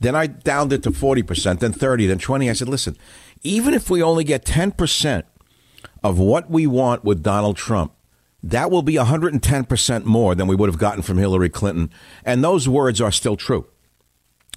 Then 0.00 0.16
I 0.16 0.26
downed 0.26 0.72
it 0.72 0.82
to 0.82 0.90
40%, 0.90 1.60
then 1.60 1.72
30, 1.72 2.06
then 2.06 2.18
20. 2.18 2.50
I 2.50 2.52
said, 2.52 2.68
listen, 2.68 2.96
even 3.42 3.74
if 3.74 3.88
we 3.88 4.02
only 4.02 4.24
get 4.24 4.44
10% 4.44 5.22
of 6.02 6.18
what 6.18 6.50
we 6.50 6.66
want 6.66 7.04
with 7.04 7.22
Donald 7.22 7.56
Trump, 7.56 7.92
that 8.42 8.70
will 8.70 8.82
be 8.82 8.94
110% 8.94 10.04
more 10.04 10.34
than 10.34 10.48
we 10.48 10.56
would 10.56 10.68
have 10.68 10.78
gotten 10.78 11.02
from 11.02 11.18
Hillary 11.18 11.48
Clinton. 11.48 11.90
And 12.24 12.42
those 12.42 12.68
words 12.68 13.00
are 13.00 13.12
still 13.12 13.36
true. 13.36 13.68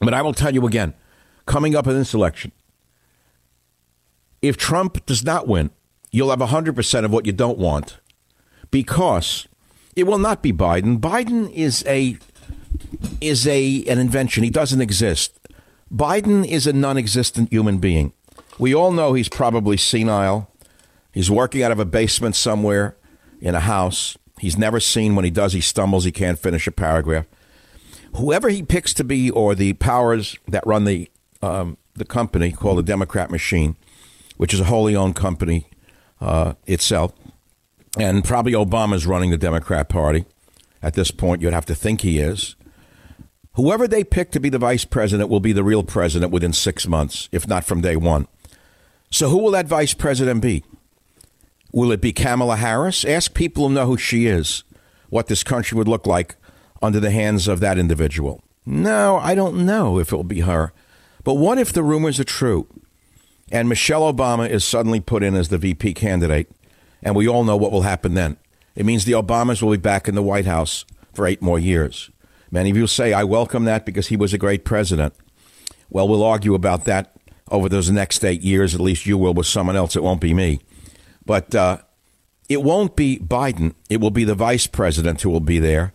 But 0.01 0.15
I 0.15 0.23
will 0.23 0.33
tell 0.33 0.53
you 0.53 0.65
again, 0.65 0.95
coming 1.45 1.75
up 1.75 1.87
in 1.87 1.93
this 1.93 2.13
election, 2.13 2.51
if 4.41 4.57
Trump 4.57 5.05
does 5.05 5.23
not 5.23 5.47
win, 5.47 5.69
you'll 6.11 6.29
have 6.29 6.39
100% 6.39 7.05
of 7.05 7.11
what 7.11 7.25
you 7.25 7.31
don't 7.31 7.57
want 7.57 7.99
because 8.71 9.47
it 9.95 10.03
will 10.03 10.17
not 10.17 10.41
be 10.41 10.53
Biden. 10.53 10.99
Biden 10.99 11.51
is 11.51 11.83
a 11.87 12.17
is 13.21 13.47
a 13.47 13.85
an 13.85 13.99
invention. 13.99 14.43
He 14.43 14.49
doesn't 14.49 14.81
exist. 14.81 15.39
Biden 15.93 16.45
is 16.45 16.67
a 16.67 16.73
non-existent 16.73 17.51
human 17.51 17.77
being. 17.77 18.11
We 18.59 18.75
all 18.75 18.91
know 18.91 19.13
he's 19.13 19.29
probably 19.29 19.77
senile. 19.77 20.51
He's 21.13 21.31
working 21.31 21.63
out 21.63 21.71
of 21.71 21.79
a 21.79 21.85
basement 21.85 22.35
somewhere 22.35 22.97
in 23.39 23.55
a 23.55 23.61
house. 23.61 24.17
He's 24.39 24.57
never 24.57 24.81
seen 24.81 25.15
when 25.15 25.23
he 25.23 25.31
does 25.31 25.53
he 25.53 25.61
stumbles, 25.61 26.03
he 26.03 26.11
can't 26.11 26.37
finish 26.37 26.67
a 26.67 26.71
paragraph 26.71 27.25
whoever 28.15 28.49
he 28.49 28.63
picks 28.63 28.93
to 28.93 29.03
be, 29.03 29.29
or 29.29 29.55
the 29.55 29.73
powers 29.73 30.37
that 30.47 30.65
run 30.65 30.85
the 30.85 31.09
um, 31.45 31.77
the 31.95 32.05
company 32.05 32.51
called 32.51 32.79
the 32.79 32.83
Democrat 32.83 33.29
Machine, 33.29 33.75
which 34.37 34.53
is 34.53 34.59
a 34.59 34.65
wholly 34.65 34.95
owned 34.95 35.15
company 35.15 35.67
uh, 36.19 36.53
itself, 36.65 37.13
and 37.99 38.23
probably 38.23 38.53
Obama's 38.53 39.05
running 39.05 39.31
the 39.31 39.37
Democrat 39.37 39.87
Party. 39.89 40.25
At 40.81 40.93
this 40.93 41.11
point, 41.11 41.41
you'd 41.41 41.53
have 41.53 41.65
to 41.65 41.75
think 41.75 42.01
he 42.01 42.19
is. 42.19 42.55
Whoever 43.53 43.87
they 43.87 44.03
pick 44.03 44.31
to 44.31 44.39
be 44.39 44.49
the 44.49 44.57
vice 44.57 44.85
president 44.85 45.29
will 45.29 45.39
be 45.39 45.53
the 45.53 45.63
real 45.63 45.83
president 45.83 46.31
within 46.31 46.51
six 46.51 46.87
months, 46.87 47.29
if 47.31 47.47
not 47.47 47.63
from 47.63 47.81
day 47.81 47.95
one. 47.95 48.27
So, 49.09 49.29
who 49.29 49.37
will 49.37 49.51
that 49.51 49.67
vice 49.67 49.93
president 49.93 50.41
be? 50.41 50.63
Will 51.71 51.91
it 51.91 52.01
be 52.01 52.11
Kamala 52.11 52.57
Harris? 52.57 53.05
Ask 53.05 53.33
people 53.33 53.67
who 53.67 53.73
know 53.73 53.85
who 53.85 53.97
she 53.97 54.27
is 54.27 54.63
what 55.09 55.27
this 55.27 55.43
country 55.43 55.77
would 55.77 55.87
look 55.87 56.05
like 56.05 56.35
under 56.81 56.99
the 56.99 57.11
hands 57.11 57.47
of 57.47 57.59
that 57.61 57.77
individual. 57.77 58.43
No, 58.65 59.17
I 59.17 59.35
don't 59.35 59.65
know 59.65 59.99
if 59.99 60.11
it 60.11 60.15
will 60.15 60.23
be 60.23 60.41
her. 60.41 60.73
But 61.25 61.33
what 61.33 61.57
if 61.57 61.73
the 61.73 61.83
rumors 61.83 62.19
are 62.19 62.23
true 62.23 62.67
and 63.51 63.67
Michelle 63.67 64.13
Obama 64.13 64.47
is 64.47 64.63
suddenly 64.63 64.99
put 64.99 65.23
in 65.23 65.35
as 65.35 65.49
the 65.49 65.57
VP 65.57 65.95
candidate 65.95 66.49
and 67.01 67.15
we 67.15 67.27
all 67.27 67.43
know 67.43 67.57
what 67.57 67.71
will 67.71 67.81
happen 67.81 68.13
then? 68.13 68.37
It 68.75 68.85
means 68.85 69.03
the 69.05 69.13
Obamas 69.13 69.61
will 69.61 69.71
be 69.71 69.77
back 69.77 70.07
in 70.07 70.13
the 70.13 70.21
White 70.21 70.45
House 70.45 70.85
for 71.13 71.25
eight 71.25 71.41
more 71.41 71.57
years. 71.57 72.11
Many 72.51 72.69
of 72.69 72.77
you 72.77 72.85
say, 72.85 73.11
I 73.11 73.23
welcome 73.23 73.65
that 73.65 73.87
because 73.87 74.07
he 74.07 74.15
was 74.15 74.33
a 74.33 74.37
great 74.37 74.65
president. 74.65 75.15
Well, 75.89 76.07
we'll 76.07 76.23
argue 76.23 76.53
about 76.53 76.85
that 76.85 77.15
over 77.49 77.69
those 77.69 77.89
next 77.89 78.23
eight 78.23 78.41
years. 78.41 78.75
At 78.75 78.81
least 78.81 79.07
you 79.07 79.17
will 79.17 79.33
with 79.33 79.47
someone 79.47 79.75
else. 79.75 79.95
It 79.95 80.03
won't 80.03 80.21
be 80.21 80.33
me. 80.35 80.59
But 81.25 81.55
uh, 81.55 81.79
it 82.49 82.61
won't 82.61 82.95
be 82.95 83.17
Biden. 83.17 83.73
It 83.89 83.99
will 83.99 84.11
be 84.11 84.25
the 84.25 84.35
vice 84.35 84.67
president 84.67 85.23
who 85.23 85.31
will 85.31 85.39
be 85.39 85.57
there. 85.57 85.91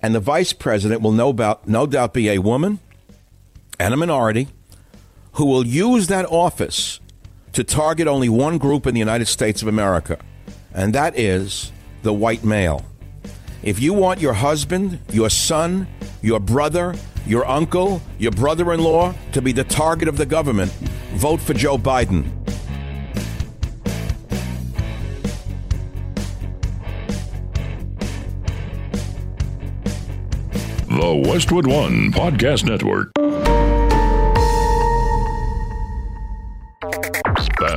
And 0.00 0.12
the 0.12 0.20
vice 0.20 0.52
president 0.52 1.02
will 1.02 1.12
no, 1.12 1.28
about, 1.28 1.68
no 1.68 1.86
doubt 1.86 2.14
be 2.14 2.28
a 2.28 2.38
woman 2.38 2.80
and 3.78 3.94
a 3.94 3.96
minority 3.96 4.48
who 5.32 5.46
will 5.46 5.66
use 5.66 6.08
that 6.08 6.26
office 6.26 7.00
to 7.52 7.64
target 7.64 8.06
only 8.06 8.28
one 8.28 8.58
group 8.58 8.86
in 8.86 8.94
the 8.94 9.00
United 9.00 9.26
States 9.26 9.62
of 9.62 9.68
America, 9.68 10.18
and 10.74 10.94
that 10.94 11.18
is 11.18 11.72
the 12.02 12.12
white 12.12 12.44
male. 12.44 12.84
If 13.62 13.80
you 13.80 13.92
want 13.92 14.20
your 14.20 14.32
husband, 14.32 14.98
your 15.10 15.30
son, 15.30 15.86
your 16.20 16.40
brother, 16.40 16.94
your 17.26 17.46
uncle, 17.46 18.02
your 18.18 18.32
brother 18.32 18.72
in 18.72 18.80
law 18.80 19.14
to 19.32 19.40
be 19.40 19.52
the 19.52 19.64
target 19.64 20.08
of 20.08 20.16
the 20.16 20.26
government, 20.26 20.72
vote 21.14 21.40
for 21.40 21.54
Joe 21.54 21.78
Biden. 21.78 22.30
The 30.88 31.28
Westwood 31.28 31.66
One 31.66 32.12
Podcast 32.12 32.64
Network. 32.64 33.12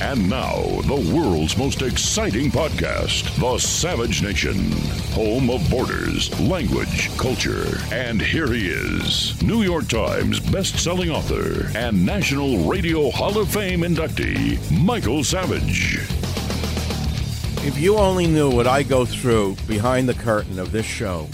And 0.00 0.30
now, 0.30 0.62
the 0.82 1.12
world's 1.12 1.56
most 1.56 1.82
exciting 1.82 2.52
podcast, 2.52 3.34
The 3.40 3.58
Savage 3.58 4.22
Nation, 4.22 4.70
home 5.10 5.50
of 5.50 5.68
borders, 5.68 6.30
language, 6.38 7.10
culture. 7.18 7.78
And 7.90 8.22
here 8.22 8.46
he 8.46 8.68
is, 8.68 9.42
New 9.42 9.62
York 9.62 9.88
Times 9.88 10.38
best-selling 10.38 11.10
author 11.10 11.68
and 11.76 12.06
National 12.06 12.70
Radio 12.70 13.10
Hall 13.10 13.38
of 13.38 13.48
Fame 13.48 13.80
inductee, 13.80 14.58
Michael 14.70 15.24
Savage. 15.24 15.96
If 17.66 17.76
you 17.76 17.96
only 17.96 18.28
knew 18.28 18.50
what 18.52 18.68
I 18.68 18.84
go 18.84 19.04
through 19.04 19.56
behind 19.66 20.08
the 20.08 20.14
curtain 20.14 20.60
of 20.60 20.70
this 20.70 20.86
show. 20.86 21.28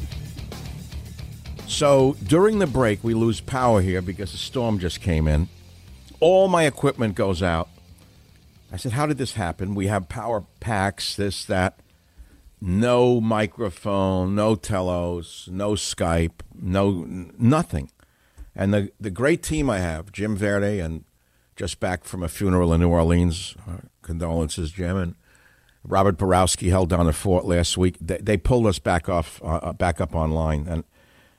So 1.67 2.17
during 2.27 2.61
the 2.61 2.67
break, 2.67 3.05
we 3.05 3.13
lose 3.13 3.43
power 3.43 3.83
here 3.83 4.01
because 4.01 4.33
a 4.33 4.39
storm 4.39 4.79
just 4.79 5.03
came 5.03 5.29
in. 5.29 5.49
All 6.19 6.49
my 6.49 6.65
equipment 6.65 7.15
goes 7.15 7.43
out. 7.43 7.69
I 8.75 8.77
said, 8.77 8.91
How 8.91 9.07
did 9.07 9.19
this 9.19 9.35
happen? 9.35 9.77
We 9.77 9.87
have 9.87 10.09
power 10.09 10.45
packs, 10.59 11.15
this, 11.15 11.45
that. 11.45 11.79
No 12.61 13.21
microphone, 13.21 14.35
no 14.35 14.57
telos, 14.57 15.49
no 15.53 15.75
Skype, 15.75 16.41
no 16.61 17.05
nothing. 17.39 17.93
And 18.57 18.75
the, 18.75 18.91
the 18.99 19.11
great 19.11 19.45
team 19.45 19.71
I 19.71 19.79
have, 19.79 20.11
Jim 20.11 20.37
Verde, 20.37 20.81
and 20.81 21.05
just 21.55 21.79
back 21.79 22.03
from 22.03 22.25
a 22.25 22.29
funeral 22.29 22.73
in 22.73 22.81
New 22.81 22.89
Orleans, 22.89 23.55
uh, 23.69 23.77
condolences, 24.03 24.73
Jim, 24.73 24.97
and 24.97 25.15
Robert 25.85 26.19
Borowski 26.19 26.71
held 26.71 26.89
down 26.89 27.07
the 27.07 27.13
fort 27.13 27.45
last 27.45 27.79
week. 27.79 27.97
They, 28.01 28.17
they 28.17 28.37
pulled 28.37 28.67
us 28.67 28.81
back 28.81 29.09
off, 29.09 29.41
uh, 29.45 29.73
back 29.73 30.01
up 30.01 30.17
online, 30.17 30.67
and 30.67 30.83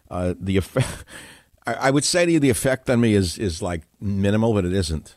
uh, 0.10 0.36
the 0.40 0.56
effect. 0.56 1.04
I, 1.68 1.74
I 1.74 1.92
would 1.92 2.06
say 2.06 2.26
to 2.26 2.32
you, 2.32 2.40
the 2.40 2.50
effect 2.50 2.90
on 2.90 3.02
me 3.02 3.14
is 3.14 3.38
is 3.38 3.62
like 3.62 3.82
minimal, 4.00 4.54
but 4.54 4.64
it 4.64 4.72
isn't. 4.72 5.16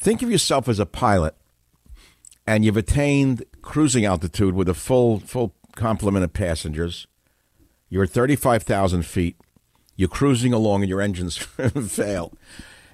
Think 0.00 0.22
of 0.22 0.30
yourself 0.30 0.66
as 0.66 0.78
a 0.78 0.86
pilot, 0.86 1.34
and 2.46 2.64
you've 2.64 2.78
attained 2.78 3.44
cruising 3.60 4.06
altitude 4.06 4.54
with 4.54 4.66
a 4.66 4.72
full 4.72 5.20
full 5.20 5.54
complement 5.76 6.24
of 6.24 6.32
passengers. 6.32 7.06
You're 7.90 8.04
at 8.04 8.10
thirty 8.10 8.34
five 8.34 8.62
thousand 8.62 9.04
feet. 9.04 9.36
You're 9.96 10.08
cruising 10.08 10.54
along, 10.54 10.80
and 10.80 10.88
your 10.88 11.02
engines 11.02 11.36
fail, 11.86 12.32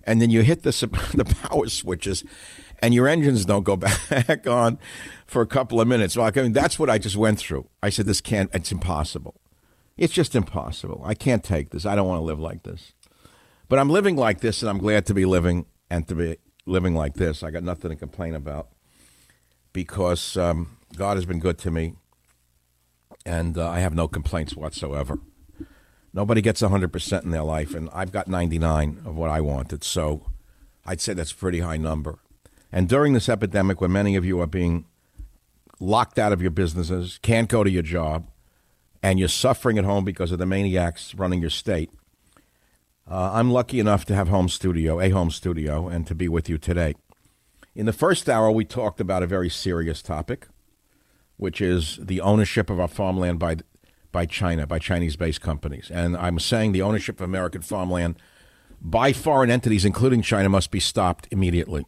and 0.02 0.20
then 0.20 0.30
you 0.30 0.42
hit 0.42 0.64
the 0.64 0.70
the 1.14 1.24
power 1.24 1.68
switches, 1.68 2.24
and 2.80 2.92
your 2.92 3.06
engines 3.06 3.44
don't 3.44 3.62
go 3.62 3.76
back 4.10 4.44
on 4.48 4.76
for 5.28 5.42
a 5.42 5.46
couple 5.46 5.80
of 5.80 5.86
minutes. 5.86 6.16
Well, 6.16 6.26
I 6.26 6.40
mean, 6.40 6.52
that's 6.52 6.76
what 6.76 6.90
I 6.90 6.98
just 6.98 7.16
went 7.16 7.38
through. 7.38 7.68
I 7.84 7.90
said, 7.90 8.06
"This 8.06 8.20
can't. 8.20 8.50
It's 8.52 8.72
impossible. 8.72 9.36
It's 9.96 10.12
just 10.12 10.34
impossible. 10.34 11.02
I 11.04 11.14
can't 11.14 11.44
take 11.44 11.70
this. 11.70 11.86
I 11.86 11.94
don't 11.94 12.08
want 12.08 12.18
to 12.18 12.24
live 12.24 12.40
like 12.40 12.64
this." 12.64 12.94
But 13.68 13.78
I'm 13.78 13.90
living 13.90 14.16
like 14.16 14.40
this, 14.40 14.60
and 14.60 14.68
I'm 14.68 14.78
glad 14.78 15.06
to 15.06 15.14
be 15.14 15.24
living 15.24 15.66
and 15.88 16.08
to 16.08 16.16
be 16.16 16.38
living 16.66 16.94
like 16.94 17.14
this. 17.14 17.42
I 17.42 17.50
got 17.50 17.62
nothing 17.62 17.90
to 17.90 17.96
complain 17.96 18.34
about 18.34 18.68
because 19.72 20.36
um, 20.36 20.76
God 20.96 21.16
has 21.16 21.24
been 21.24 21.40
good 21.40 21.58
to 21.58 21.70
me, 21.70 21.94
and 23.24 23.56
uh, 23.56 23.68
I 23.68 23.80
have 23.80 23.94
no 23.94 24.08
complaints 24.08 24.54
whatsoever. 24.54 25.18
Nobody 26.12 26.40
gets 26.40 26.62
100% 26.62 27.24
in 27.24 27.30
their 27.30 27.42
life, 27.42 27.74
and 27.74 27.90
I've 27.92 28.10
got 28.10 28.26
99 28.26 29.02
of 29.04 29.16
what 29.16 29.30
I 29.30 29.40
wanted. 29.40 29.84
So 29.84 30.30
I'd 30.84 31.00
say 31.00 31.12
that's 31.12 31.32
a 31.32 31.36
pretty 31.36 31.60
high 31.60 31.76
number. 31.76 32.18
And 32.72 32.88
during 32.88 33.12
this 33.12 33.28
epidemic, 33.28 33.80
when 33.80 33.92
many 33.92 34.16
of 34.16 34.24
you 34.24 34.40
are 34.40 34.46
being 34.46 34.86
locked 35.78 36.18
out 36.18 36.32
of 36.32 36.40
your 36.40 36.50
businesses, 36.50 37.18
can't 37.22 37.48
go 37.48 37.62
to 37.62 37.70
your 37.70 37.82
job, 37.82 38.30
and 39.02 39.18
you're 39.18 39.28
suffering 39.28 39.78
at 39.78 39.84
home 39.84 40.04
because 40.04 40.32
of 40.32 40.38
the 40.38 40.46
maniacs 40.46 41.14
running 41.14 41.40
your 41.40 41.50
state, 41.50 41.90
uh, 43.08 43.30
I'm 43.34 43.50
lucky 43.50 43.78
enough 43.78 44.04
to 44.06 44.14
have 44.14 44.28
home 44.28 44.48
studio, 44.48 45.00
a 45.00 45.10
home 45.10 45.30
studio, 45.30 45.88
and 45.88 46.06
to 46.06 46.14
be 46.14 46.28
with 46.28 46.48
you 46.48 46.58
today. 46.58 46.94
In 47.74 47.86
the 47.86 47.92
first 47.92 48.28
hour, 48.28 48.50
we 48.50 48.64
talked 48.64 49.00
about 49.00 49.22
a 49.22 49.26
very 49.26 49.48
serious 49.48 50.02
topic, 50.02 50.48
which 51.36 51.60
is 51.60 51.98
the 52.02 52.20
ownership 52.20 52.70
of 52.70 52.80
our 52.80 52.88
farmland 52.88 53.38
by 53.38 53.56
by 54.12 54.24
China, 54.24 54.66
by 54.66 54.78
Chinese-based 54.78 55.42
companies. 55.42 55.90
And 55.92 56.16
I'm 56.16 56.38
saying 56.38 56.72
the 56.72 56.80
ownership 56.80 57.20
of 57.20 57.24
American 57.24 57.60
farmland 57.60 58.16
by 58.80 59.12
foreign 59.12 59.50
entities, 59.50 59.84
including 59.84 60.22
China, 60.22 60.48
must 60.48 60.70
be 60.70 60.80
stopped 60.80 61.28
immediately. 61.30 61.84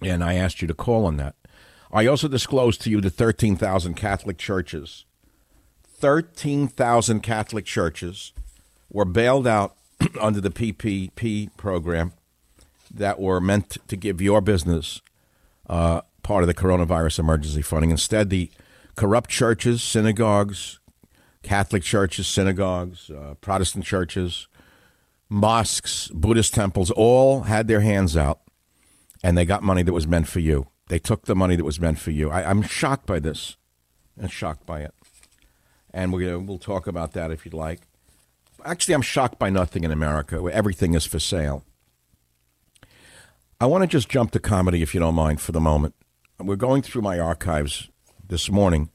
And 0.00 0.22
I 0.22 0.34
asked 0.34 0.62
you 0.62 0.68
to 0.68 0.74
call 0.74 1.06
on 1.06 1.16
that. 1.16 1.34
I 1.90 2.06
also 2.06 2.28
disclosed 2.28 2.80
to 2.82 2.90
you 2.90 3.00
the 3.00 3.10
13,000 3.10 3.94
Catholic 3.94 4.38
churches. 4.38 5.06
13,000 5.82 7.20
Catholic 7.20 7.64
churches 7.64 8.32
were 8.88 9.04
bailed 9.04 9.46
out 9.46 9.77
under 10.20 10.40
the 10.40 10.50
PPP 10.50 11.56
program 11.56 12.12
that 12.90 13.20
were 13.20 13.40
meant 13.40 13.76
to 13.88 13.96
give 13.96 14.20
your 14.20 14.40
business 14.40 15.02
uh, 15.68 16.00
part 16.22 16.42
of 16.42 16.46
the 16.46 16.54
coronavirus 16.54 17.18
emergency 17.18 17.62
funding. 17.62 17.90
Instead, 17.90 18.30
the 18.30 18.50
corrupt 18.96 19.30
churches, 19.30 19.82
synagogues, 19.82 20.80
Catholic 21.42 21.82
churches, 21.82 22.26
synagogues, 22.26 23.10
uh, 23.10 23.34
Protestant 23.40 23.84
churches, 23.84 24.48
mosques, 25.28 26.08
Buddhist 26.08 26.54
temples 26.54 26.90
all 26.90 27.42
had 27.42 27.68
their 27.68 27.80
hands 27.80 28.16
out 28.16 28.40
and 29.22 29.36
they 29.36 29.44
got 29.44 29.62
money 29.62 29.82
that 29.82 29.92
was 29.92 30.06
meant 30.06 30.28
for 30.28 30.40
you. 30.40 30.68
They 30.88 30.98
took 30.98 31.26
the 31.26 31.36
money 31.36 31.56
that 31.56 31.64
was 31.64 31.80
meant 31.80 31.98
for 31.98 32.10
you. 32.10 32.30
I, 32.30 32.50
am 32.50 32.62
shocked 32.62 33.06
by 33.06 33.18
this. 33.18 33.56
I'm 34.20 34.28
shocked 34.28 34.64
by 34.64 34.80
it. 34.80 34.94
And 35.92 36.12
we 36.12 36.34
we'll 36.36 36.58
talk 36.58 36.86
about 36.86 37.12
that 37.12 37.30
if 37.30 37.44
you'd 37.44 37.54
like. 37.54 37.87
Actually, 38.64 38.94
I'm 38.94 39.02
shocked 39.02 39.38
by 39.38 39.50
nothing 39.50 39.84
in 39.84 39.90
America 39.90 40.42
where 40.42 40.52
everything 40.52 40.94
is 40.94 41.06
for 41.06 41.18
sale. 41.18 41.64
I 43.60 43.66
want 43.66 43.82
to 43.82 43.88
just 43.88 44.08
jump 44.08 44.30
to 44.32 44.40
comedy, 44.40 44.82
if 44.82 44.94
you 44.94 45.00
don't 45.00 45.14
mind, 45.14 45.40
for 45.40 45.52
the 45.52 45.60
moment. 45.60 45.94
We're 46.38 46.56
going 46.56 46.82
through 46.82 47.02
my 47.02 47.18
archives 47.18 47.88
this 48.26 48.50
morning, 48.50 48.90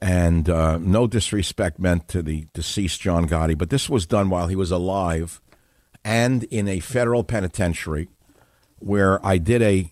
and 0.00 0.48
uh, 0.48 0.78
no 0.78 1.06
disrespect 1.06 1.78
meant 1.78 2.08
to 2.08 2.22
the 2.22 2.46
deceased 2.54 3.00
John 3.00 3.28
Gotti, 3.28 3.56
but 3.56 3.70
this 3.70 3.90
was 3.90 4.06
done 4.06 4.30
while 4.30 4.48
he 4.48 4.56
was 4.56 4.70
alive 4.70 5.40
and 6.04 6.44
in 6.44 6.68
a 6.68 6.80
federal 6.80 7.24
penitentiary 7.24 8.08
where 8.78 9.24
I 9.24 9.38
did 9.38 9.62
a 9.62 9.90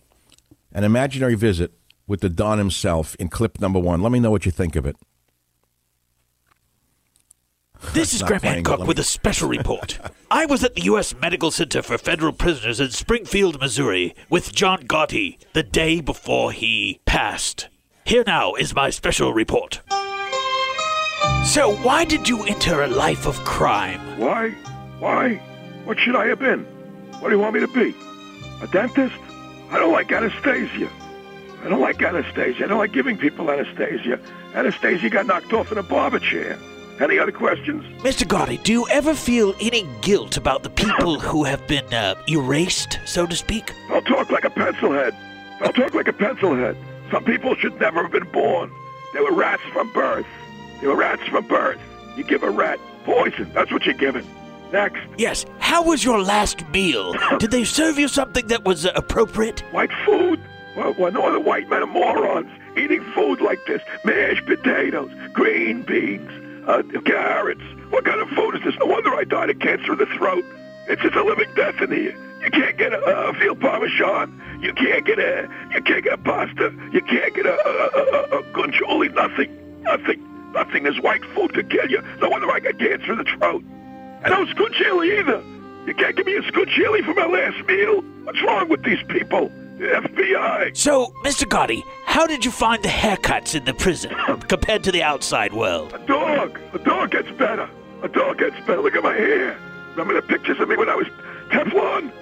an 0.75 0.85
imaginary 0.85 1.35
visit 1.35 1.73
with 2.07 2.21
the 2.21 2.29
Don 2.29 2.59
himself 2.59 3.15
in 3.17 3.29
clip 3.29 3.61
number 3.61 3.79
one. 3.79 4.03
Let 4.03 4.13
me 4.13 4.21
know 4.21 4.31
what 4.31 4.47
you 4.47 4.53
think 4.53 4.77
of 4.77 4.87
it. 4.87 4.97
This 7.95 8.15
is 8.15 8.21
Not 8.21 8.29
Graham 8.29 8.43
Hancock 8.43 8.87
with 8.87 8.99
a 8.99 9.05
special 9.05 9.49
report. 9.49 9.99
I 10.31 10.47
was 10.47 10.65
at 10.65 10.75
the 10.75 10.83
U.S. 10.83 11.15
Medical 11.15 11.51
Center 11.51 11.83
for 11.83 11.99
Federal 11.99 12.33
Prisoners 12.33 12.81
in 12.81 12.91
Springfield, 12.91 13.61
Missouri, 13.61 14.15
with 14.31 14.55
John 14.55 14.85
Gotti 14.85 15.37
the 15.53 15.63
day 15.63 16.01
before 16.01 16.53
he 16.53 17.01
passed. 17.05 17.69
Here 18.07 18.25
now 18.27 18.55
is 18.55 18.75
my 18.75 18.89
special 18.89 19.35
report. 19.35 19.81
So, 21.45 21.77
why 21.83 22.05
did 22.05 22.29
you 22.29 22.45
enter 22.45 22.83
a 22.83 22.89
life 22.89 23.27
of 23.27 23.37
crime? 23.45 24.01
Why? 24.19 24.51
Why? 24.99 25.35
What 25.85 25.99
should 25.99 26.17
I 26.17 26.29
have 26.29 26.39
been? 26.39 26.65
What 27.21 27.29
do 27.29 27.35
you 27.35 27.41
want 27.41 27.55
me 27.55 27.61
to 27.61 27.69
be? 27.69 27.95
A 28.63 28.69
dentist? 28.69 29.15
I 29.71 29.79
don't 29.79 29.93
like 29.93 30.11
anesthesia. 30.11 30.89
I 31.63 31.69
don't 31.69 31.81
like 31.81 32.01
anesthesia. 32.03 32.65
I 32.65 32.69
don't 32.69 32.79
like 32.79 32.93
giving 32.93 33.19
people 33.19 33.51
anesthesia. 33.51 34.19
Anesthesia 34.55 35.11
got 35.11 35.27
knocked 35.27 35.53
off 35.53 35.73
in 35.73 35.79
a 35.79 35.83
barber 35.83 36.21
chair. 36.21 36.59
Any 37.03 37.19
other 37.19 37.33
questions? 37.33 37.85
Mr. 38.03 38.25
Gotti, 38.25 38.63
do 38.63 38.71
you 38.71 38.87
ever 38.89 39.13
feel 39.13 39.57
any 39.61 39.89
guilt 40.03 40.37
about 40.37 40.63
the 40.63 40.71
people 40.71 41.19
who 41.19 41.43
have 41.43 41.67
been 41.67 41.93
uh, 41.93 42.15
erased, 42.29 43.01
so 43.07 43.27
to 43.27 43.35
speak? 43.35 43.73
I'll 43.91 44.03
talk 44.03 44.31
like 44.31 44.45
a 44.45 44.51
pencil 44.51 44.93
head. 44.93 45.13
I'll 45.63 45.73
talk 45.73 45.95
like 45.95 46.07
a 46.07 46.13
pencil 46.13 46.55
head. 46.55 46.77
Some 47.11 47.25
people 47.25 47.57
should 47.57 47.81
never 47.81 48.05
have 48.05 48.13
been 48.13 48.31
born. 48.31 48.71
They 49.15 49.21
were 49.21 49.33
rats 49.33 49.65
from 49.73 49.93
birth. 49.93 50.27
They 50.81 50.87
were 50.87 50.95
rats 50.95 51.27
from 51.27 51.49
birth. 51.49 51.81
You 52.17 52.23
give 52.23 52.45
a 52.45 52.51
rat 52.51 52.79
poison. 53.05 53.51
That's 53.53 53.73
what 53.73 53.85
you're 53.85 53.95
giving. 53.95 54.25
Next. 54.73 55.01
Yes. 55.19 55.45
How 55.59 55.83
was 55.83 56.05
your 56.05 56.23
last 56.23 56.65
meal? 56.69 57.15
Did 57.39 57.51
they 57.51 57.65
serve 57.65 57.99
you 57.99 58.07
something 58.07 58.47
that 58.47 58.65
was 58.65 58.87
uh, 58.87 58.93
appropriate? 58.95 59.61
White 59.73 59.93
food? 60.07 60.39
Well, 60.77 60.95
well, 60.97 61.11
no 61.11 61.27
other 61.27 61.41
white 61.41 61.69
men 61.69 61.83
are 61.83 61.87
morons. 61.87 62.49
Eating 62.77 63.03
food 63.13 63.41
like 63.41 63.59
this. 63.67 63.83
Mashed 64.05 64.47
potatoes, 64.47 65.11
green 65.33 65.83
beans, 65.83 66.31
uh, 66.67 66.83
carrots. 67.05 67.63
What 67.91 68.05
kind 68.05 68.21
of 68.21 68.29
food 68.31 68.57
is 68.57 68.63
this? 68.65 68.75
No 68.79 68.87
wonder 68.87 69.15
I 69.15 69.25
died 69.25 69.51
of 69.51 69.59
cancer 69.59 69.93
of 69.93 69.99
the 69.99 70.07
throat. 70.07 70.45
It's 70.89 71.03
just 71.03 71.15
a 71.15 71.23
living 71.23 71.49
death 71.55 71.81
in 71.81 71.91
here. 71.91 72.17
You 72.43 72.51
can't 72.51 72.77
get 72.77 72.93
a, 72.93 73.01
a 73.05 73.33
veal 73.33 73.55
parmesan. 73.55 74.41
You 74.61 74.73
can't 74.75 75.05
get 75.05 75.19
a, 75.19 75.49
you 75.73 75.83
can't 75.83 76.03
get 76.05 76.13
a 76.15 76.19
pasta. 76.19 76.75
You 76.93 77.01
can't 77.03 77.35
get 77.35 77.47
a, 77.47 77.55
a, 77.55 78.37
a, 78.37 78.39
a 78.39 78.43
guanciale. 78.53 79.15
Nothing. 79.15 79.83
Nothing. 79.83 80.53
Nothing. 80.53 80.83
This 80.85 80.99
white 81.01 81.25
food 81.35 81.55
could 81.55 81.71
kill 81.71 81.89
you. 81.91 82.03
No 82.21 82.29
wonder 82.29 82.51
I 82.51 82.61
got 82.61 82.79
cancer 82.79 83.13
of 83.13 83.19
the 83.19 83.25
throat. 83.25 83.63
And 84.25 84.31
no 84.31 84.45
scuccioli 84.47 85.21
either. 85.21 85.43
You 85.87 85.95
can't 85.95 86.17
give 86.17 86.27
me 86.27 86.35
a 86.37 86.43
scuccioli 86.43 87.05
for 87.05 87.15
my 87.15 87.27
last 87.27 87.67
meal. 87.67 88.03
What's 88.25 88.43
wrong 88.43 88.69
with 88.69 88.85
these 88.85 89.03
people? 89.09 89.51
FBI. 89.89 90.77
So, 90.77 91.13
Mr. 91.25 91.45
Gotti, 91.45 91.83
how 92.05 92.27
did 92.27 92.45
you 92.45 92.51
find 92.51 92.83
the 92.83 92.89
haircuts 92.89 93.55
in 93.55 93.65
the 93.65 93.75
prison 93.75 94.15
compared 94.49 94.85
to 94.85 94.93
the 94.93 95.03
outside 95.03 95.53
world? 95.53 95.93
A 95.95 95.99
dog. 96.07 96.59
A 96.73 96.79
dog 96.79 97.11
gets 97.11 97.31
better. 97.33 97.69
A 98.03 98.09
dog 98.09 98.39
gets 98.39 98.57
better. 98.67 98.81
Look 98.81 98.95
at 98.95 99.03
my 99.03 99.15
hair. 99.15 99.57
Remember 99.91 100.15
the 100.15 100.27
pictures 100.27 100.59
of 100.61 100.69
me 100.69 100.77
when 100.77 100.89
I 100.89 100.95
was 100.95 101.07
Teflon? 101.51 102.13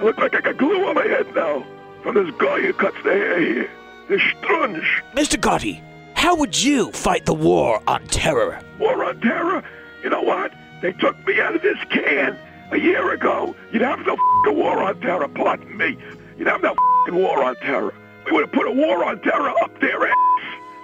I 0.00 0.04
look 0.04 0.18
like 0.18 0.34
I 0.34 0.40
got 0.40 0.56
glue 0.56 0.86
on 0.86 0.94
my 0.94 1.04
head 1.04 1.26
now. 1.34 1.64
From 2.02 2.14
this 2.14 2.32
guy 2.38 2.60
who 2.60 2.72
cuts 2.72 2.96
the 3.04 3.10
hair 3.10 3.40
here. 3.40 3.70
This 4.08 4.22
strunge. 4.22 4.86
Mr. 5.14 5.38
Gotti, 5.38 5.82
how 6.14 6.34
would 6.36 6.60
you 6.60 6.90
fight 6.92 7.26
the 7.26 7.34
war 7.34 7.82
on 7.86 8.06
terror? 8.06 8.60
War 8.78 9.04
on 9.04 9.20
terror? 9.20 9.62
You 10.02 10.10
know 10.10 10.22
what? 10.22 10.52
They 10.80 10.92
took 10.92 11.16
me 11.26 11.40
out 11.40 11.56
of 11.56 11.62
this 11.62 11.78
can 11.90 12.36
a 12.70 12.78
year 12.78 13.12
ago. 13.12 13.54
You'd 13.72 13.82
have 13.82 14.00
no 14.06 14.16
fing 14.44 14.56
war 14.56 14.82
on 14.82 15.00
terror, 15.00 15.28
pardon 15.28 15.76
me. 15.76 15.98
You'd 16.38 16.46
have 16.46 16.62
no 16.62 16.74
fing 17.04 17.16
war 17.16 17.42
on 17.42 17.56
terror. 17.56 17.92
We 18.24 18.32
would 18.32 18.42
have 18.42 18.52
put 18.52 18.68
a 18.68 18.70
war 18.70 19.04
on 19.04 19.20
terror 19.20 19.50
up 19.60 19.80
their 19.80 20.06
ass. 20.06 20.14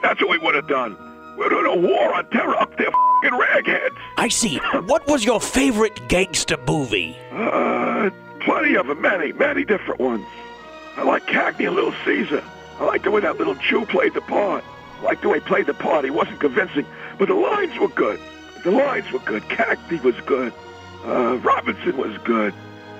That's 0.02 0.20
what 0.20 0.30
we 0.30 0.38
would 0.38 0.57
have 0.57 0.66
done. 0.66 0.96
We 1.36 1.44
would 1.44 1.52
have 1.52 1.64
done 1.64 1.78
a 1.78 1.80
war 1.80 2.12
on 2.12 2.28
terror 2.30 2.57
up 2.57 2.76
their 2.76 2.90
fing 3.22 3.32
ragheads. 3.38 3.96
I 4.16 4.28
see. 4.28 4.57
What 4.86 5.07
was 5.07 5.24
your 5.24 5.40
favorite 5.40 6.09
gangster 6.09 6.57
movie? 6.66 7.16
Uh, 7.30 8.11
plenty 8.40 8.74
of 8.74 8.88
them, 8.88 9.00
many, 9.00 9.32
many 9.32 9.64
different 9.64 10.00
ones. 10.00 10.26
I 10.96 11.05
like 11.05 11.26
Cagney 11.26 11.66
and 11.66 11.76
Little 11.76 11.94
Caesar. 12.05 12.42
I 12.80 12.84
like 12.84 13.05
the 13.05 13.11
way 13.12 13.20
that 13.20 13.38
little 13.38 13.55
Jew 13.55 13.86
played 13.86 14.14
the 14.14 14.20
part. 14.22 14.64
I 14.98 15.02
like 15.02 15.22
the 15.22 15.28
way 15.28 15.38
he 15.38 15.44
played 15.44 15.66
the 15.66 15.74
part. 15.74 16.05
He 16.05 16.11
wasn't 16.11 16.40
convincing, 16.40 16.86
but 17.18 17.28
the 17.28 17.34
lines 17.34 17.78
were 17.78 17.88
good. 17.88 18.18
The 18.64 18.72
lines 18.72 19.11
were 19.12 19.20
good. 19.20 19.42
Cagney 19.44 20.02
was 20.02 20.16
good. 20.26 20.52
Uh, 21.05 21.36
Robinson 21.36 21.96
was 21.96 22.16
good. 22.24 22.52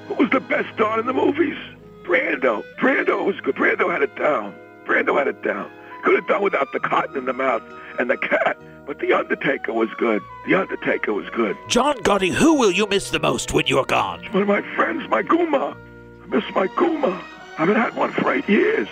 Who 0.07 0.15
was 0.15 0.31
the 0.31 0.41
best 0.41 0.77
Don 0.77 1.01
in 1.01 1.07
the 1.07 1.13
movies? 1.13 1.57
Brando. 2.05 2.63
Brando 2.79 3.25
was 3.25 3.41
good. 3.41 3.57
Brando 3.57 3.91
had 3.91 4.03
it 4.03 4.15
down. 4.17 4.55
Brando 4.87 5.17
had 5.19 5.27
it 5.27 5.43
down. 5.43 5.71
Could 6.05 6.17
have 6.17 6.27
done 6.29 6.43
without 6.43 6.71
the 6.73 6.81
cotton 6.81 7.17
in 7.17 7.25
the 7.25 7.33
mouth 7.33 7.63
and 7.99 8.11
the 8.11 8.17
cat, 8.19 8.59
but 8.87 8.99
The 8.99 9.13
Undertaker 9.15 9.73
was 9.73 9.89
good. 9.97 10.23
The 10.47 10.55
Undertaker 10.55 11.15
was 11.15 11.29
good. 11.31 11.57
John 11.69 11.97
Gotti, 11.99 12.31
who 12.31 12.55
will 12.55 12.71
you 12.71 12.87
miss 12.87 13.11
the 13.11 13.19
most 13.21 13.55
when 13.55 13.67
you're 13.67 13.87
gone? 13.87 14.23
One 14.33 14.43
of 14.43 14.49
my 14.49 14.61
friends, 14.75 15.09
my 15.09 15.23
Guma. 15.23 15.75
I 16.23 16.27
miss 16.27 16.45
my 16.55 16.67
Guma. 16.69 17.13
I 17.15 17.57
haven't 17.57 17.77
had 17.77 17.97
one 17.97 18.13
for 18.13 18.33
eight 18.35 18.47
years. 18.49 18.89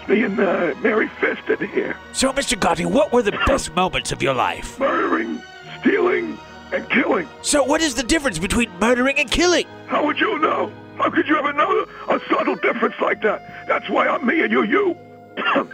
It's 0.00 0.08
me 0.08 0.24
and 0.24 0.40
uh, 0.40 0.74
Mary 0.82 1.08
Fisted 1.20 1.60
here. 1.60 1.96
So, 2.12 2.32
Mr. 2.32 2.58
Gotti, 2.58 2.86
what 2.86 3.12
were 3.12 3.22
the 3.22 3.38
best 3.46 3.72
moments 3.76 4.10
of 4.10 4.20
your 4.22 4.34
life? 4.34 4.80
Murdering, 4.80 5.40
stealing, 5.78 6.38
and 6.72 6.88
killing. 6.90 7.28
So, 7.42 7.62
what 7.62 7.80
is 7.82 7.94
the 7.94 8.02
difference 8.02 8.38
between 8.40 8.70
murdering 8.80 9.18
and 9.18 9.30
killing? 9.30 9.66
How 9.86 10.04
would 10.04 10.18
you 10.18 10.38
know? 10.40 10.72
How 10.98 11.10
could 11.10 11.28
you 11.28 11.36
ever 11.38 11.52
know 11.52 11.86
a 12.08 12.20
subtle 12.28 12.56
difference 12.56 12.96
like 13.00 13.22
that? 13.22 13.66
That's 13.66 13.88
why 13.88 14.08
I'm 14.08 14.26
me 14.26 14.42
and 14.42 14.52
you're 14.52 14.64
you. 14.64 14.96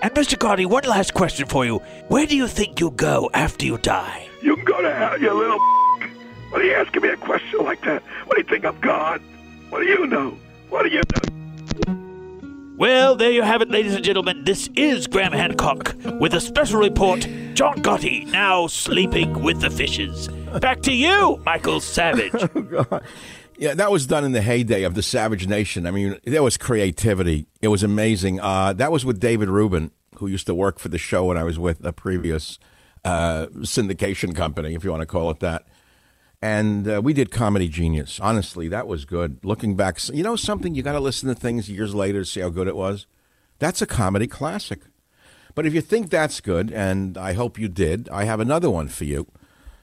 And, 0.00 0.14
Mr. 0.14 0.38
Gotti, 0.38 0.64
one 0.64 0.84
last 0.84 1.12
question 1.12 1.48
for 1.48 1.64
you. 1.66 1.78
Where 2.06 2.24
do 2.24 2.36
you 2.36 2.46
think 2.46 2.78
you'll 2.78 2.92
go 2.92 3.28
after 3.34 3.66
you 3.66 3.78
die? 3.78 4.28
you 4.40 4.54
can 4.54 4.64
go 4.64 4.80
to 4.80 4.94
hell, 4.94 5.20
you 5.20 5.32
little 5.32 5.58
What 6.50 6.60
are 6.60 6.64
you 6.64 6.72
asking 6.74 7.02
me 7.02 7.08
a 7.08 7.16
question 7.16 7.64
like 7.64 7.82
that? 7.82 8.04
What 8.26 8.36
do 8.36 8.42
you 8.42 8.48
think 8.48 8.64
I'm 8.64 8.78
God? 8.78 9.20
What 9.70 9.80
do 9.80 9.86
you 9.86 10.06
know? 10.06 10.38
What 10.70 10.84
do 10.84 10.90
you 10.90 11.02
know? 11.02 12.74
Well, 12.76 13.16
there 13.16 13.32
you 13.32 13.42
have 13.42 13.60
it, 13.60 13.70
ladies 13.70 13.96
and 13.96 14.04
gentlemen. 14.04 14.44
This 14.44 14.70
is 14.76 15.08
Graham 15.08 15.32
Hancock 15.32 15.96
with 16.20 16.32
a 16.34 16.40
special 16.40 16.78
report 16.78 17.26
John 17.54 17.82
Gotti 17.82 18.24
now 18.30 18.68
sleeping 18.68 19.42
with 19.42 19.60
the 19.60 19.68
fishes. 19.68 20.28
Back 20.60 20.82
to 20.82 20.92
you, 20.92 21.42
Michael 21.44 21.80
Savage. 21.80 22.32
Oh, 22.90 23.00
Yeah, 23.58 23.74
that 23.74 23.90
was 23.90 24.06
done 24.06 24.24
in 24.24 24.30
the 24.30 24.40
heyday 24.40 24.84
of 24.84 24.94
the 24.94 25.02
Savage 25.02 25.48
Nation. 25.48 25.84
I 25.84 25.90
mean, 25.90 26.16
there 26.22 26.44
was 26.44 26.56
creativity. 26.56 27.48
It 27.60 27.68
was 27.68 27.82
amazing. 27.82 28.38
Uh, 28.38 28.72
that 28.74 28.92
was 28.92 29.04
with 29.04 29.18
David 29.18 29.48
Rubin, 29.48 29.90
who 30.18 30.28
used 30.28 30.46
to 30.46 30.54
work 30.54 30.78
for 30.78 30.88
the 30.88 30.96
show 30.96 31.24
when 31.24 31.36
I 31.36 31.42
was 31.42 31.58
with 31.58 31.84
a 31.84 31.92
previous 31.92 32.60
uh, 33.04 33.46
syndication 33.62 34.32
company, 34.32 34.76
if 34.76 34.84
you 34.84 34.90
want 34.90 35.02
to 35.02 35.06
call 35.06 35.28
it 35.30 35.40
that. 35.40 35.66
And 36.40 36.88
uh, 36.88 37.02
we 37.02 37.12
did 37.12 37.32
Comedy 37.32 37.68
Genius. 37.68 38.20
Honestly, 38.20 38.68
that 38.68 38.86
was 38.86 39.04
good. 39.04 39.44
Looking 39.44 39.74
back, 39.74 39.98
you 40.08 40.22
know 40.22 40.36
something? 40.36 40.76
You 40.76 40.84
got 40.84 40.92
to 40.92 41.00
listen 41.00 41.28
to 41.28 41.34
things 41.34 41.68
years 41.68 41.96
later 41.96 42.20
to 42.20 42.24
see 42.24 42.40
how 42.40 42.50
good 42.50 42.68
it 42.68 42.76
was. 42.76 43.08
That's 43.58 43.82
a 43.82 43.86
comedy 43.86 44.28
classic. 44.28 44.82
But 45.56 45.66
if 45.66 45.74
you 45.74 45.80
think 45.80 46.10
that's 46.10 46.40
good, 46.40 46.70
and 46.70 47.18
I 47.18 47.32
hope 47.32 47.58
you 47.58 47.66
did, 47.66 48.08
I 48.10 48.22
have 48.22 48.38
another 48.38 48.70
one 48.70 48.86
for 48.86 49.02
you. 49.02 49.26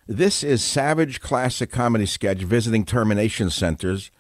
This 0.08 0.44
is 0.44 0.64
Savage 0.64 1.20
Classic 1.20 1.72
Comedy 1.72 2.06
Sketch 2.06 2.38
visiting 2.44 2.86
termination 2.86 3.50
centers 3.50 4.12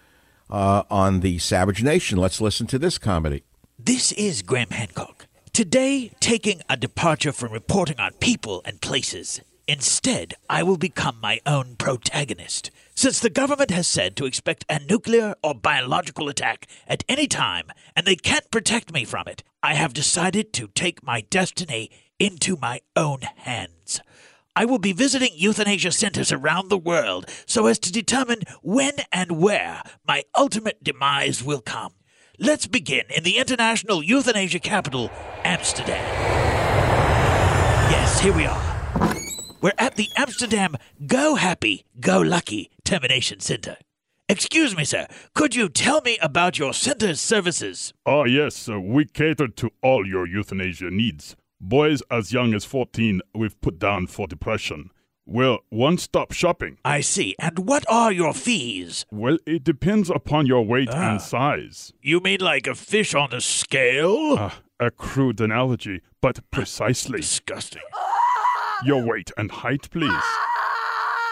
uh, 0.49 0.81
on 0.89 1.19
the 1.19 1.37
Savage 1.37 1.83
Nation. 1.83 2.17
Let's 2.17 2.41
listen 2.41 2.65
to 2.67 2.79
this 2.79 2.97
comedy. 2.97 3.43
This 3.77 4.11
is 4.13 4.41
Graham 4.41 4.71
Hancock. 4.71 5.27
Today, 5.53 6.09
taking 6.19 6.63
a 6.67 6.75
departure 6.75 7.31
from 7.31 7.51
reporting 7.51 7.99
on 7.99 8.13
people 8.13 8.63
and 8.65 8.81
places. 8.81 9.41
Instead, 9.67 10.33
I 10.49 10.63
will 10.63 10.77
become 10.77 11.19
my 11.21 11.39
own 11.45 11.75
protagonist. 11.75 12.71
Since 12.95 13.19
the 13.19 13.29
government 13.29 13.69
has 13.69 13.87
said 13.87 14.15
to 14.15 14.25
expect 14.25 14.65
a 14.67 14.79
nuclear 14.79 15.35
or 15.43 15.53
biological 15.53 16.29
attack 16.29 16.65
at 16.87 17.03
any 17.07 17.27
time, 17.27 17.71
and 17.95 18.07
they 18.07 18.15
can't 18.15 18.49
protect 18.49 18.91
me 18.91 19.05
from 19.05 19.27
it, 19.27 19.43
I 19.61 19.75
have 19.75 19.93
decided 19.93 20.51
to 20.53 20.67
take 20.69 21.03
my 21.03 21.21
destiny 21.21 21.91
into 22.17 22.57
my 22.59 22.81
own 22.95 23.21
hands. 23.35 24.01
I 24.57 24.63
will 24.63 24.79
be 24.79 24.93
visiting 24.93 25.31
euthanasia 25.33 25.91
centers 25.91 26.31
around 26.31 26.69
the 26.69 26.77
world 26.77 27.29
so 27.45 27.67
as 27.67 27.77
to 27.79 27.91
determine 27.91 28.43
when 28.61 28.93
and 29.11 29.33
where 29.33 29.81
my 30.07 30.23
ultimate 30.37 30.81
demise 30.81 31.43
will 31.43 31.59
come. 31.59 31.91
Let's 32.39 32.65
begin 32.65 33.03
in 33.13 33.23
the 33.23 33.37
international 33.37 34.01
euthanasia 34.01 34.59
capital, 34.59 35.11
Amsterdam. 35.43 36.03
Yes, 37.91 38.19
here 38.21 38.33
we 38.33 38.45
are. 38.45 39.15
We're 39.61 39.73
at 39.77 39.95
the 39.95 40.09
Amsterdam 40.15 40.75
Go 41.05 41.35
Happy, 41.35 41.83
Go 41.99 42.21
Lucky 42.21 42.71
Termination 42.85 43.41
Center. 43.41 43.77
Excuse 44.29 44.75
me, 44.75 44.85
sir, 44.85 45.07
could 45.33 45.53
you 45.53 45.69
tell 45.69 46.01
me 46.01 46.17
about 46.21 46.57
your 46.57 46.73
center's 46.73 47.19
services? 47.19 47.93
Ah, 48.05 48.23
yes, 48.23 48.69
uh, 48.69 48.79
we 48.79 49.05
cater 49.05 49.47
to 49.49 49.69
all 49.83 50.07
your 50.07 50.25
euthanasia 50.25 50.89
needs. 50.89 51.35
Boys 51.61 52.03
as 52.11 52.33
young 52.33 52.53
as 52.53 52.65
14, 52.65 53.21
we've 53.33 53.59
put 53.61 53.79
down 53.79 54.07
for 54.07 54.27
depression. 54.27 54.89
Well, 55.25 55.59
one 55.69 55.97
stop 55.97 56.31
shopping. 56.33 56.77
I 56.85 57.01
see. 57.01 57.35
And 57.39 57.59
what 57.67 57.83
are 57.89 58.11
your 58.11 58.33
fees? 58.33 59.05
Well, 59.11 59.37
it 59.47 59.63
depends 59.63 60.09
upon 60.09 60.45
your 60.45 60.63
weight 60.63 60.89
and 60.89 61.19
size. 61.19 61.93
You 62.01 62.19
mean 62.19 62.41
like 62.41 62.67
a 62.67 62.75
fish 62.75 63.15
on 63.15 63.33
a 63.33 63.41
scale? 63.41 64.35
Ah, 64.37 64.61
a 64.79 64.91
crude 64.91 65.41
analogy, 65.41 66.01
but 66.21 66.39
precisely. 66.51 67.19
Disgusting. 67.19 67.81
Your 68.83 69.03
weight 69.03 69.31
and 69.35 69.49
height, 69.49 69.89
please. 69.89 70.23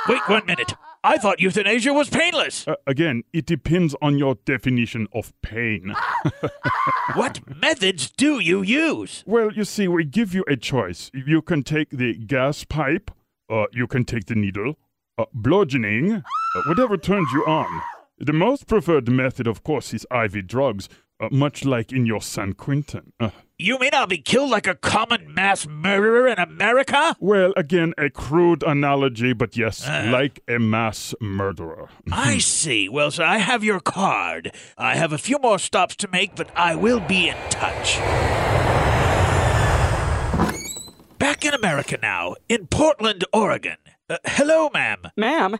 Wait 0.07 0.27
one 0.27 0.45
minute. 0.47 0.73
I 1.05 1.17
thought 1.17 1.41
euthanasia 1.41 1.91
was 1.91 2.09
painless. 2.09 2.65
Uh, 2.65 2.75
again, 2.87 3.23
it 3.33 3.45
depends 3.45 3.93
on 4.01 4.17
your 4.17 4.35
definition 4.45 5.07
of 5.13 5.33
pain. 5.41 5.93
what 7.15 7.41
methods 7.59 8.09
do 8.09 8.39
you 8.39 8.61
use? 8.61 9.21
Well, 9.27 9.51
you 9.51 9.65
see, 9.65 9.89
we 9.89 10.05
give 10.05 10.33
you 10.33 10.45
a 10.47 10.55
choice. 10.55 11.11
You 11.13 11.41
can 11.41 11.61
take 11.63 11.89
the 11.89 12.15
gas 12.15 12.63
pipe, 12.63 13.11
uh, 13.49 13.65
you 13.73 13.85
can 13.85 14.05
take 14.05 14.27
the 14.27 14.35
needle, 14.35 14.75
uh, 15.17 15.25
bludgeoning, 15.33 16.13
uh, 16.13 16.61
whatever 16.67 16.95
turns 16.95 17.27
you 17.33 17.43
on. 17.45 17.81
The 18.17 18.31
most 18.31 18.67
preferred 18.67 19.09
method, 19.09 19.45
of 19.45 19.63
course, 19.63 19.93
is 19.93 20.07
IV 20.09 20.47
drugs, 20.47 20.87
uh, 21.23 21.29
much 21.31 21.63
like 21.65 21.91
in 21.91 22.05
your 22.05 22.21
San 22.21 22.53
Quentin. 22.53 23.13
Uh, 23.19 23.29
You 23.59 23.77
mean 23.79 23.91
I'll 23.93 24.07
be 24.07 24.17
killed 24.17 24.49
like 24.51 24.67
a 24.67 24.75
common 24.75 25.33
mass 25.33 25.67
murderer 25.67 26.27
in 26.27 26.37
America? 26.39 27.15
well, 27.19 27.53
again, 27.55 27.93
a 27.97 28.09
crude 28.09 28.63
analogy, 28.63 29.33
but 29.33 29.55
yes, 29.55 29.87
like 29.87 30.41
a 30.47 30.59
mass 30.59 31.13
murderer. 31.21 31.87
I 32.11 32.39
see. 32.39 32.89
Well, 32.89 33.11
sir, 33.11 33.23
I 33.23 33.37
have 33.37 33.63
your 33.63 33.79
card. 33.79 34.51
I 34.77 34.95
have 34.95 35.13
a 35.13 35.17
few 35.17 35.37
more 35.41 35.59
stops 35.59 35.95
to 35.97 36.07
make, 36.09 36.35
but 36.35 36.49
I 36.55 36.75
will 36.75 36.99
be 36.99 37.29
in 37.29 37.37
touch. 37.49 37.99
Back 41.19 41.45
in 41.45 41.53
America 41.53 41.97
now, 42.01 42.35
in 42.49 42.67
Portland, 42.67 43.23
Oregon. 43.31 43.77
Uh, 44.09 44.17
hello, 44.25 44.69
ma'am. 44.73 45.03
Ma'am? 45.15 45.57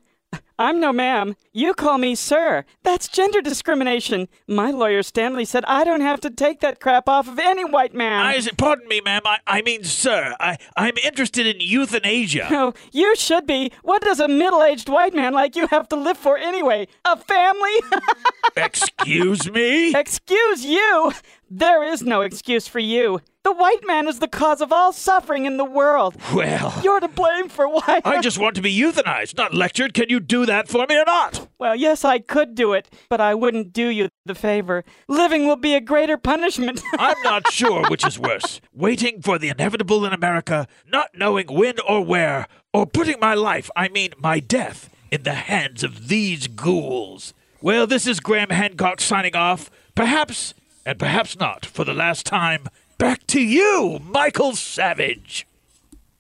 I'm 0.60 0.80
no 0.80 0.94
ma'am. 0.94 1.36
You 1.52 1.74
call 1.74 1.98
me 1.98 2.16
sir. 2.16 2.64
That's 2.84 3.08
gender 3.08 3.42
discrimination. 3.42 4.28
My 4.48 4.72
lawyer 4.72 5.04
Stanley 5.04 5.46
said 5.46 5.66
I 5.66 5.84
don't 5.84 6.02
have 6.02 6.22
to 6.22 6.30
take 6.30 6.60
that 6.62 6.80
crap 6.80 7.10
off 7.10 7.28
of 7.28 7.40
any 7.40 7.66
white 7.66 7.94
man. 7.94 8.26
I, 8.26 8.40
pardon 8.58 8.88
me, 8.88 9.02
ma'am. 9.02 9.22
I, 9.26 9.40
I 9.48 9.62
mean, 9.62 9.84
sir. 9.84 10.36
I, 10.40 10.58
I'm 10.78 10.98
interested 11.04 11.48
in 11.48 11.58
euthanasia. 11.60 12.48
Oh, 12.52 12.74
you 12.92 13.16
should 13.16 13.46
be. 13.48 13.72
What 13.82 14.04
does 14.04 14.20
a 14.20 14.28
middle 14.28 14.64
aged 14.64 14.90
white 14.90 15.14
man 15.14 15.34
like 15.34 15.56
you 15.56 15.68
have 15.68 15.88
to 15.90 15.96
live 15.96 16.18
for 16.18 16.38
anyway? 16.38 16.88
A 17.06 17.18
family? 17.18 17.82
Excuse 18.56 19.52
me? 19.52 19.94
Excuse 19.96 20.66
you? 20.66 21.14
There 21.50 21.84
is 21.84 22.02
no 22.02 22.22
excuse 22.22 22.68
for 22.68 22.80
you. 22.80 23.20
The 23.44 23.52
white 23.52 23.86
man 23.86 24.08
is 24.08 24.20
the 24.20 24.28
cause 24.30 24.62
of 24.62 24.72
all 24.72 24.94
suffering 24.94 25.46
in 25.46 25.58
the 25.58 25.66
world. 25.66 26.16
Well, 26.34 26.80
You're 26.82 27.02
to 27.02 27.10
blame 27.10 27.50
for 27.50 27.68
why. 27.68 28.02
I 28.06 28.22
just 28.22 28.38
want 28.38 28.56
to 28.56 28.62
be 28.62 28.74
euthanized, 28.74 29.36
not 29.36 29.54
lectured. 29.54 29.94
Can 29.94 30.06
you 30.10 30.22
do 30.22 30.46
that 30.46 30.70
for 30.70 30.86
me 30.88 30.98
or 30.98 31.04
not? 31.06 31.48
Well, 31.60 31.76
yes, 31.76 32.06
I 32.06 32.20
could 32.20 32.56
do 32.56 32.72
it, 32.72 32.90
but 33.10 33.20
I 33.20 33.36
wouldn't 33.36 33.74
do 33.74 33.88
you 33.90 34.08
the 34.26 34.34
favor. 34.34 34.86
Living 35.10 35.46
will 35.46 35.58
be 35.58 35.76
a 35.76 35.82
greater 35.82 36.16
punishment. 36.18 36.82
I'm 36.98 37.22
not 37.24 37.52
sure 37.52 37.86
which 37.90 38.06
is 38.06 38.18
worse 38.18 38.62
waiting 38.74 39.22
for 39.22 39.38
the 39.38 39.50
inevitable 39.50 40.06
in 40.06 40.14
America, 40.14 40.68
not 40.88 41.10
knowing 41.14 41.48
when 41.48 41.80
or 41.82 42.04
where, 42.04 42.48
or 42.74 42.86
putting 42.86 43.20
my 43.20 43.34
life, 43.34 43.70
I 43.76 43.90
mean 43.90 44.14
my 44.18 44.40
death, 44.40 44.90
in 45.12 45.24
the 45.24 45.34
hands 45.34 45.84
of 45.84 46.08
these 46.08 46.48
ghouls. 46.48 47.34
Well, 47.62 47.88
this 47.88 48.08
is 48.08 48.20
Graham 48.20 48.50
Hancock 48.50 49.00
signing 49.02 49.36
off. 49.36 49.70
Perhaps, 49.96 50.54
and 50.86 50.98
perhaps 50.98 51.38
not, 51.38 51.66
for 51.66 51.84
the 51.84 51.94
last 51.94 52.26
time. 52.26 52.68
Back 52.98 53.26
to 53.28 53.42
you, 53.42 54.00
Michael 54.04 54.56
Savage. 54.56 55.46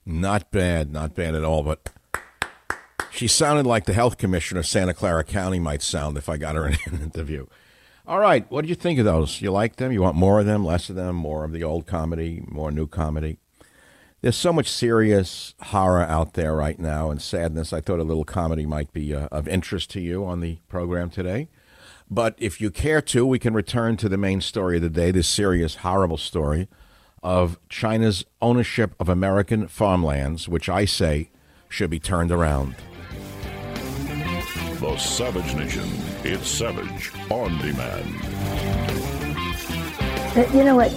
Not 0.05 0.51
bad, 0.51 0.91
not 0.91 1.15
bad 1.15 1.35
at 1.35 1.43
all, 1.43 1.63
but 1.63 1.89
she 3.11 3.27
sounded 3.27 3.65
like 3.65 3.85
the 3.85 3.93
health 3.93 4.17
commissioner 4.17 4.61
of 4.61 4.67
Santa 4.67 4.93
Clara 4.93 5.23
County 5.23 5.59
might 5.59 5.81
sound 5.81 6.17
if 6.17 6.27
I 6.27 6.37
got 6.37 6.55
her 6.55 6.67
in 6.67 6.77
an 6.91 7.01
interview. 7.01 7.45
All 8.05 8.19
right, 8.19 8.49
what 8.51 8.61
did 8.61 8.69
you 8.69 8.75
think 8.75 8.99
of 8.99 9.05
those? 9.05 9.41
You 9.41 9.51
like 9.51 9.77
them? 9.77 9.91
You 9.93 10.01
want 10.01 10.17
more 10.17 10.41
of 10.41 10.45
them, 10.45 10.65
less 10.65 10.89
of 10.89 10.97
them, 10.97 11.15
more 11.15 11.45
of 11.45 11.53
the 11.53 11.63
old 11.63 11.85
comedy, 11.85 12.43
more 12.47 12.69
new 12.69 12.85
comedy? 12.87 13.37
There's 14.21 14.35
so 14.35 14.51
much 14.51 14.69
serious 14.69 15.53
horror 15.61 16.03
out 16.03 16.33
there 16.33 16.53
right 16.55 16.79
now 16.79 17.11
and 17.11 17.21
sadness. 17.21 17.71
I 17.71 17.81
thought 17.81 17.99
a 17.99 18.03
little 18.03 18.25
comedy 18.25 18.65
might 18.65 18.91
be 18.91 19.13
uh, 19.13 19.27
of 19.31 19.47
interest 19.47 19.89
to 19.91 20.01
you 20.01 20.25
on 20.25 20.39
the 20.41 20.57
program 20.67 21.09
today. 21.09 21.47
But 22.13 22.35
if 22.37 22.61
you 22.61 22.69
care 22.69 23.01
to, 23.01 23.25
we 23.25 23.39
can 23.39 23.55
return 23.55 23.97
to 23.97 24.07
the 24.07 24.17
main 24.17 24.39
story 24.39 24.75
of 24.75 24.83
the 24.83 24.89
day 24.91 25.09
this 25.09 25.27
serious, 25.27 25.77
horrible 25.77 26.17
story 26.17 26.67
of 27.23 27.57
China's 27.69 28.23
ownership 28.39 28.93
of 28.99 29.09
American 29.09 29.67
farmlands, 29.67 30.47
which 30.47 30.69
I 30.69 30.85
say 30.85 31.31
should 31.69 31.89
be 31.89 31.99
turned 31.99 32.31
around. 32.31 32.75
The 34.79 34.95
Savage 34.97 35.55
Nation. 35.55 35.89
It's 36.23 36.47
Savage 36.47 37.11
on 37.31 37.57
demand. 37.57 38.15
Uh, 40.37 40.47
You 40.53 40.63
know 40.65 40.75
what? 40.75 40.93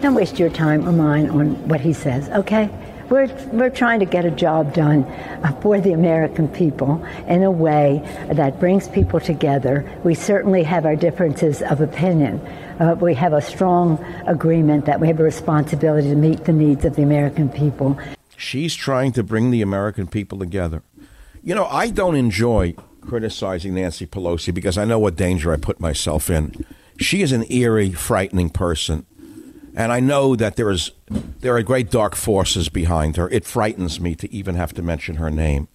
Don't 0.00 0.14
waste 0.14 0.38
your 0.38 0.50
time 0.50 0.88
or 0.88 0.92
mine 0.92 1.30
on 1.30 1.68
what 1.68 1.80
he 1.80 1.92
says, 1.92 2.28
okay? 2.28 2.70
We're, 3.10 3.26
we're 3.52 3.70
trying 3.70 3.98
to 4.00 4.06
get 4.06 4.24
a 4.24 4.30
job 4.30 4.72
done 4.72 5.02
uh, 5.02 5.52
for 5.60 5.80
the 5.80 5.92
American 5.92 6.46
people 6.46 7.04
in 7.26 7.42
a 7.42 7.50
way 7.50 8.02
that 8.32 8.60
brings 8.60 8.86
people 8.86 9.18
together. 9.18 9.84
We 10.04 10.14
certainly 10.14 10.62
have 10.62 10.86
our 10.86 10.94
differences 10.94 11.60
of 11.60 11.80
opinion. 11.80 12.38
Uh, 12.78 12.94
we 13.00 13.14
have 13.14 13.32
a 13.32 13.42
strong 13.42 13.98
agreement 14.28 14.86
that 14.86 15.00
we 15.00 15.08
have 15.08 15.18
a 15.18 15.24
responsibility 15.24 16.08
to 16.08 16.14
meet 16.14 16.44
the 16.44 16.52
needs 16.52 16.84
of 16.84 16.94
the 16.94 17.02
American 17.02 17.48
people. 17.48 17.98
She's 18.36 18.76
trying 18.76 19.10
to 19.12 19.24
bring 19.24 19.50
the 19.50 19.60
American 19.60 20.06
people 20.06 20.38
together. 20.38 20.84
You 21.42 21.56
know, 21.56 21.66
I 21.66 21.90
don't 21.90 22.14
enjoy 22.14 22.74
criticizing 23.00 23.74
Nancy 23.74 24.06
Pelosi 24.06 24.54
because 24.54 24.78
I 24.78 24.84
know 24.84 25.00
what 25.00 25.16
danger 25.16 25.52
I 25.52 25.56
put 25.56 25.80
myself 25.80 26.30
in. 26.30 26.64
She 27.00 27.22
is 27.22 27.32
an 27.32 27.44
eerie, 27.50 27.90
frightening 27.90 28.50
person. 28.50 29.04
And 29.76 29.92
I 29.92 30.00
know 30.00 30.36
that 30.36 30.56
there 30.56 30.70
is 30.70 30.90
there 31.40 31.56
are 31.56 31.62
great 31.62 31.90
dark 31.90 32.14
forces 32.14 32.68
behind 32.68 33.16
her. 33.16 33.28
It 33.30 33.44
frightens 33.44 34.00
me 34.00 34.14
to 34.16 34.32
even 34.32 34.54
have 34.54 34.74
to 34.74 34.82
mention 34.82 35.16
her 35.16 35.30
name. 35.30 35.68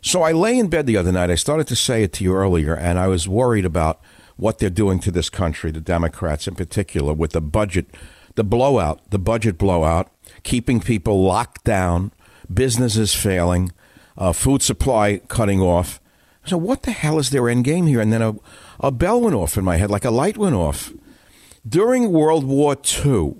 So 0.00 0.22
I 0.22 0.32
lay 0.32 0.58
in 0.58 0.68
bed 0.68 0.86
the 0.86 0.96
other 0.96 1.12
night. 1.12 1.30
I 1.30 1.36
started 1.36 1.66
to 1.68 1.76
say 1.76 2.02
it 2.02 2.12
to 2.14 2.24
you 2.24 2.34
earlier, 2.34 2.74
and 2.74 2.98
I 2.98 3.06
was 3.06 3.28
worried 3.28 3.64
about 3.64 4.00
what 4.36 4.58
they're 4.58 4.70
doing 4.70 4.98
to 5.00 5.10
this 5.10 5.30
country, 5.30 5.70
the 5.70 5.80
Democrats 5.80 6.48
in 6.48 6.56
particular, 6.56 7.12
with 7.12 7.32
the 7.32 7.40
budget, 7.40 7.86
the 8.34 8.42
blowout, 8.42 9.00
the 9.10 9.18
budget 9.18 9.58
blowout, 9.58 10.10
keeping 10.42 10.80
people 10.80 11.22
locked 11.22 11.62
down, 11.62 12.12
businesses 12.52 13.14
failing, 13.14 13.70
uh, 14.18 14.32
food 14.32 14.62
supply 14.62 15.20
cutting 15.28 15.60
off. 15.60 16.00
So 16.44 16.56
what 16.56 16.82
the 16.82 16.90
hell 16.90 17.18
is 17.18 17.30
their 17.30 17.48
end 17.48 17.64
game 17.64 17.86
here? 17.86 18.00
And 18.00 18.12
then 18.12 18.22
a, 18.22 18.34
a 18.80 18.90
bell 18.90 19.20
went 19.20 19.36
off 19.36 19.56
in 19.56 19.64
my 19.64 19.76
head, 19.76 19.90
like 19.90 20.04
a 20.04 20.10
light 20.10 20.36
went 20.36 20.56
off. 20.56 20.92
During 21.68 22.10
World 22.10 22.44
War 22.44 22.76
II, 23.04 23.36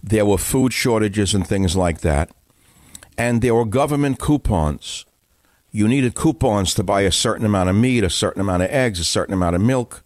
there 0.00 0.24
were 0.24 0.38
food 0.38 0.72
shortages 0.72 1.34
and 1.34 1.44
things 1.44 1.74
like 1.74 2.00
that, 2.02 2.30
and 3.18 3.42
there 3.42 3.54
were 3.56 3.64
government 3.64 4.20
coupons. 4.20 5.04
You 5.72 5.88
needed 5.88 6.14
coupons 6.14 6.72
to 6.74 6.84
buy 6.84 7.00
a 7.00 7.10
certain 7.10 7.44
amount 7.44 7.68
of 7.68 7.74
meat, 7.74 8.04
a 8.04 8.10
certain 8.10 8.40
amount 8.40 8.62
of 8.62 8.70
eggs, 8.70 9.00
a 9.00 9.04
certain 9.04 9.34
amount 9.34 9.56
of 9.56 9.60
milk 9.60 10.04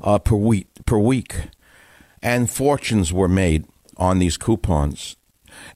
uh, 0.00 0.18
per 0.18 0.34
week. 0.34 0.66
Per 0.86 0.96
week, 0.96 1.34
and 2.22 2.48
fortunes 2.48 3.12
were 3.12 3.28
made 3.28 3.66
on 3.98 4.18
these 4.18 4.38
coupons, 4.38 5.16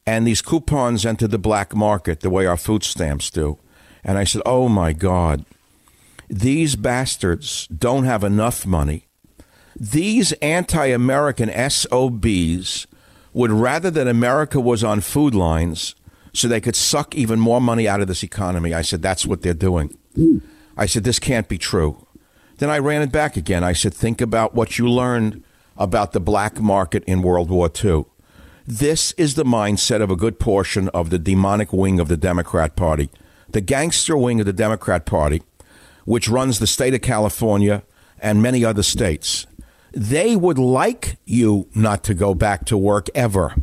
and 0.07 0.27
these 0.27 0.41
coupons 0.41 1.05
entered 1.05 1.31
the 1.31 1.39
black 1.39 1.77
market 1.77 2.21
the 2.21 2.31
way 2.31 2.47
our 2.47 2.57
food 2.57 2.85
stamps 2.85 3.29
do. 3.29 3.59
And 4.03 4.17
I 4.17 4.25
said, 4.25 4.41
"Oh 4.47 4.71
my 4.71 4.95
God, 4.95 5.45
these 6.31 6.75
bastards 6.75 7.67
don't 7.67 8.05
have 8.05 8.25
enough 8.25 8.65
money." 8.65 9.09
These 9.79 10.33
anti 10.33 10.87
American 10.87 11.51
SOBs 11.70 12.87
would 13.33 13.51
rather 13.51 13.91
that 13.91 14.07
America 14.07 14.61
was 14.61 14.85
on 14.85 15.01
food 15.01 15.35
lines 15.35 15.95
so 16.35 16.49
they 16.49 16.61
could 16.61 16.77
suck 16.77 17.14
even 17.14 17.39
more 17.39 17.61
money 17.61 17.89
out 17.89 18.01
of 18.01 18.09
this 18.09 18.23
economy. 18.23 18.75
I 18.75 18.83
said, 18.83 19.03
that's 19.03 19.27
what 19.27 19.43
they're 19.43 19.55
doing. 19.55 19.97
I 20.77 20.87
said, 20.87 21.05
this 21.05 21.18
can't 21.18 21.49
be 21.49 21.59
true. 21.59 22.07
Then 22.59 22.70
I 22.70 22.79
ran 22.79 23.03
it 23.03 23.12
back 23.12 23.37
again. 23.37 23.64
I 23.64 23.73
said, 23.73 23.95
think 23.95 24.20
about 24.20 24.55
what 24.55 24.79
you 24.79 24.89
learned 24.89 25.43
about 25.77 26.12
the 26.12 26.20
black 26.20 26.61
market 26.61 27.03
in 27.05 27.23
World 27.23 27.51
War 27.51 27.70
II. 27.83 28.05
This 28.66 29.12
is 29.12 29.35
the 29.35 29.45
mindset 29.45 30.01
of 30.01 30.11
a 30.11 30.16
good 30.16 30.39
portion 30.39 30.89
of 30.91 31.11
the 31.11 31.18
demonic 31.18 31.73
wing 31.73 31.99
of 31.99 32.09
the 32.09 32.16
Democrat 32.16 32.77
Party, 32.77 33.11
the 33.49 33.61
gangster 33.61 34.16
wing 34.16 34.41
of 34.41 34.47
the 34.47 34.53
Democrat 34.53 35.05
Party, 35.05 35.43
which 36.05 36.29
runs 36.29 36.59
the 36.59 36.66
state 36.66 36.95
of 36.95 37.03
California 37.03 37.83
and 38.20 38.41
many 38.41 38.64
other 38.64 38.83
states. 38.83 39.47
They 39.93 40.36
would 40.36 40.59
like 40.59 41.18
you 41.24 41.68
not 41.74 42.03
to 42.05 42.14
go 42.14 42.34
back 42.34 42.64
to 42.66 42.78
work 42.78 43.09
ever. 43.14 43.55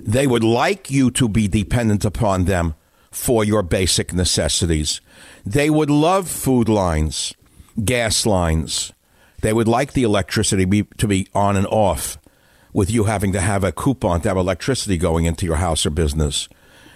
They 0.00 0.26
would 0.26 0.44
like 0.44 0.90
you 0.90 1.10
to 1.12 1.28
be 1.28 1.48
dependent 1.48 2.04
upon 2.04 2.44
them 2.44 2.74
for 3.10 3.44
your 3.44 3.62
basic 3.62 4.12
necessities. 4.12 5.00
They 5.46 5.70
would 5.70 5.90
love 5.90 6.28
food 6.28 6.68
lines, 6.68 7.34
gas 7.84 8.26
lines. 8.26 8.92
They 9.40 9.52
would 9.52 9.68
like 9.68 9.92
the 9.92 10.02
electricity 10.02 10.64
be, 10.64 10.82
to 10.98 11.06
be 11.06 11.28
on 11.32 11.56
and 11.56 11.66
off 11.66 12.18
with 12.72 12.90
you 12.90 13.04
having 13.04 13.32
to 13.32 13.40
have 13.40 13.64
a 13.64 13.72
coupon 13.72 14.20
to 14.22 14.28
have 14.28 14.36
electricity 14.36 14.96
going 14.96 15.24
into 15.24 15.46
your 15.46 15.56
house 15.56 15.86
or 15.86 15.90
business. 15.90 16.48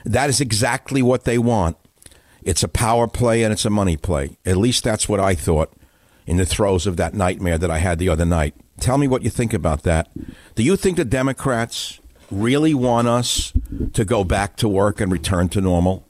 That 0.05 0.29
is 0.29 0.41
exactly 0.41 1.03
what 1.03 1.25
they 1.25 1.39
want. 1.39 1.77
It's 2.43 2.63
a 2.63 2.69
power 2.69 3.07
play 3.07 3.45
and 3.45 3.53
it's 3.53 3.65
a 3.65 3.71
money 3.71 3.97
play. 3.97 4.37
At 4.45 4.57
least 4.57 4.83
that's 4.83 5.09
what 5.09 5.21
I 5.21 5.35
thought 5.35 5.73
in 6.27 6.37
the 6.37 6.47
throes 6.47 6.87
of 6.87 6.97
that 6.97 7.15
nightmare 7.15 7.59
that 7.59 7.71
I 7.71 7.79
had 7.79 7.99
the 7.99 8.09
other 8.09 8.25
night. 8.25 8.55
Tell 8.83 8.99
me 8.99 9.07
what 9.07 9.23
you 9.23 9.31
think 9.31 9.55
about 9.55 9.85
that. 9.85 10.11
Do 10.57 10.65
you 10.65 10.75
think 10.75 10.97
the 10.97 11.05
Democrats 11.05 12.01
really 12.33 12.75
want 12.75 13.07
us 13.07 13.53
to 13.93 14.05
go 14.05 14.25
back 14.25 14.57
to 14.57 14.69
work 14.69 15.01
and 15.01 15.13
return 15.13 15.49
to 15.51 15.61
normal? 15.61 16.05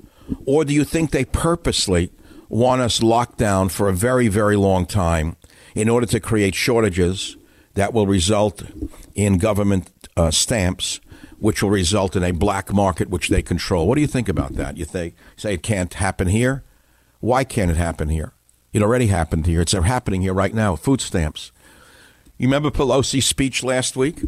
Or 0.46 0.64
do 0.64 0.72
you 0.72 0.82
think 0.82 1.10
they 1.10 1.26
purposely 1.26 2.10
want 2.48 2.80
us 2.80 3.02
locked 3.02 3.36
down 3.36 3.68
for 3.68 3.90
a 3.90 3.92
very, 3.92 4.28
very 4.28 4.56
long 4.56 4.86
time 4.86 5.36
in 5.74 5.90
order 5.90 6.06
to 6.06 6.18
create 6.18 6.54
shortages 6.54 7.36
that 7.74 7.92
will 7.92 8.06
result 8.06 8.62
in 9.14 9.36
government 9.36 9.90
uh, 10.16 10.30
stamps, 10.30 10.98
which 11.40 11.62
will 11.62 11.68
result 11.68 12.16
in 12.16 12.22
a 12.22 12.32
black 12.32 12.72
market 12.72 13.10
which 13.10 13.28
they 13.28 13.42
control? 13.42 13.86
What 13.86 13.96
do 13.96 14.00
you 14.00 14.06
think 14.06 14.30
about 14.30 14.54
that? 14.54 14.78
You 14.78 14.86
think, 14.86 15.14
say 15.36 15.52
it 15.54 15.62
can't 15.62 15.92
happen 15.92 16.28
here? 16.28 16.64
Why 17.20 17.44
can't 17.44 17.70
it 17.70 17.76
happen 17.76 18.08
here? 18.08 18.32
It 18.72 18.82
already 18.82 19.08
happened 19.08 19.44
here. 19.44 19.60
It's 19.60 19.72
happening 19.72 20.22
here 20.22 20.32
right 20.32 20.54
now. 20.54 20.74
Food 20.74 21.02
stamps. 21.02 21.52
You 22.42 22.48
remember 22.48 22.72
Pelosi's 22.72 23.24
speech 23.24 23.62
last 23.62 23.96
week 23.96 24.20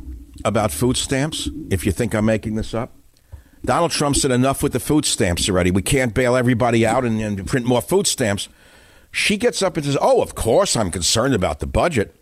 about 0.45 0.71
food 0.71 0.97
stamps? 0.97 1.51
If 1.69 1.85
you 1.85 1.91
think 1.91 2.15
I'm 2.15 2.27
making 2.27 2.55
this 2.55 2.73
up, 2.73 2.93
Donald 3.65 3.91
Trump 3.91 4.15
said 4.15 4.31
enough 4.31 4.63
with 4.63 4.73
the 4.73 4.79
food 4.79 5.05
stamps 5.05 5.49
already. 5.49 5.73
We 5.73 5.83
can't 5.83 6.15
bail 6.15 6.37
everybody 6.37 6.87
out 6.87 7.05
and, 7.05 7.21
and 7.21 7.45
print 7.45 7.67
more 7.67 7.83
food 7.83 8.07
stamps. 8.07 8.49
She 9.11 9.37
gets 9.37 9.63
up 9.63 9.77
and 9.77 9.85
says, 9.85 9.99
Oh, 10.01 10.23
of 10.23 10.37
course 10.37 10.77
I'm 10.77 10.93
concerned 10.93 11.35
about 11.35 11.59
the 11.59 11.67
budget. 11.67 12.15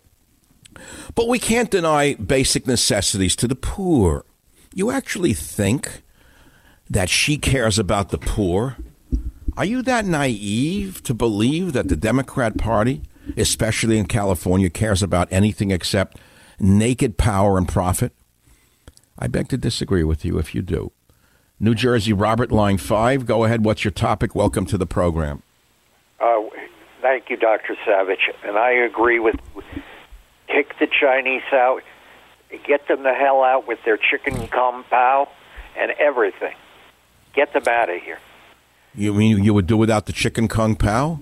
But 1.13 1.27
we 1.27 1.37
can't 1.37 1.69
deny 1.69 2.15
basic 2.15 2.65
necessities 2.65 3.35
to 3.35 3.47
the 3.47 3.53
poor. 3.53 4.25
You 4.73 4.89
actually 4.89 5.33
think 5.33 6.01
that 6.89 7.07
she 7.07 7.37
cares 7.37 7.77
about 7.77 8.09
the 8.09 8.17
poor? 8.17 8.77
Are 9.55 9.65
you 9.65 9.83
that 9.83 10.05
naive 10.05 11.03
to 11.03 11.13
believe 11.13 11.73
that 11.73 11.87
the 11.87 11.95
Democrat 11.95 12.57
Party, 12.57 13.03
especially 13.37 13.97
in 13.97 14.05
California, 14.05 14.69
cares 14.69 15.03
about 15.03 15.27
anything 15.31 15.71
except 15.71 16.17
naked 16.59 17.17
power 17.17 17.57
and 17.57 17.67
profit? 17.67 18.13
I 19.17 19.27
beg 19.27 19.47
to 19.49 19.57
disagree 19.57 20.03
with 20.03 20.25
you 20.25 20.39
if 20.39 20.55
you 20.55 20.61
do. 20.61 20.91
New 21.59 21.75
Jersey, 21.75 22.13
Robert, 22.13 22.51
line 22.51 22.77
five. 22.77 23.25
Go 23.25 23.43
ahead. 23.43 23.63
What's 23.63 23.83
your 23.83 23.91
topic? 23.91 24.35
Welcome 24.35 24.65
to 24.65 24.77
the 24.77 24.87
program. 24.87 25.43
Uh, 26.19 26.41
thank 27.01 27.29
you, 27.29 27.37
Dr. 27.37 27.75
Savage. 27.85 28.29
And 28.43 28.57
I 28.57 28.71
agree 28.71 29.19
with 29.19 29.35
kick 30.47 30.77
the 30.79 30.87
Chinese 30.87 31.43
out, 31.51 31.83
get 32.67 32.87
them 32.87 33.03
the 33.03 33.13
hell 33.13 33.43
out 33.43 33.67
with 33.67 33.79
their 33.85 33.97
chicken 33.97 34.47
kung 34.47 34.83
pao 34.89 35.27
and 35.77 35.91
everything. 35.91 36.55
Get 37.33 37.53
them 37.53 37.63
out 37.67 37.89
of 37.89 38.01
here. 38.01 38.19
You 38.93 39.13
mean 39.13 39.43
you 39.43 39.53
would 39.53 39.65
do 39.65 39.77
without 39.77 40.05
the 40.05 40.13
chicken 40.13 40.47
kung 40.47 40.75
pao? 40.75 41.21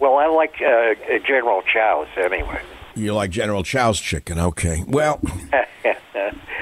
Well, 0.00 0.16
I 0.16 0.26
like 0.26 0.54
uh, 0.60 1.18
General 1.26 1.62
Chow's 1.62 2.08
anyway. 2.16 2.62
You 2.96 3.14
like 3.14 3.30
General 3.30 3.62
Chow's 3.62 4.00
chicken? 4.00 4.38
Okay. 4.38 4.82
Well, 4.86 5.20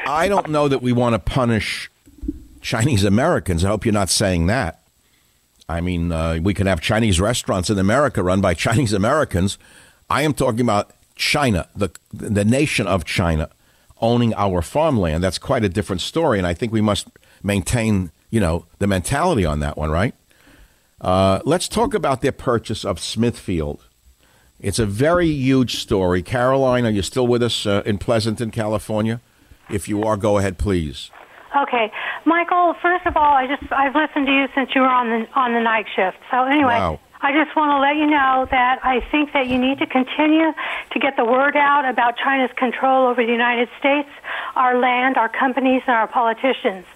I 0.06 0.28
don't 0.28 0.48
know 0.48 0.68
that 0.68 0.82
we 0.82 0.92
want 0.92 1.14
to 1.14 1.18
punish 1.20 1.90
Chinese 2.60 3.04
Americans. 3.04 3.64
I 3.64 3.68
hope 3.68 3.86
you're 3.86 3.92
not 3.92 4.10
saying 4.10 4.48
that. 4.48 4.82
I 5.68 5.80
mean, 5.80 6.10
uh, 6.10 6.38
we 6.42 6.52
can 6.52 6.66
have 6.66 6.80
Chinese 6.80 7.20
restaurants 7.20 7.70
in 7.70 7.78
America 7.78 8.22
run 8.22 8.40
by 8.40 8.54
Chinese 8.66 8.92
Americans. 8.92 9.56
I 10.10 10.22
am 10.22 10.34
talking 10.34 10.60
about 10.60 10.92
China, 11.14 11.68
the 11.76 11.90
the 12.12 12.44
nation 12.44 12.86
of 12.86 13.04
China, 13.04 13.50
owning 14.00 14.34
our 14.34 14.62
farmland. 14.62 15.22
That's 15.22 15.38
quite 15.38 15.64
a 15.64 15.68
different 15.68 16.00
story, 16.00 16.38
and 16.38 16.46
I 16.46 16.54
think 16.54 16.72
we 16.72 16.80
must 16.80 17.08
maintain, 17.42 18.10
you 18.30 18.40
know, 18.40 18.66
the 18.78 18.86
mentality 18.86 19.44
on 19.44 19.60
that 19.60 19.76
one, 19.76 19.90
right? 19.90 20.14
Uh, 21.00 21.40
let's 21.44 21.68
talk 21.68 21.94
about 21.94 22.20
their 22.22 22.32
purchase 22.32 22.84
of 22.84 22.98
Smithfield. 22.98 23.84
It's 24.60 24.78
a 24.80 24.86
very 24.86 25.28
huge 25.28 25.76
story. 25.76 26.22
Caroline, 26.22 26.84
are 26.84 26.90
you 26.90 27.02
still 27.02 27.26
with 27.26 27.42
us 27.42 27.64
uh, 27.66 27.82
in 27.86 27.98
Pleasanton, 27.98 28.50
California? 28.50 29.20
If 29.70 29.88
you 29.88 30.02
are, 30.02 30.16
go 30.16 30.38
ahead, 30.38 30.58
please. 30.58 31.10
Okay, 31.56 31.92
Michael. 32.24 32.74
First 32.82 33.06
of 33.06 33.16
all, 33.16 33.34
I 33.34 33.46
just 33.46 33.72
I've 33.72 33.94
listened 33.94 34.26
to 34.26 34.32
you 34.32 34.48
since 34.54 34.74
you 34.74 34.82
were 34.82 34.88
on 34.88 35.08
the 35.08 35.28
on 35.34 35.54
the 35.54 35.60
night 35.60 35.86
shift. 35.94 36.18
So 36.30 36.44
anyway, 36.44 36.74
Wow. 36.74 37.00
I 37.20 37.32
just 37.32 37.56
want 37.56 37.70
to 37.72 37.80
let 37.80 37.96
you 37.96 38.06
know 38.06 38.46
that 38.50 38.78
I 38.84 39.00
think 39.10 39.32
that 39.32 39.48
you 39.48 39.58
need 39.58 39.78
to 39.78 39.86
continue 39.86 40.52
to 40.92 40.98
get 41.00 41.16
the 41.16 41.24
word 41.24 41.56
out 41.56 41.88
about 41.88 42.16
China's 42.16 42.50
control 42.56 43.08
over 43.08 43.24
the 43.24 43.32
United 43.32 43.68
States, 43.78 44.08
our 44.54 44.78
land, 44.78 45.16
our 45.16 45.28
companies, 45.28 45.82
and 45.86 45.96
our 45.96 46.06
politicians. 46.06 46.86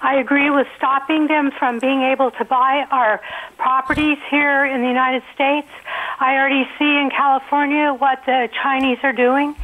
I 0.00 0.16
agree 0.16 0.50
with 0.50 0.66
stopping 0.76 1.26
them 1.26 1.50
from 1.58 1.78
being 1.78 2.02
able 2.02 2.30
to 2.32 2.44
buy 2.44 2.86
our 2.90 3.20
properties 3.56 4.18
here 4.30 4.64
in 4.64 4.82
the 4.82 4.88
United 4.88 5.22
States. 5.34 5.68
I 6.20 6.34
already 6.36 6.64
see 6.78 6.84
in 6.84 7.10
California 7.10 7.92
what 7.94 8.24
the 8.26 8.48
Chinese 8.62 8.98
are 9.02 9.12
doing. 9.12 9.54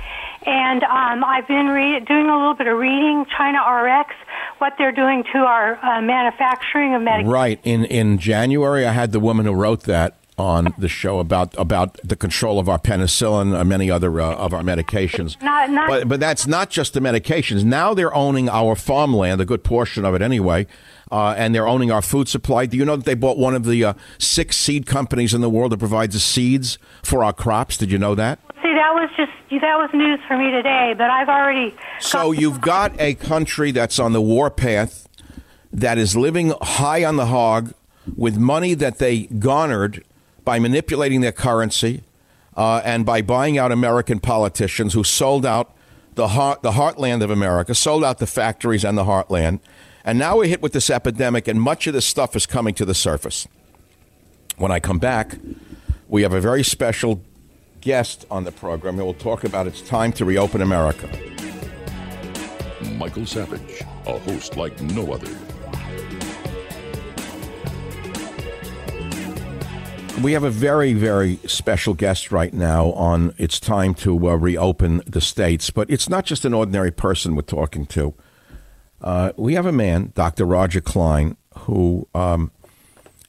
And 0.47 0.82
um, 0.85 1.24
I've 1.24 1.49
been 1.49 1.68
re- 1.68 2.01
doing 2.01 2.28
a 2.28 2.37
little 2.37 2.55
bit 2.55 2.66
of 2.66 2.78
reading 2.78 3.24
China 3.37 3.59
RX, 3.61 4.14
what 4.59 4.74
they're 4.76 4.93
doing 4.93 5.24
to 5.32 5.39
our 5.39 5.82
uh, 5.82 6.03
manufacturing 6.03 6.95
of 6.95 7.03
medication. 7.03 7.30
Right. 7.30 7.61
In 7.62 7.85
in 7.87 8.18
January, 8.18 8.87
I 8.87 8.93
had 8.93 9.12
the 9.12 9.20
woman 9.20 9.47
who 9.47 9.53
wrote 9.53 9.85
that 9.85 10.18
on 10.37 10.74
the 10.78 10.89
show 10.89 11.20
about 11.20 11.55
about 11.59 11.99
the 12.03 12.16
control 12.16 12.59
of 12.59 12.68
our 12.68 12.78
penicillin 12.78 13.59
and 13.59 13.68
many 13.68 13.91
other 13.91 14.20
uh, 14.20 14.35
of 14.35 14.53
our 14.53 14.62
medications. 14.62 15.41
Not, 15.43 15.70
not, 15.70 15.89
But 15.89 16.09
but 16.09 16.20
that's 16.20 16.47
not 16.47 16.70
just 16.70 16.95
the 16.95 17.01
medications. 17.01 17.64
Now 17.64 17.95
they're 17.95 18.14
owning 18.14 18.49
our 18.49 18.74
farmland, 18.74 19.41
a 19.41 19.45
good 19.45 19.62
portion 19.62 20.05
of 20.05 20.14
it 20.14 20.22
anyway, 20.22 20.66
uh, 21.12 21.35
and 21.37 21.55
they're 21.55 21.68
owning 21.68 21.93
our 21.93 22.03
food 22.03 22.28
supply. 22.28 22.66
Do 22.66 22.76
you 22.76 22.85
know 22.85 22.97
that 22.97 23.05
they 23.05 23.14
bought 23.14 23.39
one 23.39 23.55
of 23.55 23.64
the 23.64 23.85
uh, 23.85 23.95
six 24.18 24.57
seed 24.57 24.87
companies 24.87 25.35
in 25.35 25.41
the 25.41 25.51
world 25.51 25.72
that 25.72 25.78
provides 25.78 26.14
the 26.14 26.20
seeds 26.20 26.78
for 27.03 27.22
our 27.22 27.32
crops? 27.32 27.76
Did 27.76 27.93
you 27.93 27.99
know 27.99 28.14
that? 28.16 28.41
See, 28.62 28.74
that 28.74 28.93
was 28.95 29.11
just 29.16 29.32
that 29.61 29.76
was 29.78 29.91
news 29.95 30.18
for 30.26 30.37
me 30.37 30.51
today, 30.51 30.95
but 30.99 31.11
I've 31.11 31.28
already 31.28 31.74
So 32.01 32.32
you've 32.32 32.61
got 32.61 32.99
a 33.01 33.14
country 33.14 33.70
that's 33.70 33.99
on 33.99 34.12
the 34.12 34.20
warpath, 34.20 35.09
that 35.72 35.97
is 35.97 36.16
living 36.16 36.53
high 36.61 37.05
on 37.05 37.16
the 37.16 37.26
hog 37.26 37.72
with 38.16 38.37
money 38.37 38.74
that 38.74 38.99
they 38.99 39.22
garnered 39.22 40.05
by 40.45 40.59
manipulating 40.59 41.20
their 41.20 41.32
currency 41.32 42.03
uh, 42.57 42.80
and 42.84 43.05
by 43.05 43.22
buying 43.22 43.59
out 43.59 43.72
American 43.72 44.20
politicians 44.20 44.92
who 44.92 45.05
sold 45.05 45.45
out 45.45 45.74
the 46.14 46.28
heart, 46.28 46.62
the 46.62 46.72
heartland 46.72 47.22
of 47.22 47.30
America, 47.30 47.74
sold 47.74 48.05
out 48.05 48.18
the 48.18 48.26
factories 48.26 48.84
and 48.84 48.97
the 48.97 49.05
heartland, 49.05 49.61
and 50.05 50.18
now 50.18 50.36
we're 50.36 50.47
hit 50.47 50.61
with 50.62 50.72
this 50.72 50.90
epidemic, 50.90 51.49
and 51.49 51.61
much 51.61 51.86
of 51.86 51.95
this 51.95 52.05
stuff 52.05 52.36
is 52.36 52.47
coming 52.47 52.74
to 52.74 52.84
the 52.84 52.95
surface. 52.95 53.49
When 54.57 54.70
I 54.70 54.78
come 54.78 54.99
back, 54.99 55.38
we 56.09 56.22
have 56.22 56.34
a 56.34 56.40
very 56.40 56.62
special 56.62 57.20
guest 57.80 58.26
on 58.30 58.45
the 58.45 58.53
program, 58.53 58.97
and 58.97 59.05
we'll 59.05 59.14
talk 59.14 59.45
about 59.45 59.66
it's 59.66 59.80
time 59.80 60.12
to 60.12 60.24
reopen 60.24 60.61
America. 60.61 61.09
Michael 62.97 63.26
Savage, 63.26 63.82
a 64.07 64.18
host 64.18 64.57
like 64.57 64.80
no 64.80 65.12
other. 65.12 65.53
We 70.23 70.33
have 70.33 70.45
a 70.45 70.51
very, 70.51 70.93
very 70.93 71.39
special 71.45 71.93
guest 71.93 72.31
right 72.31 72.55
now 72.55 72.93
on 72.93 73.35
It's 73.37 73.59
Time 73.59 73.95
to 73.97 74.29
uh, 74.29 74.37
Reopen 74.37 75.03
the 75.07 75.21
States, 75.21 75.71
but 75.71 75.91
it's 75.91 76.09
not 76.09 76.25
just 76.25 76.45
an 76.45 76.55
ordinary 76.55 76.93
person 76.93 77.35
we're 77.35 77.43
talking 77.43 77.85
to. 77.87 78.15
Uh, 79.03 79.33
we 79.37 79.55
have 79.55 79.67
a 79.67 79.73
man, 79.73 80.12
Dr. 80.15 80.47
Roger 80.47 80.81
Klein, 80.81 81.37
who 81.59 82.09
um, 82.15 82.53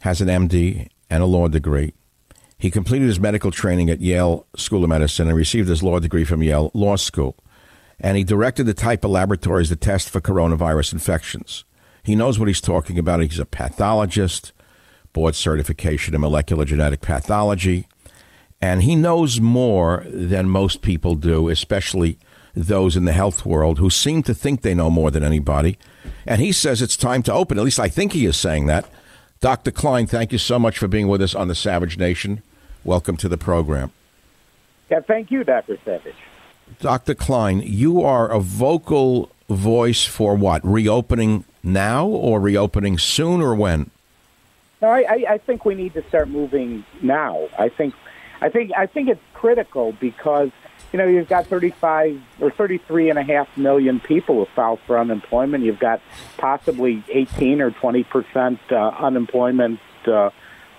has 0.02 0.22
an 0.22 0.28
MD 0.28 0.90
and 1.10 1.24
a 1.24 1.26
law 1.26 1.48
degree. 1.48 1.94
He 2.58 2.72
completed 2.72 3.08
his 3.08 3.20
medical 3.20 3.52
training 3.52 3.90
at 3.90 4.00
Yale 4.00 4.46
School 4.56 4.84
of 4.84 4.90
Medicine 4.90 5.28
and 5.28 5.36
received 5.36 5.68
his 5.68 5.84
law 5.84 6.00
degree 6.00 6.24
from 6.24 6.44
Yale 6.44 6.72
Law 6.74 6.96
School. 6.96 7.36
And 8.00 8.16
he 8.16 8.24
directed 8.24 8.66
the 8.66 8.74
type 8.74 9.04
of 9.04 9.12
laboratories 9.12 9.70
that 9.70 9.82
test 9.82 10.10
for 10.10 10.22
coronavirus 10.22 10.94
infections. 10.94 11.66
He 12.04 12.16
knows 12.16 12.38
what 12.38 12.48
he's 12.48 12.62
talking 12.62 13.00
about. 13.00 13.22
He's 13.22 13.40
a 13.40 13.46
pathologist, 13.46 14.54
board 15.16 15.34
certification 15.34 16.14
in 16.14 16.20
molecular 16.20 16.66
genetic 16.66 17.00
pathology, 17.00 17.88
and 18.62 18.84
he 18.84 18.96
knows 18.98 19.40
more 19.40 20.04
than 20.10 20.50
most 20.50 20.82
people 20.82 21.16
do, 21.16 21.48
especially 21.48 22.20
those 22.54 22.98
in 22.98 23.06
the 23.06 23.14
health 23.14 23.46
world 23.46 23.80
who 23.80 23.90
seem 23.90 24.22
to 24.24 24.34
think 24.34 24.62
they 24.62 24.76
know 24.76 24.90
more 24.90 25.10
than 25.10 25.24
anybody. 25.24 25.78
And 26.26 26.42
he 26.42 26.52
says 26.52 26.82
it's 26.82 26.98
time 26.98 27.24
to 27.24 27.34
open. 27.34 27.58
At 27.58 27.64
least 27.64 27.80
I 27.80 27.88
think 27.88 28.12
he 28.12 28.26
is 28.26 28.36
saying 28.36 28.66
that. 28.68 28.90
Dr. 29.40 29.72
Klein, 29.72 30.06
thank 30.06 30.34
you 30.34 30.38
so 30.38 30.60
much 30.60 30.78
for 30.78 30.90
being 30.90 31.08
with 31.08 31.22
us 31.22 31.34
on 31.34 31.48
the 31.48 31.56
Savage 31.56 31.98
Nation. 31.98 32.44
Welcome 32.84 33.16
to 33.18 33.30
the 33.30 33.38
program. 33.38 33.92
Yeah, 34.90 35.00
thank 35.00 35.32
you, 35.32 35.46
Dr. 35.46 35.78
Savage. 35.86 36.16
Dr. 36.80 37.16
Klein, 37.16 37.62
you 37.64 38.02
are 38.02 38.30
a 38.30 38.40
vocal 38.40 39.32
voice 39.50 40.04
for 40.04 40.36
what? 40.36 40.66
Reopening 40.66 41.46
now 41.64 42.06
or 42.06 42.42
reopening 42.42 42.98
soon 42.98 43.42
or 43.42 43.56
when? 43.56 43.92
No, 44.86 44.92
I, 44.92 45.26
I, 45.28 45.38
think 45.40 45.66
we 45.66 45.74
need 45.74 45.96
to 45.96 46.08
start 46.10 46.30
moving 46.30 46.86
now. 47.02 47.48
I 47.58 47.70
think, 47.70 47.96
I 48.40 48.50
think, 48.50 48.72
I 48.78 48.86
think 48.86 49.10
it's 49.10 49.22
critical 49.34 49.94
because 49.94 50.52
you 50.94 51.00
know 51.00 51.08
you've 51.08 51.28
got 51.28 51.48
35 51.48 52.22
or 52.40 52.52
33 52.52 53.10
and 53.10 53.18
a 53.18 53.24
half 53.24 53.48
million 53.58 54.00
people 54.00 54.36
who 54.36 54.46
filed 54.56 54.80
for 54.86 55.00
unemployment. 55.00 55.64
You've 55.64 55.80
got 55.80 56.02
possibly 56.38 57.04
18 57.10 57.62
or 57.62 57.72
20 57.72 58.04
percent 58.04 58.60
uh, 58.72 58.90
unemployment 59.00 59.80
uh, 60.06 60.30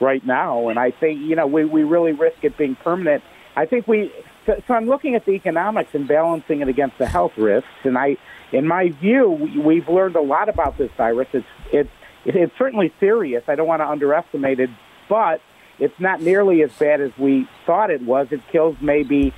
right 0.00 0.24
now, 0.24 0.68
and 0.68 0.78
I 0.78 0.92
think 0.92 1.22
you 1.22 1.34
know 1.34 1.48
we 1.48 1.64
we 1.64 1.82
really 1.82 2.12
risk 2.12 2.44
it 2.44 2.56
being 2.56 2.76
permanent. 2.76 3.24
I 3.56 3.66
think 3.66 3.88
we 3.88 4.12
so, 4.46 4.62
so 4.68 4.74
I'm 4.74 4.86
looking 4.86 5.16
at 5.16 5.24
the 5.24 5.32
economics 5.32 5.96
and 5.96 6.06
balancing 6.06 6.60
it 6.60 6.68
against 6.68 6.96
the 6.98 7.06
health 7.06 7.36
risks. 7.36 7.68
And 7.82 7.98
I, 7.98 8.18
in 8.52 8.68
my 8.68 8.90
view, 8.90 9.30
we- 9.30 9.58
we've 9.58 9.88
learned 9.88 10.14
a 10.14 10.20
lot 10.20 10.48
about 10.48 10.78
this 10.78 10.92
virus. 10.96 11.26
It's 11.32 11.46
it's 11.72 11.90
it's 12.34 12.56
certainly 12.58 12.92
serious. 13.00 13.44
I 13.48 13.54
don't 13.54 13.66
want 13.66 13.80
to 13.80 13.88
underestimate 13.88 14.60
it, 14.60 14.70
but 15.08 15.40
it's 15.78 15.98
not 16.00 16.20
nearly 16.20 16.62
as 16.62 16.72
bad 16.72 17.00
as 17.00 17.12
we 17.18 17.48
thought 17.64 17.90
it 17.90 18.02
was. 18.02 18.28
It 18.30 18.40
kills 18.50 18.76
maybe 18.80 19.32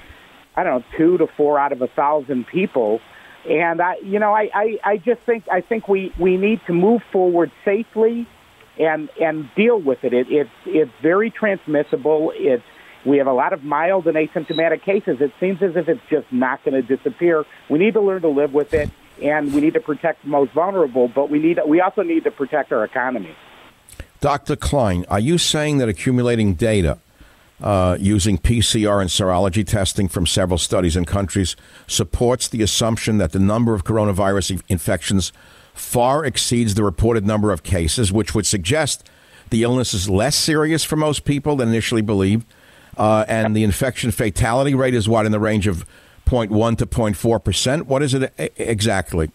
I 0.57 0.65
don't 0.65 0.81
know 0.81 0.85
two 0.97 1.19
to 1.19 1.27
four 1.37 1.59
out 1.59 1.73
of 1.73 1.83
a 1.83 1.89
thousand 1.89 2.47
people. 2.47 3.01
And 3.49 3.81
I, 3.81 3.97
you 4.03 4.19
know, 4.19 4.35
I, 4.35 4.51
I, 4.53 4.79
I 4.85 4.97
just 4.97 5.21
think 5.23 5.45
I 5.51 5.61
think 5.61 5.89
we, 5.89 6.13
we 6.19 6.37
need 6.37 6.61
to 6.67 6.73
move 6.73 7.03
forward 7.13 7.53
safely 7.65 8.27
and 8.79 9.09
and 9.21 9.49
deal 9.55 9.81
with 9.81 10.05
it. 10.05 10.13
it 10.13 10.27
it's 10.31 10.51
it's 10.67 10.93
very 11.03 11.31
transmissible. 11.31 12.33
It's 12.35 12.65
we 13.05 13.19
have 13.19 13.27
a 13.27 13.33
lot 13.33 13.53
of 13.53 13.63
mild 13.63 14.07
and 14.07 14.17
asymptomatic 14.17 14.83
cases. 14.83 15.21
It 15.21 15.33
seems 15.39 15.63
as 15.63 15.77
if 15.77 15.89
it's 15.89 16.03
just 16.11 16.31
not 16.33 16.65
going 16.65 16.75
to 16.75 16.97
disappear. 16.97 17.45
We 17.71 17.79
need 17.79 17.95
to 17.95 18.01
learn 18.01 18.23
to 18.23 18.29
live 18.29 18.53
with 18.53 18.75
it, 18.75 18.91
and 19.23 19.53
we 19.53 19.61
need 19.61 19.75
to 19.75 19.81
protect 19.81 20.23
the 20.23 20.31
most 20.31 20.53
vulnerable. 20.53 21.09
But 21.09 21.31
we 21.31 21.39
need 21.39 21.59
we 21.67 21.81
also 21.81 22.03
need 22.03 22.25
to 22.25 22.31
protect 22.31 22.73
our 22.73 22.85
economy. 22.85 23.35
Dr. 24.21 24.57
Klein, 24.57 25.05
are 25.09 25.21
you 25.21 25.39
saying 25.39 25.79
that 25.79 25.89
accumulating 25.89 26.55
data 26.55 26.99
uh, 27.61 27.97
using 28.01 28.39
PCR 28.39 29.01
and 29.01 29.11
serology 29.11 29.67
testing 29.67 30.09
from 30.09 30.27
several 30.27 30.59
studies 30.59 30.97
in 30.97 31.05
countries 31.05 31.57
supports 31.87 32.49
the 32.49 32.63
assumption 32.63 33.19
that 33.19 33.33
the 33.33 33.39
number 33.39 33.75
of 33.75 33.85
coronavirus 33.85 34.61
infections 34.69 35.33
far 35.75 36.25
exceeds 36.25 36.75
the 36.75 36.85
reported 36.85 37.27
number 37.27 37.53
of 37.53 37.63
cases, 37.63 38.13
which 38.13 38.35
would 38.35 38.47
suggest 38.47 39.09
the 39.51 39.63
illness 39.63 39.95
is 39.95 40.09
less 40.09 40.37
serious 40.37 40.85
for 40.85 40.97
most 40.97 41.25
people 41.25 41.57
than 41.57 41.69
initially 41.69 42.03
believed, 42.03 42.47
uh, 42.97 43.25
and 43.29 43.55
the 43.57 43.65
infection 43.65 44.11
fatality 44.11 44.75
rate 44.75 44.95
is 44.95 45.09
what 45.09 45.25
in 45.27 45.33
the 45.33 45.41
range 45.41 45.67
of 45.67 45.87
0.1 46.29 46.79
to 46.79 46.87
0.4 46.87 47.43
percent. 47.43 47.87
What 47.87 48.03
is 48.03 48.15
it 48.15 48.33
exactly? 48.57 49.31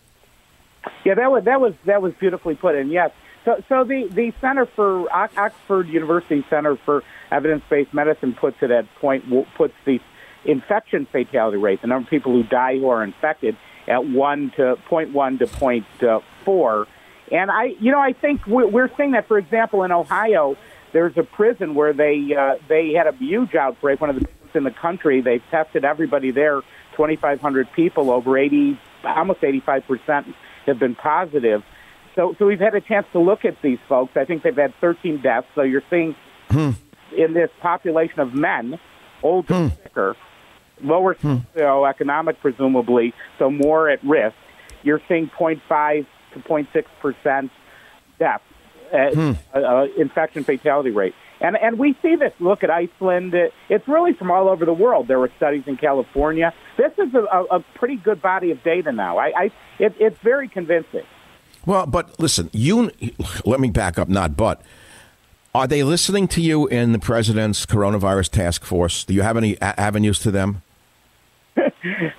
Yeah, 1.03 1.15
that 1.15 1.31
was 1.31 1.43
that 1.45 1.59
was 1.59 1.73
that 1.85 2.01
was 2.01 2.13
beautifully 2.13 2.55
put 2.55 2.75
in. 2.75 2.89
Yes. 2.89 3.11
So, 3.45 3.63
so 3.67 3.83
the 3.83 4.07
the 4.07 4.33
Center 4.39 4.65
for 4.65 5.11
Oxford 5.11 5.87
University 5.87 6.45
Center 6.49 6.77
for 6.77 7.03
Evidence-Based 7.31 7.93
Medicine 7.93 8.33
puts 8.33 8.57
it 8.61 8.71
at 8.71 8.93
point 8.95 9.25
puts 9.55 9.73
the 9.85 9.99
infection 10.45 11.05
fatality 11.05 11.57
rate, 11.57 11.81
the 11.81 11.87
number 11.87 12.05
of 12.05 12.09
people 12.09 12.31
who 12.31 12.43
die 12.43 12.77
who 12.77 12.89
are 12.89 13.03
infected, 13.03 13.57
at 13.87 14.05
one 14.05 14.51
to 14.57 14.77
point 14.87 15.11
one 15.13 15.39
to 15.39 15.47
point 15.47 15.85
uh, 16.03 16.19
four. 16.45 16.87
And 17.31 17.49
I, 17.49 17.75
you 17.79 17.91
know, 17.91 17.99
I 17.99 18.13
think 18.13 18.45
we're, 18.45 18.67
we're 18.67 18.89
seeing 18.95 19.11
that. 19.11 19.27
For 19.27 19.37
example, 19.37 19.83
in 19.83 19.91
Ohio, 19.91 20.57
there's 20.91 21.17
a 21.17 21.23
prison 21.23 21.75
where 21.75 21.93
they 21.93 22.35
uh, 22.37 22.55
they 22.67 22.93
had 22.93 23.07
a 23.07 23.13
huge 23.13 23.55
outbreak, 23.55 23.99
one 23.99 24.09
of 24.09 24.15
the 24.15 24.21
biggest 24.21 24.55
in 24.55 24.63
the 24.63 24.71
country. 24.71 25.21
They 25.21 25.39
tested 25.51 25.83
everybody 25.83 26.31
there, 26.31 26.61
2,500 26.95 27.71
people, 27.73 28.09
over 28.11 28.37
80, 28.37 28.79
almost 29.03 29.43
85 29.43 29.83
percent 29.87 30.27
have 30.65 30.79
been 30.79 30.95
positive. 30.95 31.63
So, 32.15 32.35
so 32.37 32.45
we've 32.45 32.59
had 32.59 32.75
a 32.75 32.81
chance 32.81 33.07
to 33.13 33.19
look 33.19 33.43
at 33.43 33.61
these 33.61 33.79
folks. 33.89 34.15
I 34.15 34.25
think 34.25 34.43
they've 34.43 34.55
had 34.55 34.73
13 34.79 35.21
deaths. 35.21 35.47
So 35.55 35.61
you're 35.63 35.81
seeing 35.89 36.15
in 37.17 37.33
this 37.33 37.49
population 37.61 38.19
of 38.19 38.33
men, 38.33 38.79
older, 39.23 39.71
sicker, 39.83 40.15
lower 40.81 41.15
socioeconomic, 41.15 42.39
presumably, 42.39 43.13
so 43.39 43.49
more 43.49 43.89
at 43.89 44.03
risk. 44.03 44.35
You're 44.83 45.01
seeing 45.07 45.29
0.5 45.39 46.05
to 46.33 46.39
0.6 46.39 46.85
percent 47.01 47.51
death, 48.19 48.41
uh, 48.93 49.09
Hmm. 49.11 49.31
uh, 49.53 49.57
uh, 49.57 49.87
infection 49.97 50.43
fatality 50.43 50.91
rate. 50.91 51.15
And 51.41 51.57
and 51.57 51.77
we 51.77 51.95
see 52.01 52.15
this. 52.15 52.33
Look 52.39 52.63
at 52.63 52.69
Iceland. 52.69 53.33
It- 53.33 53.53
It's 53.69 53.87
really 53.87 54.13
from 54.13 54.31
all 54.31 54.47
over 54.47 54.65
the 54.65 54.73
world. 54.73 55.07
There 55.07 55.19
were 55.19 55.31
studies 55.37 55.63
in 55.67 55.77
California. 55.77 56.53
This 56.77 56.91
is 56.97 57.13
a, 57.13 57.45
a, 57.51 57.59
pretty 57.75 57.95
good 57.97 58.21
body 58.21 58.51
of 58.51 58.63
data 58.63 58.91
now. 58.91 59.17
I, 59.17 59.33
I 59.35 59.51
it, 59.79 59.95
it's 59.99 60.17
very 60.19 60.47
convincing. 60.47 61.03
Well, 61.65 61.85
but 61.85 62.19
listen, 62.19 62.49
you 62.53 62.91
let 63.45 63.59
me 63.59 63.69
back 63.69 63.97
up. 63.99 64.09
Not 64.09 64.35
but. 64.37 64.61
Are 65.55 65.67
they 65.67 65.83
listening 65.83 66.27
to 66.29 66.41
you 66.41 66.65
in 66.67 66.93
the 66.93 66.99
president's 66.99 67.65
coronavirus 67.67 68.29
task 68.29 68.63
force? 68.65 69.03
Do 69.03 69.13
you 69.13 69.21
have 69.21 69.37
any 69.37 69.53
a- 69.61 69.79
avenues 69.79 70.17
to 70.19 70.31
them? 70.31 70.61
I, 71.57 71.69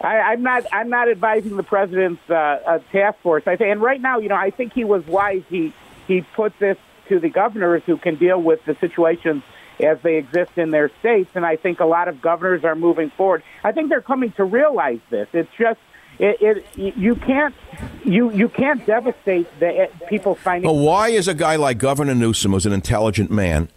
I'm 0.03 0.43
not. 0.43 0.65
I'm 0.73 0.89
not 0.89 1.09
advising 1.11 1.57
the 1.57 1.63
president's 1.65 2.23
uh, 2.31 2.35
uh, 2.35 2.79
task 2.93 3.19
force. 3.21 3.43
I 3.47 3.57
think, 3.57 3.71
and 3.73 3.83
right 3.83 4.01
now, 4.01 4.19
you 4.19 4.29
know, 4.29 4.37
I 4.37 4.51
think 4.51 4.73
he 4.73 4.85
was 4.85 5.05
wise. 5.07 5.43
He 5.49 5.73
he 6.07 6.21
put 6.21 6.57
this 6.59 6.77
to 7.09 7.21
the 7.21 7.29
governors 7.29 7.83
who 7.87 7.97
can 7.97 8.17
deal 8.17 8.41
with 8.41 8.65
the 8.65 8.77
situations 8.81 9.43
as 9.81 9.99
they 10.03 10.17
exist 10.17 10.53
in 10.57 10.71
their 10.71 10.91
states. 11.01 11.31
And 11.35 11.45
I 11.45 11.57
think 11.57 11.81
a 11.81 11.85
lot 11.85 12.09
of 12.09 12.21
governors 12.21 12.65
are 12.65 12.75
moving 12.75 13.11
forward. 13.11 13.43
I 13.63 13.73
think 13.73 13.89
they're 13.89 14.03
coming 14.03 14.33
to 14.33 14.45
realize 14.45 15.01
this. 15.11 15.29
It's 15.33 15.51
just. 15.59 15.81
It, 16.17 16.65
it 16.77 16.97
you 16.97 17.17
can't 17.17 17.57
you 18.05 18.31
you 18.31 18.49
can't 18.49 18.87
devastate 18.87 19.49
the 19.59 19.91
people 20.09 20.37
finding 20.37 20.71
why 20.71 21.09
is 21.09 21.27
a 21.27 21.35
guy 21.35 21.57
like 21.57 21.79
Governor 21.79 22.15
Newsom, 22.15 22.53
who's 22.53 22.67
an 22.67 22.73
intelligent 22.73 23.33
man, 23.33 23.69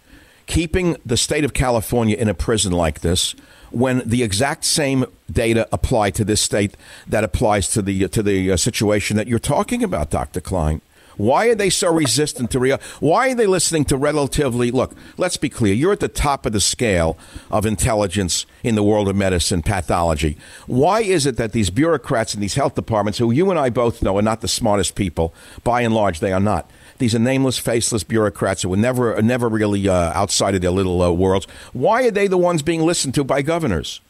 keeping 0.46 0.96
the 1.04 1.16
state 1.16 1.42
of 1.42 1.52
California 1.52 2.16
in 2.16 2.28
a 2.28 2.34
prison 2.34 2.70
like 2.70 3.00
this 3.00 3.34
when 3.70 4.02
the 4.04 4.22
exact 4.22 4.64
same 4.64 5.04
data 5.30 5.68
apply 5.72 6.10
to 6.10 6.24
this 6.24 6.40
state 6.40 6.76
that 7.06 7.24
applies 7.24 7.68
to 7.70 7.82
the 7.82 8.08
to 8.08 8.22
the 8.22 8.52
uh, 8.52 8.56
situation 8.56 9.16
that 9.16 9.26
you're 9.26 9.38
talking 9.38 9.82
about, 9.82 10.10
Dr. 10.10 10.40
Klein? 10.40 10.80
Why 11.18 11.48
are 11.48 11.54
they 11.54 11.68
so 11.68 11.92
resistant 11.92 12.50
to 12.52 12.58
real? 12.58 12.78
Why 13.00 13.32
are 13.32 13.34
they 13.34 13.46
listening 13.46 13.84
to 13.86 13.96
relatively? 13.96 14.70
Look, 14.70 14.94
let's 15.18 15.36
be 15.36 15.48
clear. 15.50 15.74
You're 15.74 15.92
at 15.92 16.00
the 16.00 16.08
top 16.08 16.46
of 16.46 16.52
the 16.52 16.60
scale 16.60 17.18
of 17.50 17.66
intelligence 17.66 18.46
in 18.62 18.76
the 18.76 18.82
world 18.82 19.08
of 19.08 19.16
medicine, 19.16 19.60
pathology. 19.60 20.38
Why 20.66 21.00
is 21.00 21.26
it 21.26 21.36
that 21.36 21.52
these 21.52 21.70
bureaucrats 21.70 22.34
in 22.34 22.40
these 22.40 22.54
health 22.54 22.76
departments, 22.76 23.18
who 23.18 23.30
you 23.32 23.50
and 23.50 23.58
I 23.58 23.68
both 23.68 24.00
know 24.00 24.16
are 24.16 24.22
not 24.22 24.40
the 24.40 24.48
smartest 24.48 24.94
people, 24.94 25.34
by 25.64 25.82
and 25.82 25.92
large, 25.92 26.20
they 26.20 26.32
are 26.32 26.40
not. 26.40 26.70
These 26.98 27.14
are 27.14 27.20
nameless, 27.20 27.58
faceless 27.58 28.04
bureaucrats 28.04 28.62
who 28.62 28.72
are 28.72 28.76
never, 28.76 29.20
never 29.20 29.48
really 29.48 29.88
uh, 29.88 30.12
outside 30.14 30.54
of 30.54 30.60
their 30.60 30.70
little 30.70 31.02
uh, 31.02 31.10
worlds. 31.10 31.46
Why 31.72 32.04
are 32.04 32.10
they 32.10 32.28
the 32.28 32.38
ones 32.38 32.62
being 32.62 32.82
listened 32.82 33.14
to 33.14 33.24
by 33.24 33.42
governors? 33.42 34.00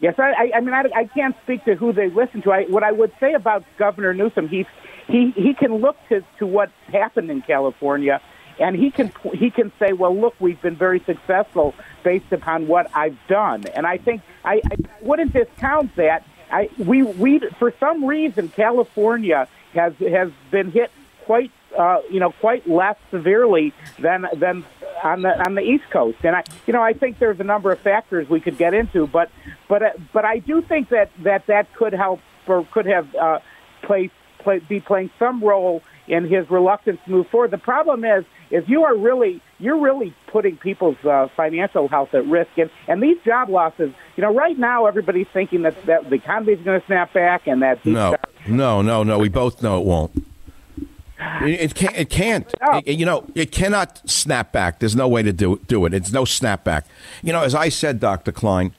Yes, 0.00 0.14
I, 0.18 0.50
I, 0.54 0.60
mean, 0.60 0.72
I, 0.72 0.84
I 0.96 1.04
can't 1.04 1.36
speak 1.42 1.64
to 1.66 1.74
who 1.74 1.92
they 1.92 2.08
listen 2.08 2.40
to. 2.42 2.52
I, 2.52 2.64
what 2.64 2.82
I 2.82 2.90
would 2.90 3.12
say 3.20 3.34
about 3.34 3.64
Governor 3.76 4.14
Newsom, 4.14 4.48
he's, 4.48 4.64
he 5.10 5.30
he 5.32 5.54
can 5.54 5.76
look 5.76 5.96
to 6.08 6.22
to 6.38 6.46
what's 6.46 6.72
happened 6.92 7.30
in 7.30 7.42
California, 7.42 8.20
and 8.58 8.76
he 8.76 8.90
can 8.90 9.12
he 9.34 9.50
can 9.50 9.72
say, 9.78 9.92
well, 9.92 10.16
look, 10.16 10.34
we've 10.40 10.60
been 10.60 10.76
very 10.76 11.00
successful 11.00 11.74
based 12.02 12.32
upon 12.32 12.68
what 12.68 12.90
I've 12.94 13.18
done, 13.28 13.64
and 13.74 13.86
I 13.86 13.98
think 13.98 14.22
I, 14.44 14.62
I 14.70 14.76
wouldn't 15.00 15.32
discount 15.32 15.96
that. 15.96 16.26
I 16.50 16.68
we 16.78 17.02
we 17.02 17.40
for 17.58 17.72
some 17.78 18.04
reason 18.04 18.48
California 18.48 19.48
has 19.74 19.94
has 19.98 20.30
been 20.50 20.70
hit 20.70 20.90
quite 21.24 21.50
uh, 21.78 22.00
you 22.10 22.20
know 22.20 22.32
quite 22.32 22.68
less 22.68 22.96
severely 23.10 23.72
than 23.98 24.26
than 24.34 24.64
on 25.02 25.22
the 25.22 25.46
on 25.46 25.54
the 25.54 25.62
East 25.62 25.88
Coast, 25.90 26.18
and 26.22 26.36
I 26.36 26.44
you 26.66 26.72
know 26.72 26.82
I 26.82 26.92
think 26.92 27.18
there's 27.18 27.40
a 27.40 27.44
number 27.44 27.72
of 27.72 27.80
factors 27.80 28.28
we 28.28 28.40
could 28.40 28.58
get 28.58 28.74
into, 28.74 29.06
but 29.06 29.30
but 29.68 29.82
uh, 29.82 29.90
but 30.12 30.24
I 30.24 30.38
do 30.38 30.62
think 30.62 30.90
that 30.90 31.10
that 31.22 31.46
that 31.46 31.72
could 31.74 31.92
help 31.92 32.20
or 32.46 32.66
could 32.72 32.86
have 32.86 33.14
uh, 33.14 33.38
played 33.82 34.10
play, 34.40 34.58
be 34.58 34.80
playing 34.80 35.10
some 35.18 35.42
role 35.42 35.82
in 36.08 36.24
his 36.24 36.50
reluctance 36.50 36.98
to 37.04 37.10
move 37.10 37.28
forward. 37.28 37.50
The 37.52 37.58
problem 37.58 38.04
is 38.04 38.24
is 38.50 38.68
you 38.68 38.84
are 38.84 38.96
really 38.96 39.40
you're 39.58 39.78
really 39.78 40.12
putting 40.26 40.56
people's 40.56 40.96
uh, 41.04 41.28
financial 41.36 41.86
health 41.88 42.14
at 42.14 42.26
risk, 42.26 42.50
and 42.56 42.70
and 42.88 43.02
these 43.02 43.18
job 43.24 43.48
losses. 43.48 43.92
You 44.16 44.22
know, 44.22 44.34
right 44.34 44.58
now 44.58 44.86
everybody's 44.86 45.28
thinking 45.32 45.62
that 45.62 45.86
that 45.86 46.08
the 46.10 46.16
economy 46.16 46.54
is 46.54 46.60
going 46.60 46.80
to 46.80 46.86
snap 46.86 47.12
back 47.12 47.46
and 47.46 47.62
that 47.62 47.84
No, 47.86 48.16
no, 48.48 48.82
no, 48.82 49.02
no. 49.04 49.18
We 49.18 49.28
both 49.28 49.62
know 49.62 49.78
it 49.80 49.86
won't. 49.86 50.24
It, 51.42 51.60
it 51.60 51.74
can't. 51.74 51.96
It 51.96 52.10
can't. 52.10 52.52
It- 52.84 52.98
you 52.98 53.04
know, 53.06 53.24
it 53.34 53.52
cannot 53.52 54.08
snap 54.08 54.52
back. 54.52 54.78
There's 54.78 54.96
no 54.96 55.06
way 55.06 55.22
to 55.22 55.32
do 55.32 55.60
do 55.68 55.84
it. 55.84 55.94
It's 55.94 56.12
no 56.12 56.24
snapback. 56.24 56.84
You 57.22 57.32
know, 57.32 57.42
as 57.42 57.54
I 57.54 57.68
said, 57.68 58.00
Doctor 58.00 58.32
Klein, 58.32 58.74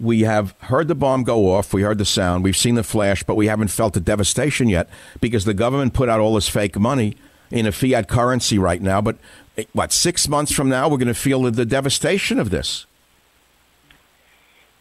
we 0.00 0.20
have 0.20 0.54
heard 0.60 0.88
the 0.88 0.94
bomb 0.94 1.24
go 1.24 1.52
off. 1.52 1.72
We 1.72 1.82
heard 1.82 1.98
the 1.98 2.04
sound. 2.04 2.44
We've 2.44 2.56
seen 2.56 2.74
the 2.74 2.82
flash, 2.82 3.22
but 3.22 3.36
we 3.36 3.46
haven't 3.46 3.68
felt 3.68 3.94
the 3.94 4.00
devastation 4.00 4.68
yet 4.68 4.88
because 5.20 5.44
the 5.44 5.54
government 5.54 5.94
put 5.94 6.08
out 6.08 6.20
all 6.20 6.34
this 6.34 6.48
fake 6.48 6.78
money 6.78 7.16
in 7.50 7.66
a 7.66 7.72
fiat 7.72 8.08
currency 8.08 8.58
right 8.58 8.80
now. 8.80 9.00
But 9.00 9.16
eh, 9.56 9.64
what? 9.72 9.92
Six 9.92 10.28
months 10.28 10.52
from 10.52 10.68
now, 10.68 10.88
we're 10.88 10.98
going 10.98 11.08
to 11.08 11.14
feel 11.14 11.42
the, 11.42 11.64
devastation 11.64 12.38
of 12.38 12.50
this. 12.50 12.86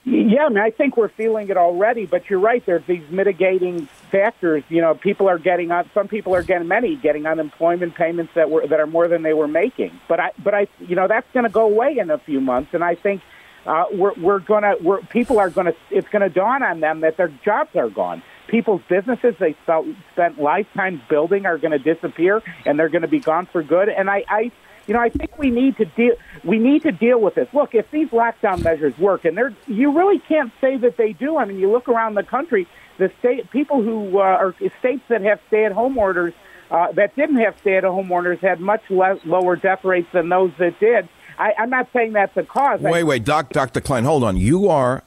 Yeah, 0.05 0.45
I 0.45 0.49
mean, 0.49 0.59
I 0.59 0.69
think 0.69 0.95
we're 0.95 1.09
feeling 1.09 1.49
it 1.49 1.57
already, 1.57 2.05
but 2.05 2.29
you're 2.29 2.39
right. 2.39 2.65
There's 2.65 2.85
these 2.85 3.03
mitigating 3.09 3.87
factors. 4.09 4.63
You 4.69 4.79
know, 4.79 4.95
people 4.95 5.27
are 5.27 5.37
getting 5.37 5.69
on. 5.71 5.89
Some 5.93 6.07
people 6.07 6.33
are 6.33 6.43
getting 6.43 6.69
many 6.69 6.95
getting 6.95 7.25
unemployment 7.25 7.95
payments 7.95 8.33
that 8.35 8.49
were 8.49 8.65
that 8.65 8.79
are 8.79 8.87
more 8.87 9.09
than 9.09 9.21
they 9.21 9.33
were 9.33 9.49
making. 9.49 9.99
But 10.07 10.21
I, 10.21 10.31
but 10.41 10.53
I, 10.53 10.67
you 10.79 10.95
know, 10.95 11.09
that's 11.09 11.27
going 11.33 11.43
to 11.43 11.51
go 11.51 11.65
away 11.65 11.97
in 11.97 12.09
a 12.09 12.17
few 12.19 12.39
months, 12.39 12.73
and 12.73 12.85
I 12.85 12.95
think 12.95 13.21
uh, 13.67 13.85
we're 13.91 14.13
we're 14.13 14.39
gonna 14.39 14.75
we're 14.81 15.01
people 15.01 15.37
are 15.39 15.49
gonna 15.49 15.73
it's 15.91 16.07
to 16.09 16.29
dawn 16.29 16.63
on 16.63 16.79
them 16.79 17.01
that 17.01 17.17
their 17.17 17.27
jobs 17.27 17.75
are 17.75 17.89
gone. 17.89 18.23
People's 18.47 18.81
businesses 18.87 19.35
they 19.39 19.57
felt, 19.65 19.85
spent 20.13 20.39
lifetimes 20.39 21.01
building 21.09 21.45
are 21.45 21.57
going 21.57 21.77
to 21.77 21.79
disappear, 21.95 22.41
and 22.65 22.79
they're 22.79 22.87
going 22.87 23.01
to 23.01 23.07
be 23.09 23.19
gone 23.19 23.45
for 23.45 23.61
good. 23.61 23.89
And 23.89 24.09
I, 24.09 24.23
I 24.29 24.51
you 24.87 24.93
know, 24.93 25.01
I 25.01 25.09
think 25.09 25.37
we 25.37 25.51
need 25.51 25.75
to 25.77 25.85
deal. 25.85 26.15
We 26.45 26.57
need 26.57 26.83
to 26.83 26.93
deal 26.93 27.19
with 27.19 27.35
this. 27.35 27.49
Look, 27.51 27.75
if 27.75 27.91
these 27.91 28.07
lockdown 28.07 28.63
measures 28.63 28.97
work, 28.97 29.25
and 29.25 29.37
they're, 29.37 29.53
you 29.67 29.91
really 29.91 30.19
can't 30.19 30.53
say 30.61 30.77
that 30.77 30.95
they 30.95 31.11
do. 31.11 31.37
I 31.37 31.43
mean, 31.43 31.59
you 31.59 31.69
look 31.69 31.89
around 31.89 32.15
the 32.15 32.23
country, 32.23 32.67
the 32.97 33.11
state 33.19 33.51
people 33.51 33.83
who 33.83 34.17
uh, 34.17 34.21
are 34.21 34.55
states 34.79 35.03
that 35.09 35.21
have 35.23 35.41
stay-at-home 35.47 35.97
orders 35.97 36.33
uh, 36.71 36.91
that 36.93 37.15
didn't 37.17 37.37
have 37.37 37.57
stay-at-home 37.59 38.11
orders 38.11 38.39
had 38.39 38.59
much 38.61 38.81
less, 38.89 39.19
lower 39.25 39.57
death 39.57 39.83
rates 39.83 40.07
than 40.13 40.29
those 40.29 40.51
that 40.57 40.79
did. 40.79 41.09
I, 41.37 41.53
I'm 41.57 41.69
not 41.69 41.87
saying 41.93 42.13
that's 42.13 42.33
the 42.35 42.43
cause. 42.43 42.79
Wait, 42.81 43.03
wait, 43.03 43.23
Doc, 43.23 43.51
Dr. 43.51 43.81
Klein, 43.81 44.03
hold 44.03 44.23
on. 44.23 44.37
You 44.37 44.69
are 44.69 45.03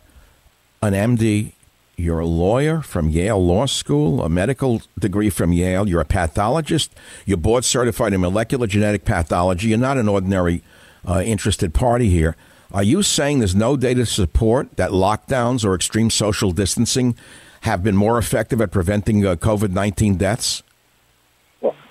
an 0.82 0.94
MD. 0.94 1.52
You're 1.96 2.20
a 2.20 2.26
lawyer 2.26 2.80
from 2.80 3.10
Yale 3.10 3.44
Law 3.44 3.66
School, 3.66 4.22
a 4.22 4.28
medical 4.28 4.80
degree 4.98 5.28
from 5.28 5.52
Yale. 5.52 5.86
You're 5.86 6.00
a 6.00 6.06
pathologist. 6.06 6.94
You're 7.26 7.36
board 7.36 7.64
certified 7.64 8.14
in 8.14 8.22
molecular 8.22 8.66
genetic 8.66 9.04
pathology. 9.04 9.68
You're 9.68 9.78
not 9.78 9.98
an 9.98 10.08
ordinary 10.08 10.62
uh, 11.06 11.22
interested 11.24 11.74
party 11.74 12.08
here. 12.08 12.36
Are 12.72 12.82
you 12.82 13.02
saying 13.02 13.40
there's 13.40 13.54
no 13.54 13.76
data 13.76 14.00
to 14.00 14.06
support 14.06 14.76
that 14.76 14.92
lockdowns 14.92 15.64
or 15.64 15.74
extreme 15.74 16.08
social 16.08 16.52
distancing 16.52 17.16
have 17.62 17.82
been 17.82 17.96
more 17.96 18.16
effective 18.16 18.60
at 18.60 18.70
preventing 18.70 19.26
uh, 19.26 19.34
COVID 19.36 19.70
19 19.70 20.16
deaths? 20.16 20.62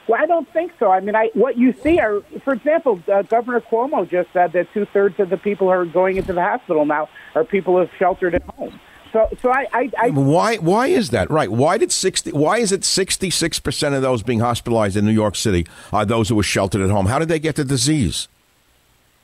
Well, 0.10 0.20
I 0.20 0.26
don't 0.26 0.52
think 0.52 0.72
so. 0.80 0.90
I 0.90 1.02
mean, 1.02 1.16
I 1.16 1.30
what 1.36 1.56
you 1.56 1.72
see 1.72 2.00
are, 2.00 2.22
for 2.44 2.54
example, 2.54 3.00
uh, 3.14 3.22
Governor 3.22 3.62
Cuomo 3.62 4.10
just 4.10 4.34
said 4.34 4.54
that 4.54 4.74
two 4.74 4.86
thirds 4.86 5.20
of 5.20 5.30
the 5.30 5.38
people 5.38 5.68
who 5.68 5.72
are 5.72 5.86
going 5.86 6.18
into 6.18 6.34
the 6.34 6.42
hospital 6.42 6.84
now 6.84 7.10
are 7.36 7.44
people 7.44 7.76
who 7.76 7.82
have 7.82 7.92
sheltered 8.00 8.34
at 8.34 8.42
home. 8.42 8.80
So, 9.14 9.30
so 9.40 9.52
I, 9.52 9.68
I, 9.72 9.92
I 10.00 10.10
why 10.10 10.56
why 10.58 10.88
is 10.88 11.12
that 11.12 11.30
right? 11.30 11.52
Why 11.52 11.78
did 11.78 11.92
sixty? 11.92 12.32
Why 12.32 12.58
is 12.58 12.72
it 12.72 12.84
sixty 12.84 13.30
six 13.30 13.60
percent 13.60 13.94
of 13.94 14.02
those 14.02 14.24
being 14.24 14.40
hospitalized 14.40 14.98
in 14.98 15.06
New 15.06 15.12
York 15.12 15.36
City 15.36 15.68
are 15.94 16.06
those 16.06 16.28
who 16.30 16.36
were 16.36 16.42
sheltered 16.42 16.82
at 16.82 16.90
home? 16.90 17.06
How 17.06 17.20
did 17.20 17.28
they 17.30 17.40
get 17.40 17.56
the 17.56 17.64
disease? 17.64 18.30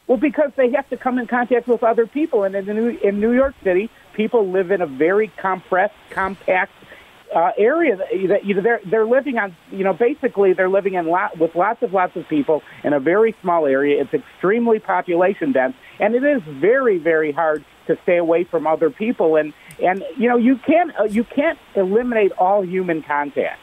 Well, 0.06 0.20
because 0.20 0.52
they 0.56 0.70
have 0.70 0.88
to 0.90 0.98
come 0.98 1.18
in 1.18 1.26
contact 1.26 1.68
with 1.68 1.84
other 1.84 2.06
people, 2.06 2.44
and 2.44 2.56
in 2.56 2.68
New, 2.68 2.90
in 2.90 3.20
New 3.20 3.32
York 3.32 3.56
City, 3.64 3.90
people 4.14 4.48
live 4.48 4.70
in 4.70 4.82
a 4.82 4.86
very 4.86 5.30
compressed, 5.38 5.96
compact 6.12 6.72
uh, 7.36 7.52
area 7.58 7.98
that, 7.98 8.46
you 8.46 8.54
know, 8.54 8.62
they're 8.62 8.80
they're 8.86 9.06
living 9.06 9.38
on. 9.38 9.56
You 9.70 9.84
know, 9.84 9.94
basically 9.94 10.54
they're 10.54 10.70
living 10.70 10.94
in 10.94 11.08
lot 11.08 11.38
with 11.38 11.54
lots 11.54 11.84
of 11.84 11.94
lots 11.94 12.16
of 12.16 12.28
people 12.30 12.64
in 12.84 12.94
a 12.94 13.00
very 13.00 13.36
small 13.42 13.66
area. 13.66 14.02
It's 14.02 14.14
extremely 14.14 14.80
population 14.80 15.52
dense, 15.52 15.76
and 16.00 16.16
it 16.16 16.24
is 16.24 16.42
very 16.44 16.98
very 16.98 17.34
hard 17.34 17.66
to 17.88 17.98
stay 18.04 18.18
away 18.18 18.46
from 18.46 18.66
other 18.66 18.90
people. 18.90 19.36
And 19.36 19.54
and 19.84 20.04
you 20.18 20.30
know 20.30 20.38
you 20.38 20.56
can't 20.58 20.98
uh, 20.98 21.04
you 21.04 21.26
can't 21.26 21.60
eliminate 21.76 22.32
all 22.34 22.66
human 22.66 23.04
contact. 23.04 23.60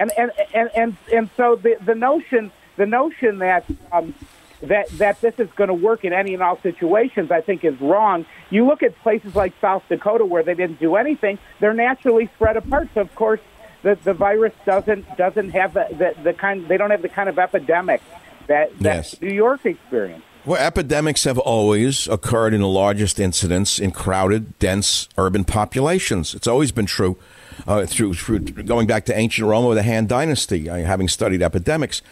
And 0.00 0.10
and 0.16 0.32
and 0.54 0.70
and, 0.74 0.96
and 1.12 1.30
so 1.36 1.56
the 1.56 1.76
the 1.84 1.94
notion 1.94 2.50
the 2.76 2.86
notion 2.86 3.38
that 3.38 3.66
um, 3.92 4.14
that 4.62 4.88
that 4.98 5.20
this 5.20 5.34
is 5.38 5.48
going 5.56 5.68
to 5.68 5.74
work 5.74 6.04
in 6.04 6.12
any 6.12 6.34
and 6.34 6.42
all 6.42 6.60
situations, 6.60 7.30
I 7.30 7.40
think, 7.40 7.64
is 7.64 7.78
wrong. 7.80 8.26
You 8.50 8.66
look 8.66 8.82
at 8.82 8.96
places 9.00 9.34
like 9.34 9.52
South 9.60 9.82
Dakota 9.88 10.24
where 10.24 10.42
they 10.42 10.54
didn't 10.54 10.80
do 10.80 10.96
anything; 10.96 11.38
they're 11.60 11.74
naturally 11.74 12.30
spread 12.34 12.56
apart. 12.56 12.88
So, 12.94 13.00
of 13.00 13.14
course, 13.14 13.40
the 13.82 13.98
the 14.02 14.14
virus 14.14 14.52
doesn't 14.64 15.16
doesn't 15.16 15.50
have 15.50 15.74
the 15.74 15.86
the, 15.90 16.22
the 16.22 16.32
kind 16.32 16.66
they 16.68 16.76
don't 16.76 16.90
have 16.90 17.02
the 17.02 17.08
kind 17.08 17.28
of 17.28 17.38
epidemic 17.38 18.00
that 18.46 18.78
that 18.80 18.96
Yes. 18.96 19.20
New 19.20 19.32
York 19.32 19.64
experienced. 19.66 20.26
Well, 20.44 20.60
epidemics 20.60 21.22
have 21.22 21.38
always 21.38 22.08
occurred 22.08 22.52
in 22.52 22.62
the 22.62 22.66
largest 22.68 23.20
incidents 23.20 23.78
in 23.78 23.92
crowded, 23.92 24.58
dense 24.58 25.08
urban 25.16 25.44
populations. 25.44 26.34
It's 26.34 26.48
always 26.48 26.72
been 26.72 26.86
true 26.86 27.16
uh, 27.64 27.86
through, 27.86 28.14
through 28.14 28.40
going 28.40 28.88
back 28.88 29.04
to 29.04 29.16
ancient 29.16 29.46
Rome 29.46 29.64
or 29.64 29.76
the 29.76 29.84
Han 29.84 30.08
Dynasty, 30.08 30.68
uh, 30.68 30.78
having 30.78 31.06
studied 31.06 31.42
epidemics. 31.42 32.02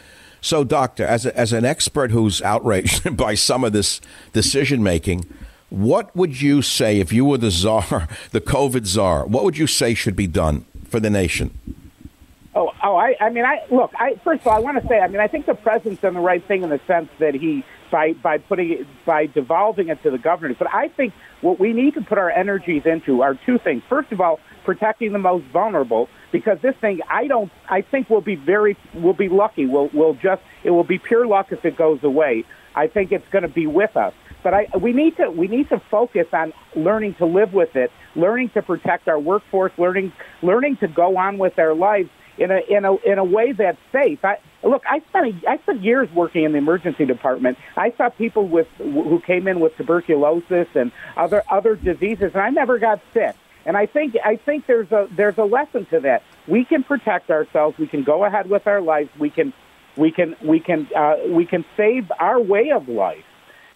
So, 0.41 0.65
doctor, 0.65 1.05
as, 1.05 1.27
a, 1.27 1.37
as 1.37 1.53
an 1.53 1.65
expert 1.65 2.11
who's 2.11 2.41
outraged 2.43 3.17
by 3.17 3.35
some 3.35 3.65
of 3.65 3.73
this 3.73 4.01
decision 4.33 4.83
making, 4.83 5.27
what 5.69 6.15
would 6.17 6.41
you 6.41 6.63
say 6.63 6.99
if 6.99 7.13
you 7.13 7.25
were 7.25 7.39
the 7.39 7.51
czar, 7.51 8.09
the 8.33 8.41
COVID 8.41 8.87
czar? 8.87 9.27
What 9.27 9.45
would 9.45 9.59
you 9.59 9.67
say 9.67 9.95
should 9.95 10.17
be 10.17 10.27
done 10.27 10.65
for 10.89 11.01
the 11.01 11.11
nation? 11.11 11.57
Oh, 12.55 12.73
oh, 12.83 12.97
I, 12.97 13.17
I 13.21 13.31
mean, 13.31 13.45
I 13.45 13.65
look. 13.71 13.93
I 13.97 14.17
first 14.25 14.41
of 14.41 14.49
all, 14.49 14.57
I 14.57 14.59
want 14.59 14.83
to 14.83 14.89
say, 14.89 14.99
I 14.99 15.07
mean, 15.07 15.21
I 15.21 15.29
think 15.29 15.47
the 15.47 15.55
president's 15.55 16.03
done 16.03 16.15
the 16.15 16.21
right 16.21 16.45
thing 16.45 16.65
in 16.65 16.71
the 16.71 16.81
sense 16.87 17.09
that 17.21 17.35
he 17.35 17.65
by 17.91 18.13
by 18.15 18.39
putting 18.39 18.73
it 18.73 18.87
by 19.05 19.27
devolving 19.27 19.89
it 19.89 20.03
to 20.03 20.11
the 20.11 20.19
governors. 20.19 20.57
But 20.59 20.69
I 20.73 20.89
think 20.89 21.13
what 21.41 21.59
we 21.59 21.73
need 21.73 21.95
to 21.95 22.01
put 22.01 22.19
our 22.19 22.31
energies 22.31 22.83
into 22.87 23.23
are 23.23 23.35
two 23.35 23.59
things. 23.59 23.83
First 23.89 24.13
of 24.13 24.21
all, 24.21 24.41
protecting 24.65 25.13
the 25.13 25.19
most 25.19 25.45
vulnerable, 25.47 26.09
because 26.33 26.59
this 26.61 26.77
thing, 26.77 27.01
I 27.09 27.27
don't, 27.27 27.51
I 27.69 27.83
think 27.83 28.11
we'll 28.11 28.21
be 28.21 28.37
very, 28.37 28.77
we'll 28.95 29.15
be 29.15 29.29
lucky. 29.29 29.67
We'll, 29.67 29.91
we'll 29.93 30.15
just, 30.15 30.43
it 30.65 30.71
will 30.71 30.85
be 30.85 30.99
pure 30.99 31.27
luck 31.27 31.51
if 31.51 31.65
it 31.65 31.77
goes 31.77 32.03
away. 32.05 32.45
I 32.75 32.87
think 32.87 33.11
it's 33.11 33.29
going 33.31 33.43
to 33.43 33.49
be 33.49 33.67
with 33.67 33.97
us. 33.97 34.15
But 34.43 34.55
I, 34.55 34.69
we 34.79 34.93
need 34.93 35.17
to, 35.17 35.31
we 35.31 35.49
need 35.49 35.69
to 35.71 35.81
focus 35.91 36.27
on 36.33 36.53
learning 36.75 37.15
to 37.15 37.27
live 37.27 37.53
with 37.53 37.77
it, 37.77 37.91
learning 38.15 38.51
to 38.51 38.63
protect 38.63 39.09
our 39.09 39.19
workforce, 39.19 39.73
learning, 39.77 40.13
learning 40.43 40.77
to 40.79 40.89
go 40.89 41.17
on 41.17 41.39
with 41.39 41.59
our 41.59 41.75
lives 41.75 42.09
in 42.41 42.51
a 42.51 42.61
in 42.69 42.85
a 42.85 42.97
in 42.97 43.19
a 43.19 43.25
way 43.25 43.53
that's 43.53 43.79
safe. 43.93 44.25
I, 44.25 44.39
look, 44.65 44.83
I 44.89 45.01
spent 45.11 45.27
a, 45.27 45.51
I 45.51 45.59
spent 45.59 45.83
years 45.83 46.11
working 46.13 46.45
in 46.45 46.53
the 46.53 46.59
emergency 46.59 47.05
department. 47.05 47.59
I 47.77 47.93
saw 47.97 48.09
people 48.09 48.49
with 48.49 48.67
who 48.79 49.21
came 49.21 49.47
in 49.47 49.61
with 49.61 49.77
tuberculosis 49.77 50.69
and 50.75 50.91
other 51.17 51.45
other 51.51 51.77
diseases, 51.77 52.33
and 52.33 52.43
I 52.43 52.49
never 52.49 52.79
got 52.79 53.01
sick. 53.13 53.37
And 53.67 53.77
I 53.77 53.85
think 53.85 54.17
I 54.25 54.37
think 54.37 54.67
there's 54.67 54.91
a 54.91 55.07
there's 55.15 55.37
a 55.37 55.45
lesson 55.45 55.85
to 55.87 56.01
that. 56.01 56.23
We 56.49 56.65
can 56.65 56.83
protect 56.83 57.31
ourselves. 57.31 57.79
We 57.79 57.87
can 57.87 58.03
go 58.03 58.25
ahead 58.25 58.49
with 58.49 58.67
our 58.67 58.81
lives. 58.81 59.11
We 59.19 59.29
can 59.29 59.53
we 59.97 60.11
can 60.11 60.35
we 60.43 60.61
can 60.61 60.89
uh, 60.97 61.17
we 61.29 61.45
can 61.45 61.67
save 61.77 62.11
our 62.19 62.41
way 62.41 62.71
of 62.71 62.89
life 62.89 63.25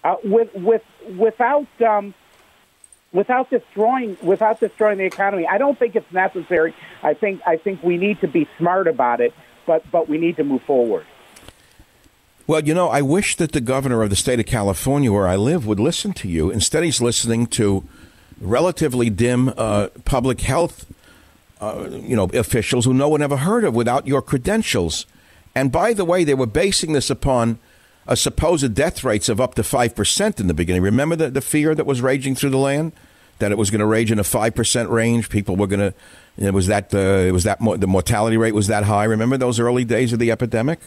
uh, 0.02 0.16
with 0.24 0.48
with 0.54 0.82
without. 1.16 1.68
Um, 1.86 2.14
without 3.14 3.48
destroying 3.48 4.18
without 4.22 4.60
destroying 4.60 4.98
the 4.98 5.04
economy. 5.04 5.46
I 5.46 5.56
don't 5.56 5.78
think 5.78 5.96
it's 5.96 6.12
necessary. 6.12 6.74
I 7.02 7.14
think 7.14 7.40
I 7.46 7.56
think 7.56 7.82
we 7.82 7.96
need 7.96 8.20
to 8.20 8.28
be 8.28 8.46
smart 8.58 8.86
about 8.88 9.22
it, 9.22 9.32
but 9.66 9.90
but 9.90 10.08
we 10.08 10.18
need 10.18 10.36
to 10.36 10.44
move 10.44 10.62
forward. 10.62 11.06
Well, 12.46 12.62
you 12.62 12.74
know, 12.74 12.88
I 12.88 13.00
wish 13.00 13.36
that 13.36 13.52
the 13.52 13.60
governor 13.62 14.02
of 14.02 14.10
the 14.10 14.16
state 14.16 14.38
of 14.38 14.44
California, 14.44 15.10
where 15.10 15.26
I 15.26 15.36
live, 15.36 15.66
would 15.66 15.80
listen 15.80 16.12
to 16.14 16.28
you. 16.28 16.50
Instead, 16.50 16.84
he's 16.84 17.00
listening 17.00 17.46
to 17.46 17.88
relatively 18.38 19.08
dim 19.08 19.54
uh, 19.56 19.88
public 20.04 20.42
health, 20.42 20.84
uh, 21.62 21.88
you 21.90 22.14
know, 22.14 22.24
officials 22.34 22.84
who 22.84 22.92
no 22.92 23.08
one 23.08 23.22
ever 23.22 23.38
heard 23.38 23.64
of 23.64 23.74
without 23.74 24.06
your 24.06 24.20
credentials. 24.20 25.06
And 25.54 25.72
by 25.72 25.94
the 25.94 26.04
way, 26.04 26.22
they 26.22 26.34
were 26.34 26.46
basing 26.46 26.92
this 26.92 27.08
upon 27.08 27.58
a 28.06 28.16
supposed 28.16 28.74
death 28.74 29.04
rates 29.04 29.28
of 29.28 29.40
up 29.40 29.54
to 29.54 29.62
five 29.62 29.94
percent 29.94 30.40
in 30.40 30.46
the 30.46 30.54
beginning. 30.54 30.82
Remember 30.82 31.16
the, 31.16 31.30
the 31.30 31.40
fear 31.40 31.74
that 31.74 31.86
was 31.86 32.00
raging 32.00 32.34
through 32.34 32.50
the 32.50 32.58
land 32.58 32.92
that 33.38 33.50
it 33.50 33.58
was 33.58 33.70
going 33.70 33.80
to 33.80 33.86
rage 33.86 34.12
in 34.12 34.18
a 34.18 34.24
five 34.24 34.54
percent 34.54 34.90
range. 34.90 35.28
People 35.28 35.56
were 35.56 35.66
going 35.66 35.80
to. 35.80 35.94
It 36.36 36.52
was 36.52 36.66
that 36.66 36.94
uh, 36.94 36.98
it 36.98 37.32
was 37.32 37.44
that 37.44 37.60
mo- 37.60 37.76
the 37.76 37.86
mortality 37.86 38.36
rate 38.36 38.54
was 38.54 38.66
that 38.66 38.84
high. 38.84 39.04
Remember 39.04 39.36
those 39.36 39.60
early 39.60 39.84
days 39.84 40.12
of 40.12 40.18
the 40.18 40.30
epidemic? 40.30 40.80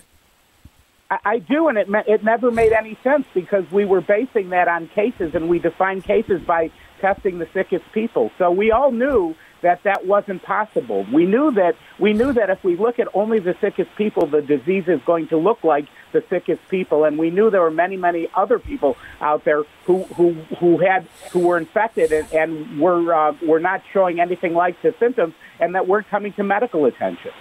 I, 1.09 1.39
do, 1.39 1.69
and 1.69 1.77
it 1.77 1.89
me- 1.89 2.03
it 2.05 2.23
never 2.23 2.51
made 2.51 2.73
any 2.73 2.97
sense 3.01 3.25
because 3.33 3.63
we 3.71 3.85
were 3.85 4.01
basing 4.01 4.49
that 4.49 4.67
on 4.67 4.89
cases, 4.89 5.35
and 5.35 5.47
we 5.47 5.57
defined 5.57 6.03
cases 6.03 6.41
by 6.41 6.69
testing 6.99 7.39
the 7.39 7.47
sickest 7.53 7.85
people. 7.93 8.29
So 8.37 8.51
we 8.51 8.71
all 8.71 8.91
knew 8.91 9.35
that 9.61 9.83
that 9.83 10.05
wasn't 10.05 10.43
possible. 10.43 11.05
We 11.11 11.25
knew 11.25 11.51
that 11.51 11.75
we 11.99 12.13
knew 12.13 12.33
that 12.33 12.49
if 12.49 12.63
we 12.63 12.75
look 12.75 12.99
at 12.99 13.07
only 13.13 13.39
the 13.39 13.55
sickest 13.59 13.95
people, 13.95 14.27
the 14.27 14.41
disease 14.41 14.85
is 14.87 15.01
going 15.05 15.27
to 15.29 15.37
look 15.37 15.63
like 15.63 15.87
the 16.11 16.23
sickest 16.29 16.61
people, 16.69 17.03
and 17.03 17.17
we 17.17 17.29
knew 17.29 17.49
there 17.49 17.61
were 17.61 17.71
many, 17.71 17.97
many 17.97 18.27
other 18.35 18.59
people 18.59 18.97
out 19.21 19.43
there 19.45 19.63
who 19.85 20.03
who 20.03 20.33
who 20.59 20.77
had 20.77 21.07
who 21.31 21.39
were 21.39 21.57
infected 21.57 22.11
and, 22.11 22.31
and 22.33 22.79
were 22.79 23.13
uh, 23.13 23.35
were 23.45 23.59
not 23.59 23.81
showing 23.93 24.19
anything 24.19 24.53
like 24.53 24.81
the 24.81 24.93
symptoms, 24.99 25.33
and 25.59 25.75
that 25.75 25.87
weren't 25.87 26.07
coming 26.07 26.33
to 26.33 26.43
medical 26.43 26.85
attention. 26.85 27.31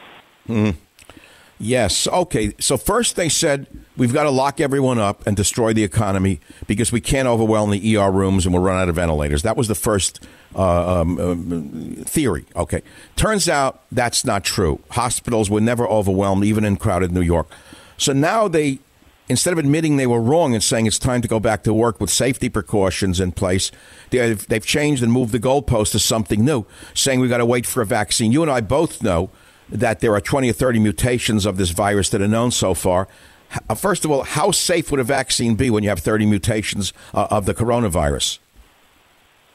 Hmm. 0.46 0.70
Yes. 1.58 2.06
Okay. 2.06 2.54
So 2.58 2.76
first 2.76 3.16
they 3.16 3.28
said 3.28 3.66
we've 3.96 4.12
got 4.12 4.24
to 4.24 4.30
lock 4.30 4.60
everyone 4.60 4.98
up 4.98 5.26
and 5.26 5.36
destroy 5.36 5.72
the 5.72 5.84
economy 5.84 6.40
because 6.66 6.92
we 6.92 7.00
can't 7.00 7.26
overwhelm 7.26 7.70
the 7.70 7.96
ER 7.96 8.10
rooms 8.10 8.44
and 8.44 8.54
we'll 8.54 8.62
run 8.62 8.76
out 8.76 8.88
of 8.88 8.96
ventilators. 8.96 9.42
That 9.42 9.56
was 9.56 9.68
the 9.68 9.74
first 9.74 10.22
uh, 10.56 11.00
um, 11.00 11.20
um, 11.20 12.04
theory. 12.06 12.46
Okay. 12.56 12.82
Turns 13.14 13.48
out 13.48 13.82
that's 13.92 14.24
not 14.24 14.42
true. 14.42 14.80
Hospitals 14.90 15.50
were 15.50 15.60
never 15.60 15.86
overwhelmed, 15.86 16.44
even 16.44 16.64
in 16.64 16.76
crowded 16.76 17.12
New 17.12 17.20
York. 17.20 17.48
So 17.98 18.12
now 18.12 18.48
they, 18.48 18.78
instead 19.28 19.52
of 19.52 19.58
admitting 19.58 19.96
they 19.96 20.06
were 20.06 20.20
wrong 20.20 20.54
and 20.54 20.62
saying 20.62 20.86
it's 20.86 20.98
time 20.98 21.20
to 21.22 21.28
go 21.28 21.38
back 21.38 21.62
to 21.64 21.74
work 21.74 22.00
with 22.00 22.10
safety 22.10 22.48
precautions 22.48 23.20
in 23.20 23.32
place, 23.32 23.70
they've, 24.10 24.46
they've 24.48 24.64
changed 24.64 25.02
and 25.02 25.12
moved 25.12 25.32
the 25.32 25.40
goalpost 25.40 25.92
to 25.92 25.98
something 25.98 26.44
new, 26.44 26.64
saying 26.94 27.20
we've 27.20 27.30
got 27.30 27.38
to 27.38 27.46
wait 27.46 27.66
for 27.66 27.82
a 27.82 27.86
vaccine. 27.86 28.32
You 28.32 28.42
and 28.42 28.50
I 28.50 28.60
both 28.60 29.02
know 29.02 29.30
that 29.68 30.00
there 30.00 30.14
are 30.14 30.20
20 30.20 30.48
or 30.48 30.52
30 30.52 30.78
mutations 30.78 31.44
of 31.44 31.56
this 31.56 31.70
virus 31.70 32.08
that 32.10 32.22
are 32.22 32.28
known 32.28 32.50
so 32.50 32.72
far. 32.72 33.08
First 33.76 34.04
of 34.04 34.10
all, 34.10 34.22
how 34.22 34.50
safe 34.50 34.90
would 34.90 35.00
a 35.00 35.04
vaccine 35.04 35.54
be 35.54 35.70
when 35.70 35.82
you 35.82 35.88
have 35.88 36.00
30 36.00 36.26
mutations 36.26 36.92
uh, 37.14 37.28
of 37.30 37.46
the 37.46 37.54
coronavirus? 37.54 38.38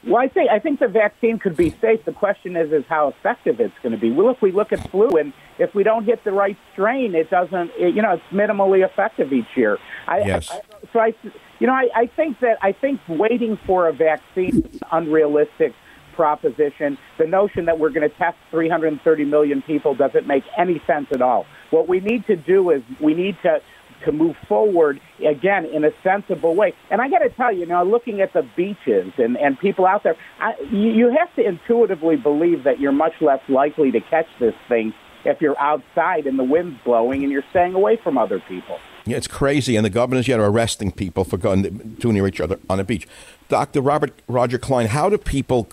Well, 0.04 0.16
I 0.16 0.26
think 0.26 0.50
I 0.50 0.58
think 0.58 0.80
the 0.80 0.88
vaccine 0.88 1.38
could 1.38 1.56
be 1.56 1.70
safe. 1.80 2.04
The 2.04 2.12
question 2.12 2.56
is 2.56 2.72
is 2.72 2.84
how 2.88 3.08
effective 3.08 3.60
it's 3.60 3.74
going 3.82 3.92
to 3.92 3.98
be. 3.98 4.10
Well, 4.10 4.30
if 4.30 4.42
we 4.42 4.50
look 4.50 4.72
at 4.72 4.90
flu, 4.90 5.08
and 5.10 5.32
if 5.58 5.74
we 5.74 5.84
don't 5.84 6.04
hit 6.04 6.24
the 6.24 6.32
right 6.32 6.56
strain, 6.72 7.14
it 7.14 7.30
doesn't. 7.30 7.70
It, 7.78 7.94
you 7.94 8.02
know, 8.02 8.14
it's 8.14 8.32
minimally 8.32 8.84
effective 8.84 9.32
each 9.32 9.56
year. 9.56 9.78
I, 10.08 10.18
Yes. 10.20 10.50
I, 10.50 10.60
so 10.92 10.98
I, 10.98 11.14
you 11.60 11.68
know, 11.68 11.72
I, 11.72 11.88
I 11.94 12.06
think 12.06 12.40
that 12.40 12.58
I 12.62 12.72
think 12.72 13.00
waiting 13.06 13.56
for 13.64 13.86
a 13.86 13.92
vaccine 13.92 14.64
is 14.64 14.74
an 14.74 14.88
unrealistic 14.90 15.72
proposition. 16.14 16.98
The 17.18 17.26
notion 17.26 17.66
that 17.66 17.78
we're 17.78 17.90
going 17.90 18.08
to 18.08 18.16
test 18.16 18.36
330 18.50 19.24
million 19.24 19.62
people 19.62 19.94
doesn't 19.94 20.26
make 20.26 20.44
any 20.58 20.82
sense 20.86 21.06
at 21.12 21.22
all. 21.22 21.46
What 21.70 21.88
we 21.88 22.00
need 22.00 22.26
to 22.26 22.36
do 22.36 22.70
is 22.70 22.82
we 23.00 23.14
need 23.14 23.36
to 23.42 23.62
to 24.04 24.12
move 24.12 24.36
forward 24.48 25.00
again 25.24 25.64
in 25.66 25.84
a 25.84 25.90
sensible 26.02 26.54
way. 26.54 26.74
And 26.90 27.00
I 27.00 27.08
got 27.08 27.18
to 27.18 27.30
tell 27.30 27.52
you, 27.52 27.66
now 27.66 27.82
looking 27.82 28.20
at 28.20 28.32
the 28.32 28.46
beaches 28.56 29.12
and 29.18 29.36
and 29.36 29.58
people 29.58 29.86
out 29.86 30.02
there, 30.02 30.16
I, 30.40 30.54
you, 30.70 31.10
have 31.10 31.34
to 31.36 31.46
intuitively 31.46 32.16
believe 32.16 32.64
that 32.64 32.80
you're 32.80 32.92
much 32.92 33.14
less 33.20 33.40
likely 33.48 33.90
to 33.92 34.00
catch 34.00 34.26
this 34.38 34.54
thing 34.68 34.94
if 35.24 35.40
you're 35.40 35.58
outside 35.60 36.26
and 36.26 36.38
the 36.38 36.44
wind's 36.44 36.78
blowing 36.84 37.22
and 37.22 37.32
you're 37.32 37.44
staying 37.50 37.74
away 37.74 37.96
from 37.96 38.18
other 38.18 38.40
people. 38.40 38.78
Yeah, 39.04 39.16
it's 39.16 39.26
crazy, 39.26 39.74
and 39.76 39.84
the 39.84 39.90
governor's 39.90 40.28
yet 40.28 40.38
arresting 40.38 40.92
people 40.92 41.24
for 41.24 41.36
going 41.36 41.96
too 41.96 42.12
near 42.12 42.26
each 42.26 42.40
other 42.40 42.58
on 42.70 42.78
a 42.78 42.84
beach. 42.84 43.08
Dr. 43.48 43.80
Robert 43.80 44.12
Roger 44.28 44.58
Klein, 44.58 44.86
how 44.86 45.08
do 45.08 45.18
people 45.18 45.68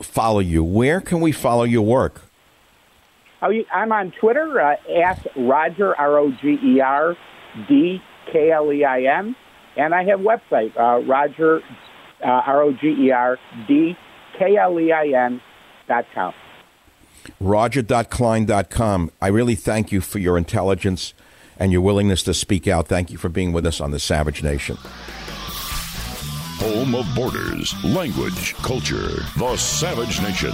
follow 0.00 0.40
you? 0.40 0.64
Where 0.64 1.00
can 1.00 1.20
we 1.20 1.30
follow 1.30 1.64
your 1.64 1.82
work? 1.82 2.22
Oh, 3.40 3.52
I'm 3.72 3.92
on 3.92 4.12
Twitter 4.12 4.60
uh, 4.60 4.76
at 5.00 5.26
Roger 5.36 5.94
R 5.94 6.18
O 6.18 6.32
G 6.32 6.58
E 6.62 6.80
R 6.80 7.16
D 7.66 8.00
K 8.32 8.50
L 8.50 8.72
E 8.72 8.84
I 8.84 9.02
N, 9.02 9.34
and 9.76 9.94
I 9.94 10.04
have 10.04 10.20
website 10.20 10.76
uh, 10.76 11.04
Roger 11.06 11.62
uh, 12.24 12.26
R 12.26 12.62
O 12.62 12.72
G 12.72 12.88
E 12.88 13.10
R 13.10 13.38
D 13.66 13.96
K 14.38 14.56
L 14.56 14.78
E 14.78 14.92
I 14.92 15.08
N 15.26 15.40
dot 15.86 16.06
com. 16.14 16.34
Roger.klein.com. 17.40 19.10
I 19.20 19.28
really 19.28 19.54
thank 19.54 19.92
you 19.92 20.00
for 20.00 20.18
your 20.18 20.38
intelligence 20.38 21.14
and 21.58 21.72
your 21.72 21.80
willingness 21.80 22.22
to 22.24 22.34
speak 22.34 22.66
out. 22.68 22.86
Thank 22.88 23.10
you 23.10 23.18
for 23.18 23.28
being 23.28 23.52
with 23.52 23.66
us 23.66 23.80
on 23.80 23.90
the 23.90 23.98
Savage 23.98 24.42
Nation. 24.42 24.76
Home 26.60 26.94
of 26.94 27.06
borders, 27.14 27.74
language, 27.84 28.54
culture. 28.56 29.22
The 29.36 29.56
Savage 29.56 30.20
Nation. 30.22 30.52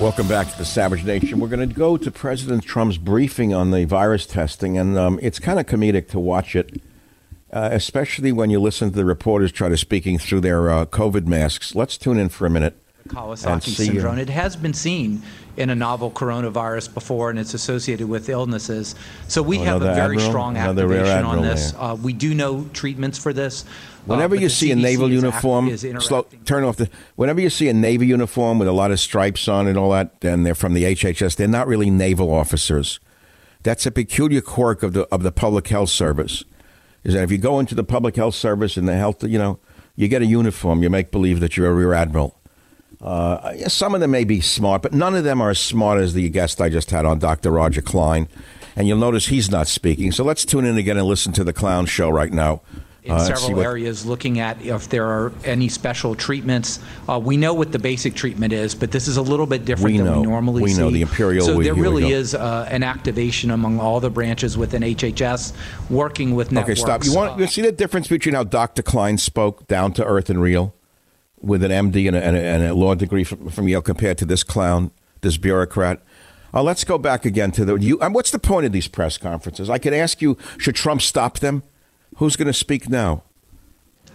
Welcome 0.00 0.28
back 0.28 0.48
to 0.52 0.56
the 0.56 0.64
Savage 0.64 1.02
Nation. 1.02 1.40
We're 1.40 1.48
going 1.48 1.68
to 1.68 1.74
go 1.74 1.96
to 1.96 2.10
President 2.12 2.62
Trump's 2.62 2.98
briefing 2.98 3.52
on 3.52 3.72
the 3.72 3.84
virus 3.84 4.26
testing, 4.26 4.78
and 4.78 4.96
um, 4.96 5.18
it's 5.20 5.40
kind 5.40 5.58
of 5.58 5.66
comedic 5.66 6.06
to 6.10 6.20
watch 6.20 6.54
it, 6.54 6.80
uh, 7.52 7.70
especially 7.72 8.30
when 8.30 8.48
you 8.48 8.60
listen 8.60 8.90
to 8.90 8.94
the 8.94 9.04
reporters 9.04 9.50
try 9.50 9.68
to 9.68 9.76
speaking 9.76 10.16
through 10.16 10.42
their 10.42 10.70
uh, 10.70 10.86
COVID 10.86 11.26
masks. 11.26 11.74
Let's 11.74 11.98
tune 11.98 12.16
in 12.16 12.28
for 12.28 12.46
a 12.46 12.50
minute. 12.50 12.80
Kawasaki 13.08 13.56
uh, 13.56 13.60
syndrome. 13.60 14.18
It 14.18 14.28
has 14.28 14.54
been 14.56 14.74
seen 14.74 15.22
in 15.56 15.70
a 15.70 15.74
novel 15.74 16.10
coronavirus 16.10 16.94
before, 16.94 17.30
and 17.30 17.38
it's 17.38 17.54
associated 17.54 18.08
with 18.08 18.28
illnesses. 18.28 18.94
So 19.26 19.42
we 19.42 19.58
Oh, 19.58 19.64
have 19.64 19.82
a 19.82 19.86
very 19.86 20.16
Admiral? 20.16 20.28
strong 20.30 20.56
activation 20.56 21.24
on 21.24 21.42
this. 21.42 21.74
Uh, 21.76 21.96
we 22.00 22.12
do 22.12 22.34
know 22.34 22.64
treatments 22.72 23.18
for 23.18 23.32
this. 23.32 23.64
uh, 23.64 23.68
Whenever 24.06 24.36
but 24.36 24.42
you 24.42 24.48
see 24.48 24.70
a 24.70 24.76
CDC 24.76 24.80
naval 24.82 25.06
is 25.10 25.14
act- 25.16 25.22
uniform, 25.24 25.68
is 25.68 25.86
slow, 26.04 26.26
turn 26.44 26.64
off 26.64 26.76
the. 26.76 26.88
Whenever 27.16 27.40
you 27.40 27.50
see 27.50 27.68
a 27.68 27.74
navy 27.74 28.06
uniform 28.06 28.58
with 28.58 28.68
a 28.68 28.72
lot 28.72 28.90
of 28.90 29.00
stripes 29.00 29.48
on 29.48 29.66
and 29.66 29.76
all 29.76 29.90
that, 29.90 30.14
and 30.22 30.46
they're 30.46 30.54
from 30.54 30.74
the 30.74 30.84
HHS, 30.84 31.34
they're 31.36 31.48
not 31.48 31.66
really 31.66 31.90
naval 31.90 32.32
officers. 32.32 33.00
That's 33.64 33.84
a 33.86 33.90
peculiar 33.90 34.40
quirk 34.40 34.82
of 34.84 34.92
the 34.92 35.02
of 35.12 35.22
the 35.24 35.32
public 35.32 35.66
health 35.68 35.90
service. 35.90 36.44
Is 37.04 37.14
that 37.14 37.22
if 37.24 37.30
you 37.32 37.38
go 37.38 37.58
into 37.58 37.74
the 37.74 37.84
public 37.84 38.16
health 38.16 38.34
service 38.34 38.76
and 38.76 38.86
the 38.88 38.96
health, 38.96 39.22
you 39.24 39.38
know, 39.38 39.58
you 39.96 40.08
get 40.08 40.22
a 40.22 40.26
uniform, 40.26 40.82
you 40.82 40.90
make 40.90 41.10
believe 41.10 41.40
that 41.40 41.56
you're 41.56 41.68
a 41.70 41.74
rear 41.74 41.92
admiral. 41.92 42.37
Uh, 43.00 43.68
some 43.68 43.94
of 43.94 44.00
them 44.00 44.10
may 44.10 44.24
be 44.24 44.40
smart, 44.40 44.82
but 44.82 44.92
none 44.92 45.14
of 45.14 45.24
them 45.24 45.40
are 45.40 45.50
as 45.50 45.58
smart 45.58 46.00
as 46.00 46.14
the 46.14 46.28
guest 46.28 46.60
I 46.60 46.68
just 46.68 46.90
had 46.90 47.04
on, 47.04 47.18
Dr. 47.18 47.50
Roger 47.50 47.80
Klein. 47.82 48.28
And 48.76 48.86
you'll 48.86 48.98
notice 48.98 49.26
he's 49.26 49.50
not 49.50 49.66
speaking. 49.68 50.12
So 50.12 50.24
let's 50.24 50.44
tune 50.44 50.64
in 50.64 50.76
again 50.76 50.96
and 50.96 51.06
listen 51.06 51.32
to 51.34 51.44
the 51.44 51.52
clown 51.52 51.86
show 51.86 52.10
right 52.10 52.32
now. 52.32 52.60
in 53.04 53.12
Uh, 53.14 53.18
several 53.20 53.60
areas 53.62 54.04
looking 54.04 54.38
at 54.38 54.60
if 54.60 54.88
there 54.90 55.06
are 55.06 55.32
any 55.44 55.68
special 55.68 56.14
treatments. 56.14 56.78
Uh, 57.08 57.18
we 57.18 57.38
know 57.38 57.54
what 57.54 57.72
the 57.72 57.78
basic 57.78 58.14
treatment 58.14 58.52
is, 58.52 58.74
but 58.74 58.90
this 58.90 59.08
is 59.08 59.16
a 59.16 59.22
little 59.22 59.46
bit 59.46 59.64
different 59.64 59.92
We 59.92 59.98
than 59.98 60.06
know. 60.06 60.20
we 60.20 60.26
normally 60.26 60.60
see. 60.60 60.64
We 60.64 60.70
see. 60.72 60.80
know. 60.82 60.90
The 60.90 61.02
Imperial, 61.02 61.46
So 61.46 61.56
we- 61.56 61.64
there 61.64 61.74
really 61.74 62.12
is 62.12 62.34
uh, 62.34 62.66
an 62.70 62.82
activation 62.82 63.50
among 63.50 63.80
all 63.80 63.98
the 64.00 64.10
branches 64.10 64.58
within 64.58 64.82
HHS, 64.82 65.54
working 65.88 66.34
with 66.34 66.52
networks. 66.52 66.80
Okay, 66.82 66.86
stop. 66.86 67.04
You 67.04 67.14
want 67.14 67.40
you 67.40 67.46
see 67.46 67.62
the 67.62 67.72
difference 67.72 68.08
between 68.08 68.34
how 68.34 68.44
Dr. 68.44 68.82
Klein 68.82 69.16
spoke 69.16 69.66
down 69.68 69.92
to 69.92 70.04
earth 70.04 70.28
and 70.28 70.42
real 70.42 70.74
with 71.40 71.62
an 71.62 71.70
MD 71.70 72.06
and 72.08 72.16
a, 72.16 72.24
and 72.24 72.36
a, 72.36 72.40
and 72.40 72.62
a 72.64 72.74
law 72.74 72.94
degree 72.94 73.24
from, 73.24 73.48
from 73.50 73.68
Yale 73.68 73.82
compared 73.82 74.18
to 74.18 74.24
this 74.24 74.42
clown, 74.42 74.90
this 75.20 75.36
bureaucrat? 75.36 76.02
Uh, 76.52 76.62
let's 76.62 76.84
go 76.84 76.96
back 76.98 77.24
again 77.24 77.50
to 77.52 77.64
the. 77.64 77.76
You, 77.76 78.00
um, 78.00 78.12
what's 78.12 78.30
the 78.30 78.38
point 78.38 78.64
of 78.66 78.72
these 78.72 78.88
press 78.88 79.18
conferences? 79.18 79.68
I 79.68 79.78
could 79.78 79.92
ask 79.92 80.22
you, 80.22 80.36
should 80.58 80.74
Trump 80.74 81.02
stop 81.02 81.40
them? 81.40 81.62
Who's 82.16 82.36
going 82.36 82.46
to 82.46 82.52
speak 82.54 82.88
now? 82.88 83.22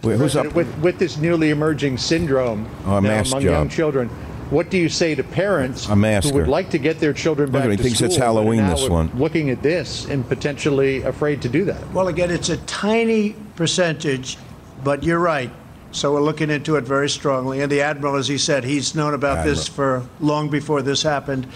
Wait, 0.02 0.18
who's 0.18 0.36
up? 0.36 0.52
With, 0.54 0.76
with 0.78 0.98
this 0.98 1.16
newly 1.16 1.50
emerging 1.50 1.96
syndrome 1.98 2.68
Oh, 2.84 3.00
now 3.00 3.20
among 3.20 3.24
job. 3.24 3.42
young 3.42 3.68
children, 3.68 4.08
what 4.50 4.68
do 4.68 4.76
you 4.76 4.88
say 4.88 5.14
to 5.14 5.22
parents 5.24 5.88
A 5.88 5.94
who 5.94 6.34
would 6.34 6.48
like 6.48 6.70
to 6.70 6.78
get 6.78 7.00
their 7.00 7.14
children 7.14 7.50
Look 7.50 7.62
back 7.62 7.70
at 7.70 7.76
to 7.76 7.82
thinks 7.82 7.98
school? 7.98 8.08
it's 8.08 8.16
Halloween, 8.16 8.66
this 8.66 8.88
one. 8.88 9.10
Looking 9.16 9.48
at 9.50 9.62
this 9.62 10.04
and 10.06 10.28
potentially 10.28 11.02
afraid 11.02 11.40
to 11.42 11.48
do 11.48 11.64
that. 11.64 11.90
Well, 11.92 12.08
again, 12.08 12.30
it's 12.30 12.50
a 12.50 12.58
tiny 12.58 13.34
percentage, 13.56 14.36
but 14.82 15.02
you're 15.02 15.20
right. 15.20 15.50
So 15.94 16.12
we're 16.12 16.22
looking 16.22 16.50
into 16.50 16.74
it 16.74 16.82
very 16.82 17.08
strongly. 17.08 17.60
And 17.60 17.70
the 17.70 17.80
admiral, 17.82 18.16
as 18.16 18.26
he 18.26 18.36
said, 18.36 18.64
he's 18.64 18.96
known 18.96 19.14
about 19.14 19.44
this 19.44 19.68
for 19.68 20.04
long 20.20 20.50
before 20.50 20.82
this 20.82 21.02
happened. 21.04 21.46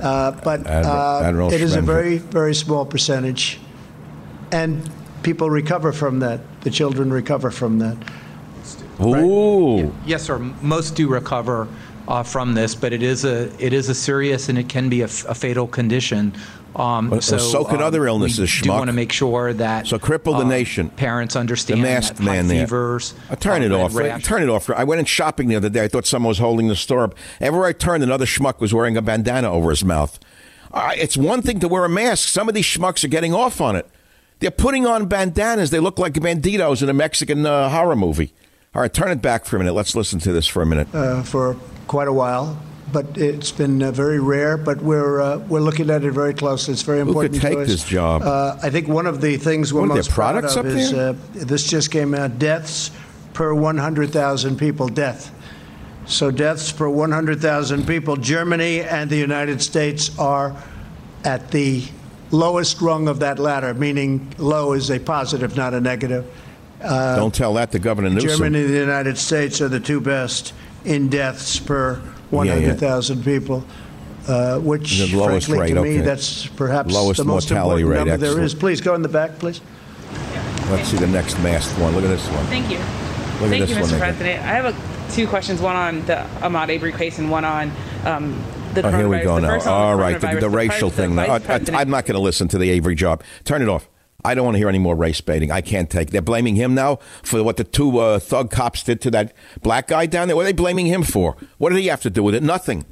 Uh, 0.00 0.30
but 0.30 0.66
Admiral- 0.66 0.96
uh, 0.96 1.22
Admiral 1.22 1.52
it 1.52 1.60
is 1.60 1.76
a 1.76 1.82
very, 1.82 2.16
very 2.16 2.54
small 2.54 2.86
percentage, 2.86 3.60
and 4.50 4.90
people 5.22 5.50
recover 5.50 5.92
from 5.92 6.20
that. 6.20 6.40
The 6.62 6.70
children 6.70 7.12
recover 7.12 7.50
from 7.50 7.80
that. 7.80 7.96
Ooh. 9.02 9.92
Yes, 10.06 10.22
sir. 10.22 10.38
Most 10.38 10.94
do 10.96 11.06
recover 11.08 11.68
uh, 12.08 12.22
from 12.22 12.54
this, 12.54 12.74
but 12.74 12.94
it 12.94 13.02
is 13.02 13.26
a 13.26 13.50
it 13.62 13.74
is 13.74 13.90
a 13.90 13.94
serious 13.94 14.48
and 14.48 14.58
it 14.58 14.70
can 14.70 14.88
be 14.88 15.02
a, 15.02 15.04
f- 15.04 15.26
a 15.28 15.34
fatal 15.34 15.66
condition. 15.66 16.32
Um, 16.74 17.10
Well, 17.10 17.20
so, 17.20 17.36
so 17.38 17.64
can 17.64 17.76
um, 17.76 17.82
other 17.82 18.06
illnesses, 18.06 18.38
We 18.40 18.62
do 18.62 18.70
schmuck. 18.70 18.78
want 18.78 18.88
to 18.88 18.92
make 18.94 19.12
sure 19.12 19.52
that 19.52 19.86
So 19.86 19.98
cripple 19.98 20.36
the 20.36 20.42
um, 20.44 20.48
nation. 20.48 20.88
Parents 20.90 21.36
understand 21.36 21.82
The 21.84 21.88
understand 21.88 22.04
masked 22.04 22.16
that 22.18 22.24
high 22.24 22.32
man 22.36 22.48
there. 22.48 22.66
fevers. 22.66 23.14
Uh, 23.30 23.36
turn 23.36 23.62
uh, 23.62 23.66
it 23.66 23.72
off. 23.72 23.94
rash- 23.94 24.24
Turn 24.24 24.42
it 24.42 24.48
off. 24.48 24.70
I 24.70 24.84
went 24.84 24.98
in 25.00 25.04
shopping 25.04 25.48
the 25.48 25.56
other 25.56 25.68
day. 25.68 25.84
I 25.84 25.88
thought 25.88 26.06
someone 26.06 26.28
was 26.28 26.38
holding 26.38 26.68
the 26.68 26.76
store 26.76 27.04
up. 27.04 27.14
Everywhere 27.40 27.68
I 27.68 27.72
turned, 27.72 28.02
another 28.02 28.24
schmuck 28.26 28.60
was 28.60 28.72
wearing 28.72 28.96
a 28.96 29.02
bandana 29.02 29.50
over 29.52 29.70
his 29.70 29.84
mouth. 29.84 30.18
Uh, 30.72 30.92
it's 30.96 31.16
one 31.16 31.42
thing 31.42 31.60
to 31.60 31.68
wear 31.68 31.84
a 31.84 31.88
mask. 31.88 32.28
Some 32.28 32.48
of 32.48 32.54
these 32.54 32.64
schmucks 32.64 33.04
are 33.04 33.08
getting 33.08 33.34
off 33.34 33.60
on 33.60 33.76
it. 33.76 33.86
They're 34.38 34.50
putting 34.50 34.86
on 34.86 35.06
bandanas. 35.06 35.70
They 35.70 35.78
look 35.80 35.98
like 35.98 36.14
banditos 36.14 36.82
in 36.82 36.88
a 36.88 36.94
Mexican 36.94 37.44
uh, 37.46 37.68
horror 37.68 37.94
movie. 37.94 38.32
All 38.74 38.80
right, 38.80 38.92
turn 38.92 39.10
it 39.10 39.20
back 39.20 39.44
for 39.44 39.56
a 39.56 39.58
minute. 39.58 39.74
Let's 39.74 39.94
listen 39.94 40.18
to 40.20 40.32
this 40.32 40.46
for 40.46 40.62
a 40.62 40.66
minute. 40.66 40.88
uh, 40.94 41.22
for 41.22 41.54
quite 41.86 42.08
a 42.08 42.12
while. 42.12 42.56
But 42.92 43.16
it's 43.16 43.50
been 43.50 43.82
uh, 43.82 43.90
very 43.90 44.20
rare. 44.20 44.56
But 44.56 44.82
we're 44.82 45.20
uh, 45.20 45.38
we're 45.38 45.60
looking 45.60 45.90
at 45.90 46.04
it 46.04 46.10
very 46.12 46.34
closely. 46.34 46.72
It's 46.72 46.82
very 46.82 47.00
important. 47.00 47.34
Who 47.34 47.40
could 47.40 47.48
to 47.48 47.54
take 47.54 47.62
us. 47.62 47.68
this 47.68 47.84
job? 47.84 48.22
Uh, 48.22 48.58
I 48.62 48.70
think 48.70 48.88
one 48.88 49.06
of 49.06 49.20
the 49.20 49.36
things 49.36 49.72
we're 49.72 49.80
What 49.80 49.86
are 49.86 49.88
there, 49.88 49.96
most 49.96 50.10
proud 50.10 50.44
of 50.44 50.44
up 50.44 50.66
is 50.66 50.90
there? 50.90 51.10
uh, 51.10 51.14
this 51.32 51.68
just 51.68 51.90
came 51.90 52.14
out: 52.14 52.38
deaths 52.38 52.90
per 53.32 53.54
100,000 53.54 54.56
people. 54.58 54.88
Death. 54.88 55.34
So 56.06 56.30
deaths 56.30 56.72
per 56.72 56.88
100,000 56.88 57.86
people. 57.86 58.16
Germany 58.16 58.80
and 58.80 59.08
the 59.08 59.16
United 59.16 59.62
States 59.62 60.16
are 60.18 60.54
at 61.24 61.50
the 61.50 61.84
lowest 62.32 62.80
rung 62.80 63.08
of 63.08 63.20
that 63.20 63.38
ladder, 63.38 63.72
meaning 63.74 64.34
low 64.38 64.72
is 64.72 64.90
a 64.90 64.98
positive, 64.98 65.56
not 65.56 65.74
a 65.74 65.80
negative. 65.80 66.26
Uh, 66.82 67.16
Don't 67.16 67.34
tell 67.34 67.54
that 67.54 67.70
to 67.72 67.78
Governor 67.78 68.10
Newsom. 68.10 68.28
Germany 68.28 68.64
and 68.64 68.70
the 68.74 68.78
United 68.78 69.16
States 69.16 69.60
are 69.60 69.68
the 69.68 69.80
two 69.80 70.00
best 70.00 70.52
in 70.84 71.08
deaths 71.08 71.58
per 71.58 72.02
yeah. 72.32 72.54
100,000 72.54 73.24
people, 73.24 73.64
uh, 74.28 74.58
which, 74.58 74.98
The 74.98 75.16
lowest 75.16 75.46
frankly, 75.48 75.68
rate, 75.72 75.74
to 75.74 75.82
me, 75.82 75.90
okay. 75.96 76.00
that's 76.00 76.46
perhaps 76.46 76.92
Lowest 76.94 77.18
the 77.18 77.24
most 77.24 77.50
mortality 77.50 77.82
important 77.82 77.90
rate, 78.06 78.10
number 78.10 78.16
there 78.18 78.28
excellent. 78.30 78.44
is. 78.46 78.54
Please 78.54 78.80
go 78.80 78.94
in 78.94 79.02
the 79.02 79.08
back, 79.08 79.38
please. 79.38 79.60
Let's 80.70 80.88
see 80.88 80.96
the 80.96 81.06
next 81.06 81.38
masked 81.40 81.78
one. 81.78 81.94
Look 81.94 82.04
at 82.04 82.08
this 82.08 82.26
one. 82.28 82.46
Thank 82.46 82.70
you. 82.70 82.78
Look 82.78 83.50
Thank 83.50 83.62
at 83.64 83.68
you, 83.68 83.74
this 83.74 83.88
Mr. 83.88 83.90
one. 83.92 84.00
President. 84.00 84.40
I 84.44 84.52
have 84.54 84.64
a, 84.66 85.12
two 85.12 85.26
questions, 85.26 85.60
one 85.60 85.76
on 85.76 86.06
the 86.06 86.24
Ahmaud 86.40 86.72
Arbery 86.74 86.92
case 86.92 87.18
and 87.18 87.30
one 87.30 87.44
on 87.44 87.70
um, 88.04 88.42
the 88.74 88.86
Oh, 88.86 88.90
here 88.90 89.08
we 89.08 89.18
go 89.20 89.34
The 89.34 89.40
now. 89.42 89.48
first 89.48 89.66
on 89.66 89.72
All 89.72 89.96
right, 89.96 90.18
the, 90.20 90.26
coronavirus, 90.28 90.40
the 90.40 90.50
racial 90.50 90.90
the 90.90 90.96
thing. 90.96 91.14
vice 91.14 91.28
I, 91.28 91.38
president- 91.40 91.76
am 91.80 91.90
not 91.90 92.06
going 92.06 92.14
to 92.14 92.20
listen 92.20 92.48
to 92.48 92.58
the 92.58 92.72
Arbery 92.74 92.94
job. 92.94 93.22
Turn 93.44 93.60
it 93.60 93.68
off. 93.68 93.88
I 94.24 94.34
don't 94.34 94.44
want 94.44 94.54
to 94.54 94.58
hear 94.58 94.68
any 94.68 94.78
more 94.78 94.94
race 94.94 95.20
baiting. 95.20 95.50
I 95.50 95.60
can't 95.60 95.90
take. 95.90 96.10
They're 96.10 96.22
blaming 96.22 96.56
him 96.56 96.74
now 96.74 96.96
for 97.22 97.42
what 97.42 97.56
the 97.56 97.64
two 97.64 97.98
uh, 97.98 98.18
thug 98.18 98.50
cops 98.50 98.82
did 98.82 99.00
to 99.02 99.10
that 99.12 99.32
black 99.62 99.88
guy 99.88 100.06
down 100.06 100.28
there. 100.28 100.36
What 100.36 100.42
are 100.42 100.46
they 100.46 100.52
blaming 100.52 100.86
him 100.86 101.02
for? 101.02 101.36
What 101.58 101.70
did 101.70 101.78
he 101.78 101.88
have 101.88 102.02
to 102.02 102.10
do 102.10 102.22
with 102.22 102.34
it? 102.34 102.42
Nothing. 102.42 102.84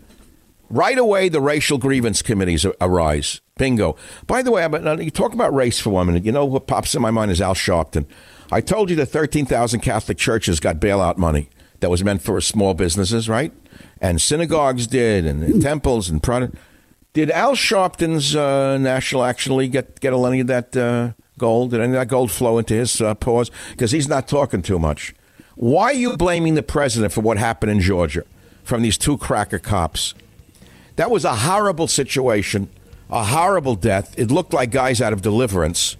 Right 0.68 0.98
away, 0.98 1.28
the 1.28 1.40
racial 1.40 1.78
grievance 1.78 2.22
committees 2.22 2.64
arise. 2.80 3.40
Bingo. 3.56 3.96
By 4.26 4.42
the 4.42 4.50
way, 4.50 4.66
you 5.02 5.10
talk 5.10 5.32
about 5.32 5.52
race 5.54 5.80
for 5.80 5.90
one 5.90 6.06
minute. 6.06 6.24
You 6.24 6.32
know 6.32 6.44
what 6.44 6.66
pops 6.66 6.94
in 6.94 7.02
my 7.02 7.10
mind 7.10 7.30
is 7.30 7.40
Al 7.40 7.54
Sharpton. 7.54 8.06
I 8.52 8.60
told 8.60 8.88
you 8.90 8.96
that 8.96 9.06
13,000 9.06 9.80
Catholic 9.80 10.16
churches 10.16 10.60
got 10.60 10.76
bailout 10.80 11.16
money. 11.16 11.48
that 11.80 11.90
was 11.90 12.04
meant 12.04 12.22
for 12.22 12.40
small 12.40 12.74
businesses, 12.74 13.28
right? 13.28 13.52
And 14.00 14.20
synagogues 14.20 14.86
did, 14.86 15.26
and 15.26 15.62
temples 15.62 16.08
and 16.08 16.22
product. 16.22 16.54
Did 17.12 17.30
Al 17.30 17.54
Sharpton's 17.54 18.36
uh, 18.36 18.78
National 18.78 19.24
Action 19.24 19.56
League 19.56 19.72
get 19.72 19.98
get 20.00 20.12
any 20.12 20.40
of 20.40 20.46
that 20.46 20.76
uh, 20.76 21.12
gold? 21.40 21.72
Did 21.72 21.80
any 21.80 21.94
of 21.94 21.98
that 21.98 22.06
gold 22.06 22.30
flow 22.30 22.58
into 22.58 22.74
his 22.74 23.00
uh, 23.00 23.14
paws? 23.14 23.50
Because 23.72 23.90
he's 23.90 24.06
not 24.06 24.28
talking 24.28 24.62
too 24.62 24.78
much. 24.78 25.14
Why 25.56 25.84
are 25.84 25.92
you 25.94 26.16
blaming 26.16 26.54
the 26.54 26.62
president 26.62 27.12
for 27.12 27.22
what 27.22 27.36
happened 27.36 27.72
in 27.72 27.80
Georgia 27.80 28.24
from 28.62 28.82
these 28.82 28.96
two 28.96 29.18
cracker 29.18 29.58
cops? 29.58 30.14
That 30.96 31.10
was 31.10 31.24
a 31.24 31.34
horrible 31.34 31.88
situation, 31.88 32.68
a 33.10 33.24
horrible 33.24 33.74
death. 33.74 34.16
It 34.18 34.30
looked 34.30 34.52
like 34.52 34.70
guys 34.70 35.00
out 35.00 35.12
of 35.12 35.22
deliverance. 35.22 35.96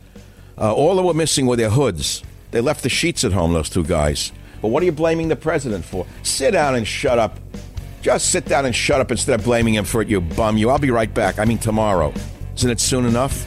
Uh, 0.56 0.72
all 0.74 0.94
they 0.96 1.02
were 1.02 1.14
missing 1.14 1.46
were 1.46 1.56
their 1.56 1.70
hoods. 1.70 2.22
They 2.50 2.60
left 2.60 2.82
the 2.82 2.88
sheets 2.88 3.24
at 3.24 3.32
home, 3.32 3.52
those 3.52 3.70
two 3.70 3.84
guys. 3.84 4.32
But 4.60 4.68
what 4.68 4.82
are 4.82 4.86
you 4.86 4.92
blaming 4.92 5.28
the 5.28 5.36
president 5.36 5.84
for? 5.84 6.06
Sit 6.22 6.50
down 6.52 6.74
and 6.74 6.86
shut 6.86 7.18
up. 7.18 7.38
Just 8.02 8.30
sit 8.30 8.44
down 8.44 8.66
and 8.66 8.74
shut 8.74 9.00
up 9.00 9.10
instead 9.10 9.38
of 9.38 9.44
blaming 9.44 9.74
him 9.74 9.84
for 9.84 10.02
it, 10.02 10.08
you 10.08 10.20
bum. 10.20 10.56
You. 10.56 10.70
I'll 10.70 10.78
be 10.78 10.90
right 10.90 11.12
back. 11.12 11.38
I 11.38 11.44
mean, 11.44 11.58
tomorrow. 11.58 12.12
Isn't 12.56 12.70
it 12.70 12.80
soon 12.80 13.06
enough? 13.06 13.46